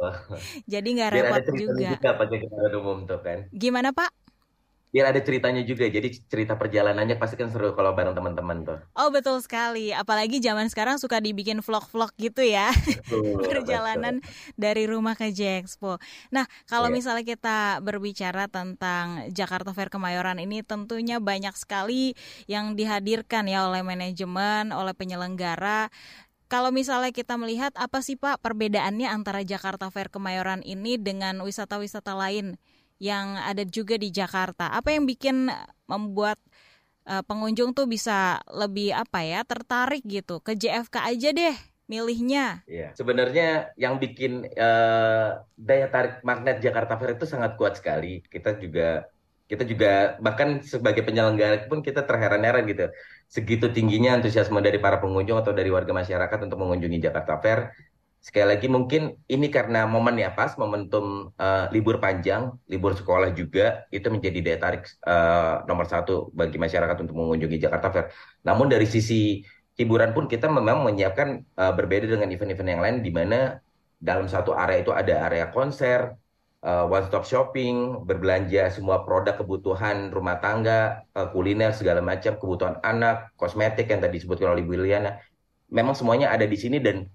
Jadi 0.72 0.88
nggak 0.96 1.10
repot 1.12 1.42
juga. 1.54 1.88
juga 1.96 2.10
pakai 2.16 2.36
kendaraan 2.44 2.74
umum 2.78 2.98
tuh 3.08 3.20
kan. 3.22 3.38
Gimana 3.52 3.90
Pak? 3.92 4.26
Biar 4.94 5.12
ada 5.12 5.20
ceritanya 5.20 5.60
juga, 5.60 5.84
jadi 5.92 6.08
cerita 6.08 6.56
perjalanannya 6.56 7.20
pasti 7.20 7.36
kan 7.36 7.52
seru 7.52 7.76
kalau 7.76 7.92
bareng 7.92 8.16
teman-teman 8.16 8.64
tuh. 8.64 8.78
Oh 8.96 9.12
betul 9.12 9.42
sekali, 9.44 9.92
apalagi 9.92 10.40
zaman 10.40 10.72
sekarang 10.72 10.96
suka 10.96 11.20
dibikin 11.20 11.60
vlog-vlog 11.60 12.14
gitu 12.16 12.40
ya, 12.40 12.72
betul, 12.72 13.36
perjalanan 13.50 14.24
betul. 14.24 14.56
dari 14.56 14.88
rumah 14.88 15.12
ke 15.12 15.34
J-Expo. 15.34 16.00
Nah 16.32 16.48
kalau 16.70 16.88
yeah. 16.88 16.96
misalnya 16.96 17.28
kita 17.28 17.84
berbicara 17.84 18.48
tentang 18.48 19.28
Jakarta 19.36 19.76
Fair 19.76 19.92
Kemayoran 19.92 20.40
ini 20.40 20.64
tentunya 20.64 21.20
banyak 21.20 21.52
sekali 21.58 22.16
yang 22.48 22.72
dihadirkan 22.72 23.52
ya 23.52 23.68
oleh 23.68 23.84
manajemen, 23.84 24.72
oleh 24.72 24.96
penyelenggara 24.96 25.92
kalau 26.46 26.70
misalnya 26.70 27.10
kita 27.10 27.34
melihat 27.34 27.74
apa 27.74 27.98
sih 28.02 28.14
Pak 28.14 28.38
perbedaannya 28.38 29.10
antara 29.10 29.42
Jakarta 29.42 29.90
Fair 29.90 30.06
Kemayoran 30.06 30.62
ini 30.62 30.94
dengan 30.94 31.42
wisata-wisata 31.42 32.14
lain 32.14 32.54
yang 33.02 33.36
ada 33.42 33.66
juga 33.66 33.98
di 33.98 34.14
Jakarta? 34.14 34.70
Apa 34.70 34.94
yang 34.94 35.04
bikin 35.04 35.50
membuat 35.90 36.38
uh, 37.10 37.22
pengunjung 37.26 37.74
tuh 37.74 37.90
bisa 37.90 38.38
lebih 38.46 38.94
apa 38.94 39.26
ya 39.26 39.42
tertarik 39.42 40.06
gitu 40.06 40.38
ke 40.38 40.54
JFK 40.54 40.96
aja 41.02 41.28
deh 41.34 41.56
milihnya? 41.90 42.62
Iya, 42.66 42.94
sebenarnya 42.94 43.74
yang 43.74 43.98
bikin 43.98 44.46
uh, 44.54 45.42
daya 45.58 45.86
tarik 45.90 46.22
magnet 46.22 46.62
Jakarta 46.62 46.94
Fair 46.94 47.18
itu 47.18 47.26
sangat 47.26 47.58
kuat 47.58 47.78
sekali. 47.78 48.22
Kita 48.26 48.54
juga 48.58 49.10
kita 49.46 49.62
juga 49.62 50.18
bahkan 50.18 50.58
sebagai 50.58 51.06
penyelenggara 51.06 51.70
pun 51.70 51.78
kita 51.78 52.02
terheran-heran 52.02 52.66
gitu 52.66 52.90
segitu 53.26 53.68
tingginya 53.74 54.16
antusiasme 54.16 54.58
dari 54.62 54.78
para 54.78 55.02
pengunjung 55.02 55.38
atau 55.42 55.52
dari 55.52 55.68
warga 55.68 55.92
masyarakat 55.92 56.38
untuk 56.46 56.58
mengunjungi 56.62 56.98
Jakarta 57.02 57.38
Fair. 57.42 57.74
Sekali 58.22 58.58
lagi 58.58 58.66
mungkin 58.66 59.14
ini 59.30 59.46
karena 59.52 59.86
momen 59.86 60.18
ya 60.18 60.34
pas 60.34 60.58
momentum 60.58 61.30
uh, 61.38 61.70
libur 61.70 62.02
panjang 62.02 62.50
libur 62.66 62.98
sekolah 62.98 63.30
juga 63.30 63.86
itu 63.94 64.10
menjadi 64.10 64.38
daya 64.42 64.58
tarik 64.58 64.82
uh, 65.06 65.62
nomor 65.70 65.86
satu 65.86 66.34
bagi 66.34 66.58
masyarakat 66.58 67.06
untuk 67.06 67.14
mengunjungi 67.14 67.58
Jakarta 67.62 67.88
Fair. 67.94 68.06
Namun 68.42 68.66
dari 68.66 68.86
sisi 68.90 69.46
hiburan 69.76 70.16
pun 70.16 70.26
kita 70.26 70.48
memang 70.50 70.82
menyiapkan 70.82 71.44
uh, 71.54 71.72
berbeda 71.76 72.08
dengan 72.08 72.32
event-event 72.32 72.70
yang 72.72 72.82
lain 72.82 72.96
di 73.04 73.12
mana 73.12 73.60
dalam 74.00 74.26
satu 74.26 74.56
area 74.56 74.82
itu 74.82 74.90
ada 74.90 75.28
area 75.28 75.48
konser 75.52 76.16
one 76.66 77.06
stop 77.06 77.22
shopping, 77.22 78.02
berbelanja 78.02 78.74
semua 78.74 79.06
produk 79.06 79.38
kebutuhan 79.38 80.10
rumah 80.10 80.42
tangga, 80.42 81.06
uh, 81.14 81.30
kuliner 81.30 81.70
segala 81.70 82.02
macam, 82.02 82.34
kebutuhan 82.34 82.82
anak, 82.82 83.30
kosmetik 83.38 83.86
yang 83.86 84.02
tadi 84.02 84.18
disebutkan 84.18 84.50
oleh 84.50 84.66
Bu 84.66 84.74
Liliana. 84.74 85.22
Memang 85.70 85.94
semuanya 85.94 86.34
ada 86.34 86.42
di 86.42 86.58
sini 86.58 86.82
dan 86.82 87.06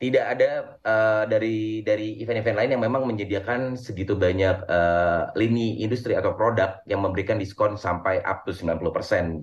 tidak 0.00 0.24
ada 0.36 0.50
uh, 0.84 1.24
dari 1.28 1.80
dari 1.84 2.20
event-event 2.20 2.56
lain 2.60 2.70
yang 2.76 2.82
memang 2.82 3.04
menyediakan 3.08 3.76
segitu 3.76 4.16
banyak 4.16 4.64
uh, 4.68 5.32
lini 5.36 5.84
industri 5.84 6.16
atau 6.16 6.32
produk 6.32 6.80
yang 6.88 7.04
memberikan 7.04 7.36
diskon 7.36 7.76
sampai 7.76 8.24
up 8.24 8.48
to 8.48 8.56
90% 8.56 8.80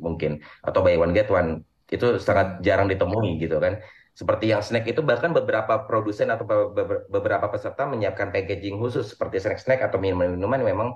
mungkin. 0.01 0.41
Atau 0.66 0.82
buy 0.82 0.97
one 0.97 1.14
get 1.14 1.30
one. 1.30 1.62
Itu 1.86 2.18
sangat 2.18 2.66
jarang 2.66 2.89
ditemui 2.89 3.38
gitu 3.38 3.62
kan 3.62 3.78
seperti 4.12 4.51
yang 4.51 4.59
snack 4.59 4.91
itu 4.91 4.99
bahkan 4.99 5.32
beberapa 5.32 5.88
produsen 5.88 6.28
atau 6.28 6.43
beberapa 7.07 7.47
peserta 7.47 7.88
menyiapkan 7.88 8.30
packaging 8.30 8.76
khusus. 8.76 9.16
Seperti 9.16 9.39
snack-snack 9.39 9.80
atau 9.88 9.97
minuman-minuman 10.03 10.59
yang 10.59 10.70
memang 10.76 10.89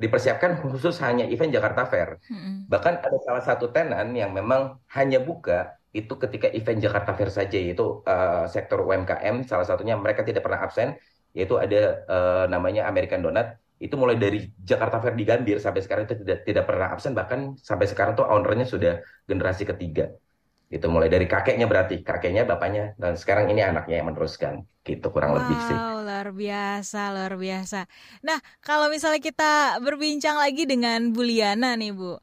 dipersiapkan 0.00 0.58
khusus 0.58 0.98
hanya 1.04 1.28
event 1.30 1.54
Jakarta 1.54 1.86
Fair. 1.86 2.18
Mm-hmm. 2.26 2.66
Bahkan 2.66 2.94
ada 3.06 3.18
salah 3.22 3.44
satu 3.44 3.70
tenan 3.70 4.16
yang 4.16 4.34
memang 4.34 4.82
hanya 4.96 5.22
buka 5.22 5.78
itu 5.94 6.10
ketika 6.18 6.50
event 6.50 6.82
Jakarta 6.82 7.14
Fair 7.14 7.30
saja 7.30 7.54
yaitu 7.54 8.02
uh, 8.02 8.46
sektor 8.50 8.82
UMKM 8.82 9.46
salah 9.46 9.66
satunya 9.66 9.94
mereka 9.94 10.26
tidak 10.26 10.42
pernah 10.42 10.62
absen 10.66 10.98
yaitu 11.30 11.54
ada 11.54 12.02
uh, 12.10 12.44
namanya 12.50 12.90
American 12.90 13.22
Donut. 13.22 13.54
Itu 13.80 13.94
mulai 13.96 14.18
dari 14.18 14.50
Jakarta 14.58 14.98
Fair 14.98 15.14
di 15.14 15.22
Gambir 15.22 15.62
sampai 15.62 15.86
sekarang 15.86 16.04
itu 16.10 16.18
tidak 16.26 16.42
tidak 16.42 16.64
pernah 16.66 16.90
absen. 16.90 17.14
Bahkan 17.14 17.62
sampai 17.62 17.86
sekarang 17.86 18.18
tuh 18.18 18.26
ownernya 18.26 18.66
sudah 18.66 18.98
generasi 19.30 19.68
ketiga 19.68 20.10
itu 20.70 20.86
mulai 20.86 21.10
dari 21.10 21.26
kakeknya 21.26 21.66
berarti 21.66 22.06
kakeknya 22.06 22.46
bapaknya 22.46 22.94
dan 22.94 23.18
sekarang 23.18 23.50
ini 23.50 23.60
anaknya 23.66 23.98
yang 23.98 24.08
meneruskan 24.14 24.62
gitu 24.86 25.10
kurang 25.10 25.34
wow, 25.34 25.42
lebih 25.42 25.58
sih. 25.66 25.78
Luar 26.06 26.30
biasa 26.30 27.10
luar 27.10 27.34
biasa. 27.34 27.90
Nah 28.22 28.38
kalau 28.62 28.86
misalnya 28.86 29.18
kita 29.18 29.82
berbincang 29.82 30.38
lagi 30.38 30.64
dengan 30.70 31.10
Buliana 31.10 31.74
nih 31.74 31.90
Bu 31.90 32.22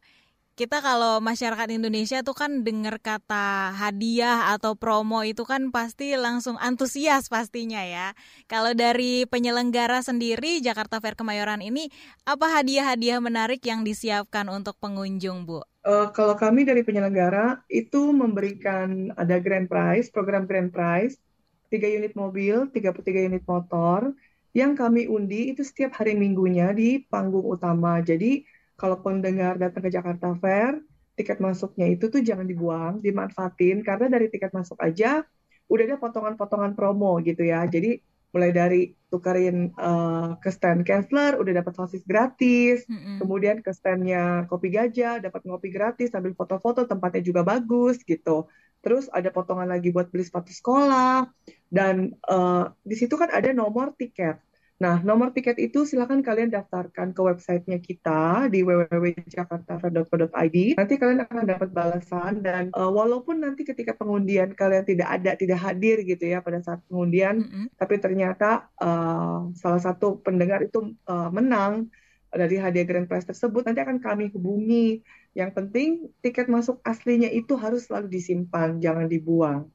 kita 0.58 0.82
kalau 0.82 1.22
masyarakat 1.22 1.70
Indonesia 1.70 2.26
tuh 2.26 2.34
kan 2.34 2.66
dengar 2.66 2.98
kata 2.98 3.78
hadiah 3.78 4.50
atau 4.58 4.74
promo 4.74 5.22
itu 5.22 5.46
kan 5.46 5.70
pasti 5.70 6.18
langsung 6.18 6.58
antusias 6.58 7.30
pastinya 7.30 7.86
ya. 7.86 8.18
Kalau 8.50 8.74
dari 8.74 9.30
penyelenggara 9.30 10.02
sendiri 10.02 10.58
Jakarta 10.66 10.98
Fair 10.98 11.14
Kemayoran 11.14 11.62
ini 11.62 11.94
apa 12.26 12.50
hadiah-hadiah 12.50 13.22
menarik 13.22 13.62
yang 13.70 13.86
disiapkan 13.86 14.50
untuk 14.50 14.74
pengunjung, 14.82 15.46
Bu? 15.46 15.62
Uh, 15.86 16.10
kalau 16.10 16.34
kami 16.34 16.66
dari 16.66 16.82
penyelenggara 16.82 17.62
itu 17.70 18.10
memberikan 18.10 19.14
ada 19.14 19.38
grand 19.38 19.70
prize, 19.70 20.10
program 20.10 20.50
grand 20.50 20.74
prize, 20.74 21.22
tiga 21.70 21.86
unit 21.86 22.18
mobil, 22.18 22.66
33 22.74 23.30
unit 23.30 23.46
motor, 23.46 24.10
yang 24.58 24.74
kami 24.74 25.06
undi 25.06 25.54
itu 25.54 25.62
setiap 25.62 26.02
hari 26.02 26.18
minggunya 26.18 26.74
di 26.74 27.06
panggung 27.06 27.46
utama. 27.46 28.02
Jadi 28.02 28.57
kalau 28.78 29.02
pendengar 29.02 29.58
datang 29.58 29.84
ke 29.84 29.90
Jakarta 29.90 30.38
Fair, 30.38 30.80
tiket 31.18 31.42
masuknya 31.42 31.90
itu 31.90 32.14
tuh 32.14 32.22
jangan 32.22 32.46
dibuang, 32.46 33.02
dimanfaatin 33.02 33.82
karena 33.82 34.06
dari 34.06 34.30
tiket 34.30 34.54
masuk 34.54 34.78
aja 34.78 35.26
udah 35.68 35.84
ada 35.84 35.98
potongan-potongan 36.00 36.78
promo 36.78 37.18
gitu 37.26 37.44
ya. 37.44 37.66
Jadi 37.66 38.00
mulai 38.32 38.52
dari 38.54 38.82
tukarin 39.10 39.74
uh, 39.80 40.38
ke 40.38 40.54
stand 40.54 40.86
Kessler 40.86 41.42
udah 41.42 41.64
dapat 41.64 41.74
sosis 41.74 42.04
gratis, 42.06 42.86
mm-hmm. 42.86 43.18
kemudian 43.24 43.58
ke 43.66 43.72
standnya 43.74 44.46
kopi 44.46 44.70
gajah 44.70 45.24
dapat 45.24 45.42
ngopi 45.48 45.74
gratis 45.74 46.14
sambil 46.14 46.38
foto-foto 46.38 46.86
tempatnya 46.86 47.26
juga 47.26 47.42
bagus 47.42 47.98
gitu. 48.06 48.46
Terus 48.86 49.10
ada 49.10 49.34
potongan 49.34 49.68
lagi 49.74 49.90
buat 49.90 50.14
beli 50.14 50.22
sepatu 50.22 50.54
sekolah 50.54 51.26
dan 51.74 52.14
uh, 52.30 52.70
di 52.86 52.96
situ 52.96 53.18
kan 53.18 53.34
ada 53.34 53.50
nomor 53.52 53.96
tiket. 53.98 54.38
Nah, 54.78 55.02
nomor 55.02 55.34
tiket 55.34 55.58
itu 55.58 55.90
silakan 55.90 56.22
kalian 56.22 56.54
daftarkan 56.54 57.10
ke 57.10 57.22
websitenya 57.26 57.82
kita 57.82 58.46
di 58.54 58.62
www.jakartafair.co.id. 58.62 60.58
Nanti 60.78 60.94
kalian 61.02 61.26
akan 61.26 61.46
dapat 61.50 61.70
balasan 61.74 62.46
dan 62.46 62.70
uh, 62.78 62.94
walaupun 62.94 63.42
nanti 63.42 63.66
ketika 63.66 63.98
pengundian 63.98 64.54
kalian 64.54 64.86
tidak 64.86 65.10
ada, 65.10 65.34
tidak 65.34 65.58
hadir 65.58 66.06
gitu 66.06 66.30
ya 66.30 66.46
pada 66.46 66.62
saat 66.62 66.86
pengundian, 66.86 67.42
mm 67.42 67.50
-hmm. 67.50 67.66
tapi 67.74 67.98
ternyata 67.98 68.70
uh, 68.78 69.50
salah 69.58 69.82
satu 69.82 70.22
pendengar 70.22 70.62
itu 70.62 70.94
uh, 71.10 71.34
menang 71.34 71.90
dari 72.30 72.62
hadiah 72.62 72.86
grand 72.86 73.10
prize 73.10 73.26
tersebut, 73.26 73.66
nanti 73.66 73.82
akan 73.82 73.98
kami 73.98 74.30
hubungi. 74.30 75.02
Yang 75.34 75.52
penting 75.58 75.90
tiket 76.22 76.54
masuk 76.54 76.78
aslinya 76.86 77.34
itu 77.34 77.58
harus 77.58 77.90
selalu 77.90 78.14
disimpan, 78.14 78.78
jangan 78.78 79.10
dibuang. 79.10 79.74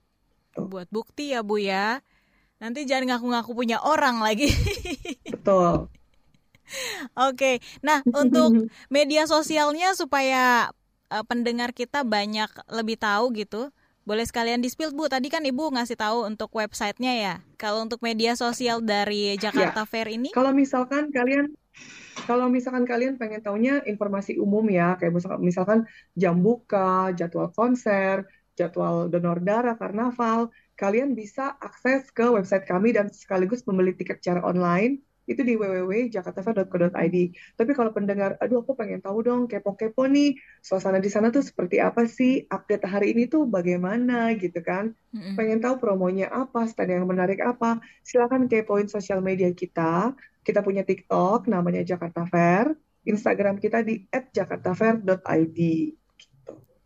Buat 0.55 0.87
bukti 0.95 1.35
ya 1.35 1.43
Bu 1.43 1.59
ya. 1.59 2.05
Nanti 2.63 2.87
jangan 2.87 3.19
ngaku-ngaku 3.19 3.51
punya 3.59 3.83
orang 3.83 4.23
lagi. 4.23 4.47
Betul. 5.35 5.91
Oke, 7.19 7.59
nah 7.83 8.07
untuk 8.23 8.71
media 8.87 9.27
sosialnya 9.27 9.99
supaya 9.99 10.71
uh, 11.11 11.25
pendengar 11.27 11.75
kita 11.75 12.07
banyak 12.07 12.47
lebih 12.71 13.03
tahu 13.03 13.35
gitu, 13.35 13.75
boleh 14.07 14.23
sekalian 14.23 14.63
di 14.63 14.71
spill 14.71 14.95
Bu. 14.95 15.11
Tadi 15.11 15.27
kan 15.27 15.43
Ibu 15.43 15.75
ngasih 15.75 15.99
tahu 15.99 16.23
untuk 16.23 16.55
websitenya 16.55 17.13
ya. 17.19 17.35
Kalau 17.59 17.83
untuk 17.83 17.99
media 17.99 18.39
sosial 18.39 18.79
dari 18.79 19.35
Jakarta 19.43 19.83
ya. 19.83 19.91
Fair 19.91 20.07
ini? 20.07 20.31
Kalau 20.31 20.55
misalkan 20.55 21.11
kalian 21.11 21.51
kalau 22.31 22.47
misalkan 22.47 22.87
kalian 22.87 23.19
pengen 23.19 23.43
tahunya 23.43 23.89
informasi 23.91 24.39
umum 24.39 24.63
ya, 24.71 24.95
kayak 25.01 25.19
misalkan, 25.19 25.41
misalkan 25.43 25.79
jam 26.15 26.39
buka, 26.39 27.11
jadwal 27.19 27.51
konser, 27.51 28.29
jadwal 28.55 29.09
donor 29.09 29.41
darah, 29.41 29.75
karnaval, 29.75 30.53
kalian 30.79 31.15
bisa 31.15 31.55
akses 31.61 32.11
ke 32.11 32.25
website 32.27 32.65
kami 32.67 32.97
dan 32.97 33.13
sekaligus 33.13 33.63
membeli 33.69 33.95
tiket 33.97 34.21
secara 34.21 34.43
online 34.43 35.05
itu 35.23 35.43
di 35.47 35.55
www.jakartafair.co.id. 35.55 37.17
Tapi 37.55 37.71
kalau 37.79 37.95
pendengar, 37.95 38.35
aduh 38.43 38.67
aku 38.67 38.75
pengen 38.75 38.99
tahu 38.99 39.23
dong, 39.23 39.47
kepo-kepo 39.47 40.11
nih, 40.11 40.35
suasana 40.59 40.99
di 40.99 41.07
sana 41.07 41.31
tuh 41.31 41.47
seperti 41.47 41.79
apa 41.79 42.11
sih, 42.11 42.43
update 42.51 42.85
hari 42.91 43.15
ini 43.15 43.31
tuh 43.31 43.47
bagaimana 43.47 44.35
gitu 44.35 44.59
kan. 44.61 44.91
Mm-hmm. 45.15 45.35
Pengen 45.39 45.59
tahu 45.63 45.79
promonya 45.79 46.27
apa, 46.27 46.67
stand 46.67 46.91
yang 46.91 47.07
menarik 47.07 47.39
apa, 47.39 47.79
silakan 48.03 48.51
kepoin 48.51 48.91
sosial 48.91 49.23
media 49.23 49.51
kita. 49.55 50.11
Kita 50.43 50.59
punya 50.59 50.83
TikTok 50.83 51.47
namanya 51.47 51.87
Jakarta 51.87 52.27
Fair, 52.27 52.75
Instagram 53.07 53.63
kita 53.63 53.87
di 53.87 54.03
@jakartafair.id. 54.11 55.59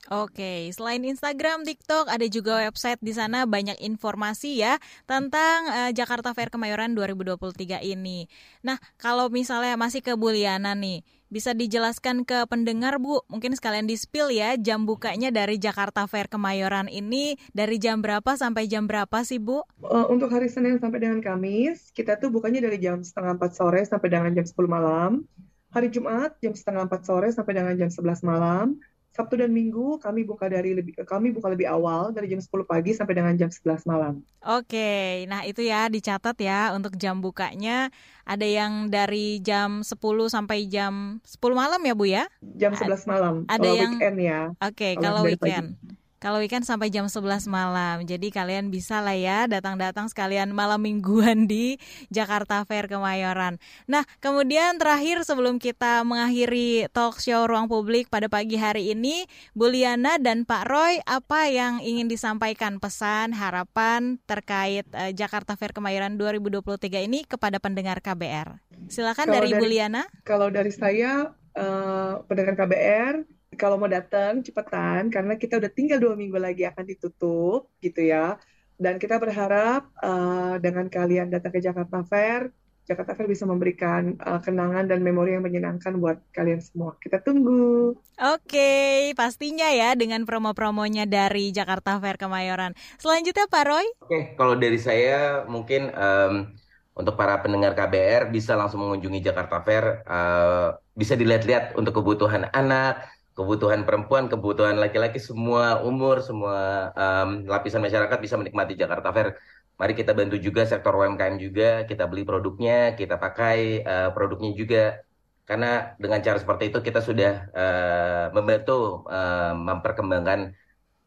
Oke, 0.06 0.70
selain 0.70 1.02
Instagram, 1.02 1.66
TikTok, 1.66 2.06
ada 2.06 2.22
juga 2.30 2.62
website 2.62 3.02
di 3.02 3.10
sana 3.10 3.42
banyak 3.42 3.74
informasi 3.82 4.62
ya 4.62 4.78
tentang 5.02 5.66
uh, 5.66 5.90
Jakarta 5.90 6.30
Fair 6.30 6.46
Kemayoran 6.46 6.94
2023 6.94 7.82
ini. 7.82 8.30
Nah, 8.62 8.78
kalau 9.02 9.26
misalnya 9.34 9.74
masih 9.74 10.06
ke 10.06 10.14
Buliana 10.14 10.78
nih, 10.78 11.02
bisa 11.26 11.58
dijelaskan 11.58 12.22
ke 12.22 12.46
pendengar 12.46 13.02
Bu, 13.02 13.26
mungkin 13.26 13.58
sekalian 13.58 13.90
di-spill 13.90 14.30
ya 14.30 14.54
jam 14.54 14.86
bukanya 14.86 15.34
dari 15.34 15.58
Jakarta 15.58 16.06
Fair 16.06 16.30
Kemayoran 16.30 16.86
ini 16.86 17.34
dari 17.50 17.82
jam 17.82 17.98
berapa 17.98 18.38
sampai 18.38 18.70
jam 18.70 18.86
berapa 18.86 19.26
sih 19.26 19.42
Bu? 19.42 19.66
Uh, 19.82 20.06
untuk 20.06 20.30
hari 20.30 20.46
Senin 20.46 20.78
sampai 20.78 21.02
dengan 21.02 21.18
Kamis, 21.18 21.90
kita 21.90 22.14
tuh 22.22 22.30
bukanya 22.30 22.62
dari 22.62 22.78
jam 22.78 23.02
setengah 23.02 23.42
4 23.42 23.58
sore 23.58 23.82
sampai 23.82 24.06
dengan 24.06 24.30
jam 24.38 24.46
10 24.46 24.54
malam. 24.70 25.26
Hari 25.74 25.90
Jumat 25.90 26.38
jam 26.38 26.54
setengah 26.54 26.86
4 26.86 27.02
sore 27.02 27.28
sampai 27.34 27.58
dengan 27.58 27.74
jam 27.74 27.90
11 27.90 28.22
malam 28.22 28.78
Sabtu 29.16 29.40
dan 29.40 29.48
Minggu 29.48 29.96
kami 29.96 30.28
buka 30.28 30.52
dari 30.52 30.76
lebih 30.76 30.92
kami 31.08 31.32
buka 31.32 31.48
lebih 31.48 31.64
awal 31.64 32.12
dari 32.12 32.28
jam 32.28 32.36
10 32.36 32.52
pagi 32.68 32.92
sampai 32.92 33.16
dengan 33.16 33.32
jam 33.40 33.48
11 33.48 33.88
malam. 33.88 34.20
Oke, 34.44 35.24
nah 35.24 35.40
itu 35.48 35.64
ya 35.64 35.88
dicatat 35.88 36.36
ya 36.36 36.76
untuk 36.76 37.00
jam 37.00 37.24
bukanya 37.24 37.88
ada 38.28 38.44
yang 38.44 38.92
dari 38.92 39.40
jam 39.40 39.80
10 39.80 39.96
sampai 40.28 40.68
jam 40.68 41.24
10 41.24 41.40
malam 41.56 41.80
ya 41.80 41.94
Bu 41.96 42.04
ya? 42.04 42.28
Jam 42.60 42.76
11 42.76 43.08
malam. 43.08 43.34
Ada 43.48 43.64
kalau 43.64 43.72
yang 43.72 43.92
weekend 43.96 44.18
ya. 44.20 44.40
Oke, 44.60 44.88
kalau 45.00 45.24
weekend. 45.24 45.80
Pagi. 45.80 46.05
Kalau 46.26 46.42
weekend 46.42 46.66
sampai 46.66 46.90
jam 46.90 47.06
11 47.06 47.46
malam. 47.46 48.02
Jadi 48.02 48.34
kalian 48.34 48.66
bisa 48.66 48.98
lah 48.98 49.14
ya 49.14 49.46
datang-datang 49.46 50.10
sekalian 50.10 50.50
malam 50.50 50.82
mingguan 50.82 51.46
di 51.46 51.78
Jakarta 52.10 52.66
Fair 52.66 52.90
Kemayoran. 52.90 53.62
Nah, 53.86 54.02
kemudian 54.18 54.74
terakhir 54.74 55.22
sebelum 55.22 55.62
kita 55.62 56.02
mengakhiri 56.02 56.90
talk 56.90 57.22
show 57.22 57.46
ruang 57.46 57.70
publik 57.70 58.10
pada 58.10 58.26
pagi 58.26 58.58
hari 58.58 58.90
ini, 58.90 59.30
Bu 59.54 59.70
Liana 59.70 60.18
dan 60.18 60.42
Pak 60.42 60.66
Roy, 60.66 60.98
apa 61.06 61.46
yang 61.46 61.78
ingin 61.78 62.10
disampaikan 62.10 62.82
pesan, 62.82 63.30
harapan 63.30 64.18
terkait 64.26 64.82
uh, 64.98 65.14
Jakarta 65.14 65.54
Fair 65.54 65.70
Kemayoran 65.70 66.18
2023 66.18 67.06
ini 67.06 67.22
kepada 67.22 67.62
pendengar 67.62 68.02
KBR? 68.02 68.66
Silakan 68.90 69.30
dari, 69.30 69.54
dari 69.54 69.62
Bu 69.62 69.66
Liana. 69.70 70.02
Kalau 70.26 70.50
dari 70.50 70.74
saya 70.74 71.30
uh, 71.54 72.18
pendengar 72.26 72.58
KBR 72.58 73.35
kalau 73.56 73.80
mau 73.80 73.90
datang 73.90 74.44
cepetan 74.44 75.08
karena 75.08 75.34
kita 75.40 75.56
udah 75.56 75.72
tinggal 75.72 75.98
dua 75.98 76.14
minggu 76.14 76.36
lagi 76.36 76.68
akan 76.68 76.84
ditutup 76.84 77.72
gitu 77.80 78.04
ya. 78.04 78.36
Dan 78.76 79.00
kita 79.00 79.16
berharap 79.16 79.88
uh, 80.04 80.60
dengan 80.60 80.92
kalian 80.92 81.32
datang 81.32 81.48
ke 81.48 81.64
Jakarta 81.64 82.04
Fair, 82.04 82.52
Jakarta 82.86 83.18
Fair 83.18 83.26
bisa 83.26 83.42
memberikan 83.48 84.14
uh, 84.22 84.38
kenangan 84.38 84.86
dan 84.86 85.02
memori 85.02 85.34
yang 85.34 85.42
menyenangkan 85.42 85.98
buat 85.98 86.22
kalian 86.30 86.62
semua. 86.62 86.94
Kita 87.02 87.18
tunggu. 87.18 87.98
Oke, 88.20 89.10
pastinya 89.18 89.66
ya 89.74 89.98
dengan 89.98 90.22
promo-promonya 90.22 91.02
dari 91.08 91.50
Jakarta 91.50 91.98
Fair 91.98 92.14
Kemayoran. 92.14 92.78
Selanjutnya 93.02 93.50
Pak 93.50 93.64
Roy. 93.66 93.86
Oke, 94.06 94.20
kalau 94.38 94.54
dari 94.54 94.78
saya 94.78 95.42
mungkin 95.50 95.90
um, 95.90 96.54
untuk 96.94 97.18
para 97.18 97.42
pendengar 97.42 97.74
KBR 97.74 98.30
bisa 98.30 98.54
langsung 98.54 98.86
mengunjungi 98.86 99.18
Jakarta 99.18 99.66
Fair. 99.66 100.06
Uh, 100.06 100.78
bisa 100.96 101.18
dilihat-lihat 101.18 101.74
untuk 101.74 102.00
kebutuhan 102.00 102.48
anak, 102.54 103.04
kebutuhan 103.36 103.84
perempuan, 103.84 104.32
kebutuhan 104.32 104.80
laki-laki, 104.80 105.20
semua 105.20 105.84
umur, 105.84 106.24
semua 106.24 106.90
um, 106.96 107.44
lapisan 107.44 107.84
masyarakat 107.84 108.18
bisa 108.24 108.34
menikmati 108.40 108.72
Jakarta 108.74 109.12
Fair. 109.12 109.36
Mari 109.76 109.92
kita 109.92 110.16
bantu 110.16 110.40
juga 110.40 110.64
sektor 110.64 110.96
UMKM 110.96 111.36
juga, 111.36 111.84
kita 111.84 112.08
beli 112.08 112.24
produknya, 112.24 112.96
kita 112.96 113.20
pakai 113.20 113.84
uh, 113.84 114.08
produknya 114.16 114.56
juga. 114.56 115.04
Karena 115.44 115.94
dengan 116.00 116.18
cara 116.24 116.40
seperti 116.40 116.72
itu 116.72 116.80
kita 116.80 117.04
sudah 117.04 117.32
uh, 117.52 118.26
membantu 118.32 119.04
uh, 119.06 119.52
memperkembangkan 119.54 120.56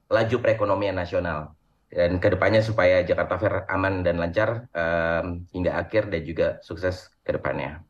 laju 0.07 0.35
perekonomian 0.39 0.95
nasional 0.95 1.57
dan 1.89 2.21
ke 2.21 2.29
depannya 2.29 2.61
supaya 2.61 3.01
Jakarta 3.01 3.41
Fair 3.41 3.65
aman 3.73 4.05
dan 4.05 4.21
lancar 4.21 4.69
um, 4.77 5.49
hingga 5.49 5.81
akhir 5.81 6.13
dan 6.13 6.21
juga 6.21 6.47
sukses 6.61 7.09
ke 7.25 7.33
depannya. 7.33 7.88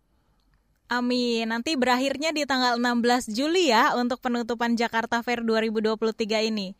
Amin. 0.89 1.45
Nanti 1.53 1.77
berakhirnya 1.77 2.33
di 2.33 2.49
tanggal 2.49 2.81
16 2.81 3.29
Juli 3.29 3.69
ya 3.69 3.93
untuk 3.93 4.17
penutupan 4.19 4.73
Jakarta 4.73 5.21
Fair 5.21 5.45
2023 5.45 6.49
ini. 6.49 6.73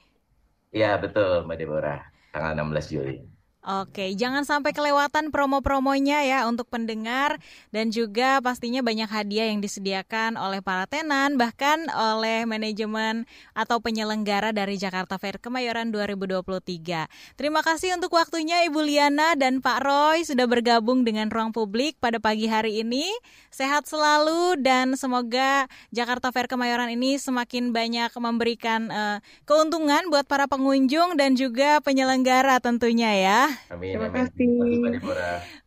Ya 0.73 0.97
betul 0.97 1.45
Mbak 1.45 1.57
Deborah, 1.61 2.01
tanggal 2.33 2.57
16 2.57 2.89
Juli. 2.93 3.38
Oke, 3.59 4.15
jangan 4.15 4.47
sampai 4.47 4.71
kelewatan 4.71 5.35
promo-promonya 5.35 6.23
ya 6.23 6.39
untuk 6.47 6.71
pendengar 6.71 7.43
dan 7.75 7.91
juga 7.91 8.39
pastinya 8.39 8.79
banyak 8.79 9.11
hadiah 9.11 9.51
yang 9.51 9.59
disediakan 9.59 10.39
oleh 10.39 10.63
para 10.63 10.87
tenan 10.87 11.35
bahkan 11.35 11.75
oleh 11.91 12.47
manajemen 12.47 13.27
atau 13.51 13.83
penyelenggara 13.83 14.55
dari 14.55 14.79
Jakarta 14.79 15.19
Fair 15.19 15.43
Kemayoran 15.43 15.91
2023. 15.91 17.11
Terima 17.35 17.59
kasih 17.59 17.99
untuk 17.99 18.15
waktunya 18.15 18.63
Ibu 18.63 18.79
Liana 18.79 19.35
dan 19.35 19.59
Pak 19.59 19.79
Roy 19.83 20.23
sudah 20.23 20.47
bergabung 20.47 21.03
dengan 21.03 21.27
Ruang 21.27 21.51
Publik 21.51 21.99
pada 21.99 22.15
pagi 22.15 22.47
hari 22.47 22.79
ini. 22.79 23.11
Sehat 23.51 23.91
selalu 23.91 24.55
dan 24.63 24.95
semoga 24.95 25.67
Jakarta 25.91 26.31
Fair 26.31 26.47
Kemayoran 26.47 26.95
ini 26.95 27.19
semakin 27.19 27.75
banyak 27.75 28.07
memberikan 28.23 28.87
uh, 28.87 29.17
keuntungan 29.43 30.07
buat 30.07 30.23
para 30.31 30.47
pengunjung 30.47 31.19
dan 31.19 31.35
juga 31.35 31.83
penyelenggara 31.83 32.63
tentunya 32.63 33.11
ya. 33.19 33.48
Amin. 33.71 33.95
Terima 33.95 34.09
amin. 34.09 34.25
kasih. 34.25 34.51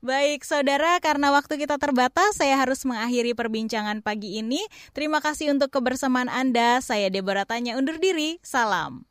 Baik, 0.03 0.41
saudara, 0.43 0.99
karena 0.99 1.31
waktu 1.31 1.61
kita 1.61 1.77
terbatas, 1.79 2.39
saya 2.39 2.59
harus 2.59 2.83
mengakhiri 2.83 3.33
perbincangan 3.33 4.03
pagi 4.03 4.41
ini. 4.41 4.61
Terima 4.97 5.23
kasih 5.23 5.55
untuk 5.55 5.71
kebersamaan 5.71 6.31
Anda. 6.33 6.81
Saya 6.83 7.09
Deborah 7.13 7.47
Tanya 7.47 7.79
undur 7.79 7.99
diri. 8.03 8.43
Salam. 8.43 9.07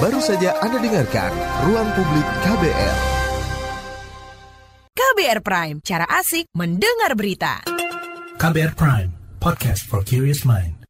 Baru 0.00 0.18
saja 0.18 0.56
Anda 0.64 0.80
dengarkan 0.80 1.30
Ruang 1.68 1.88
Publik 1.94 2.26
KBR. 2.42 2.96
KBR 4.92 5.40
Prime, 5.40 5.76
cara 5.80 6.04
asik 6.08 6.52
mendengar 6.52 7.16
berita. 7.16 7.64
KBR 8.36 8.76
Prime, 8.76 9.10
podcast 9.40 9.86
for 9.88 10.04
curious 10.04 10.44
mind. 10.44 10.81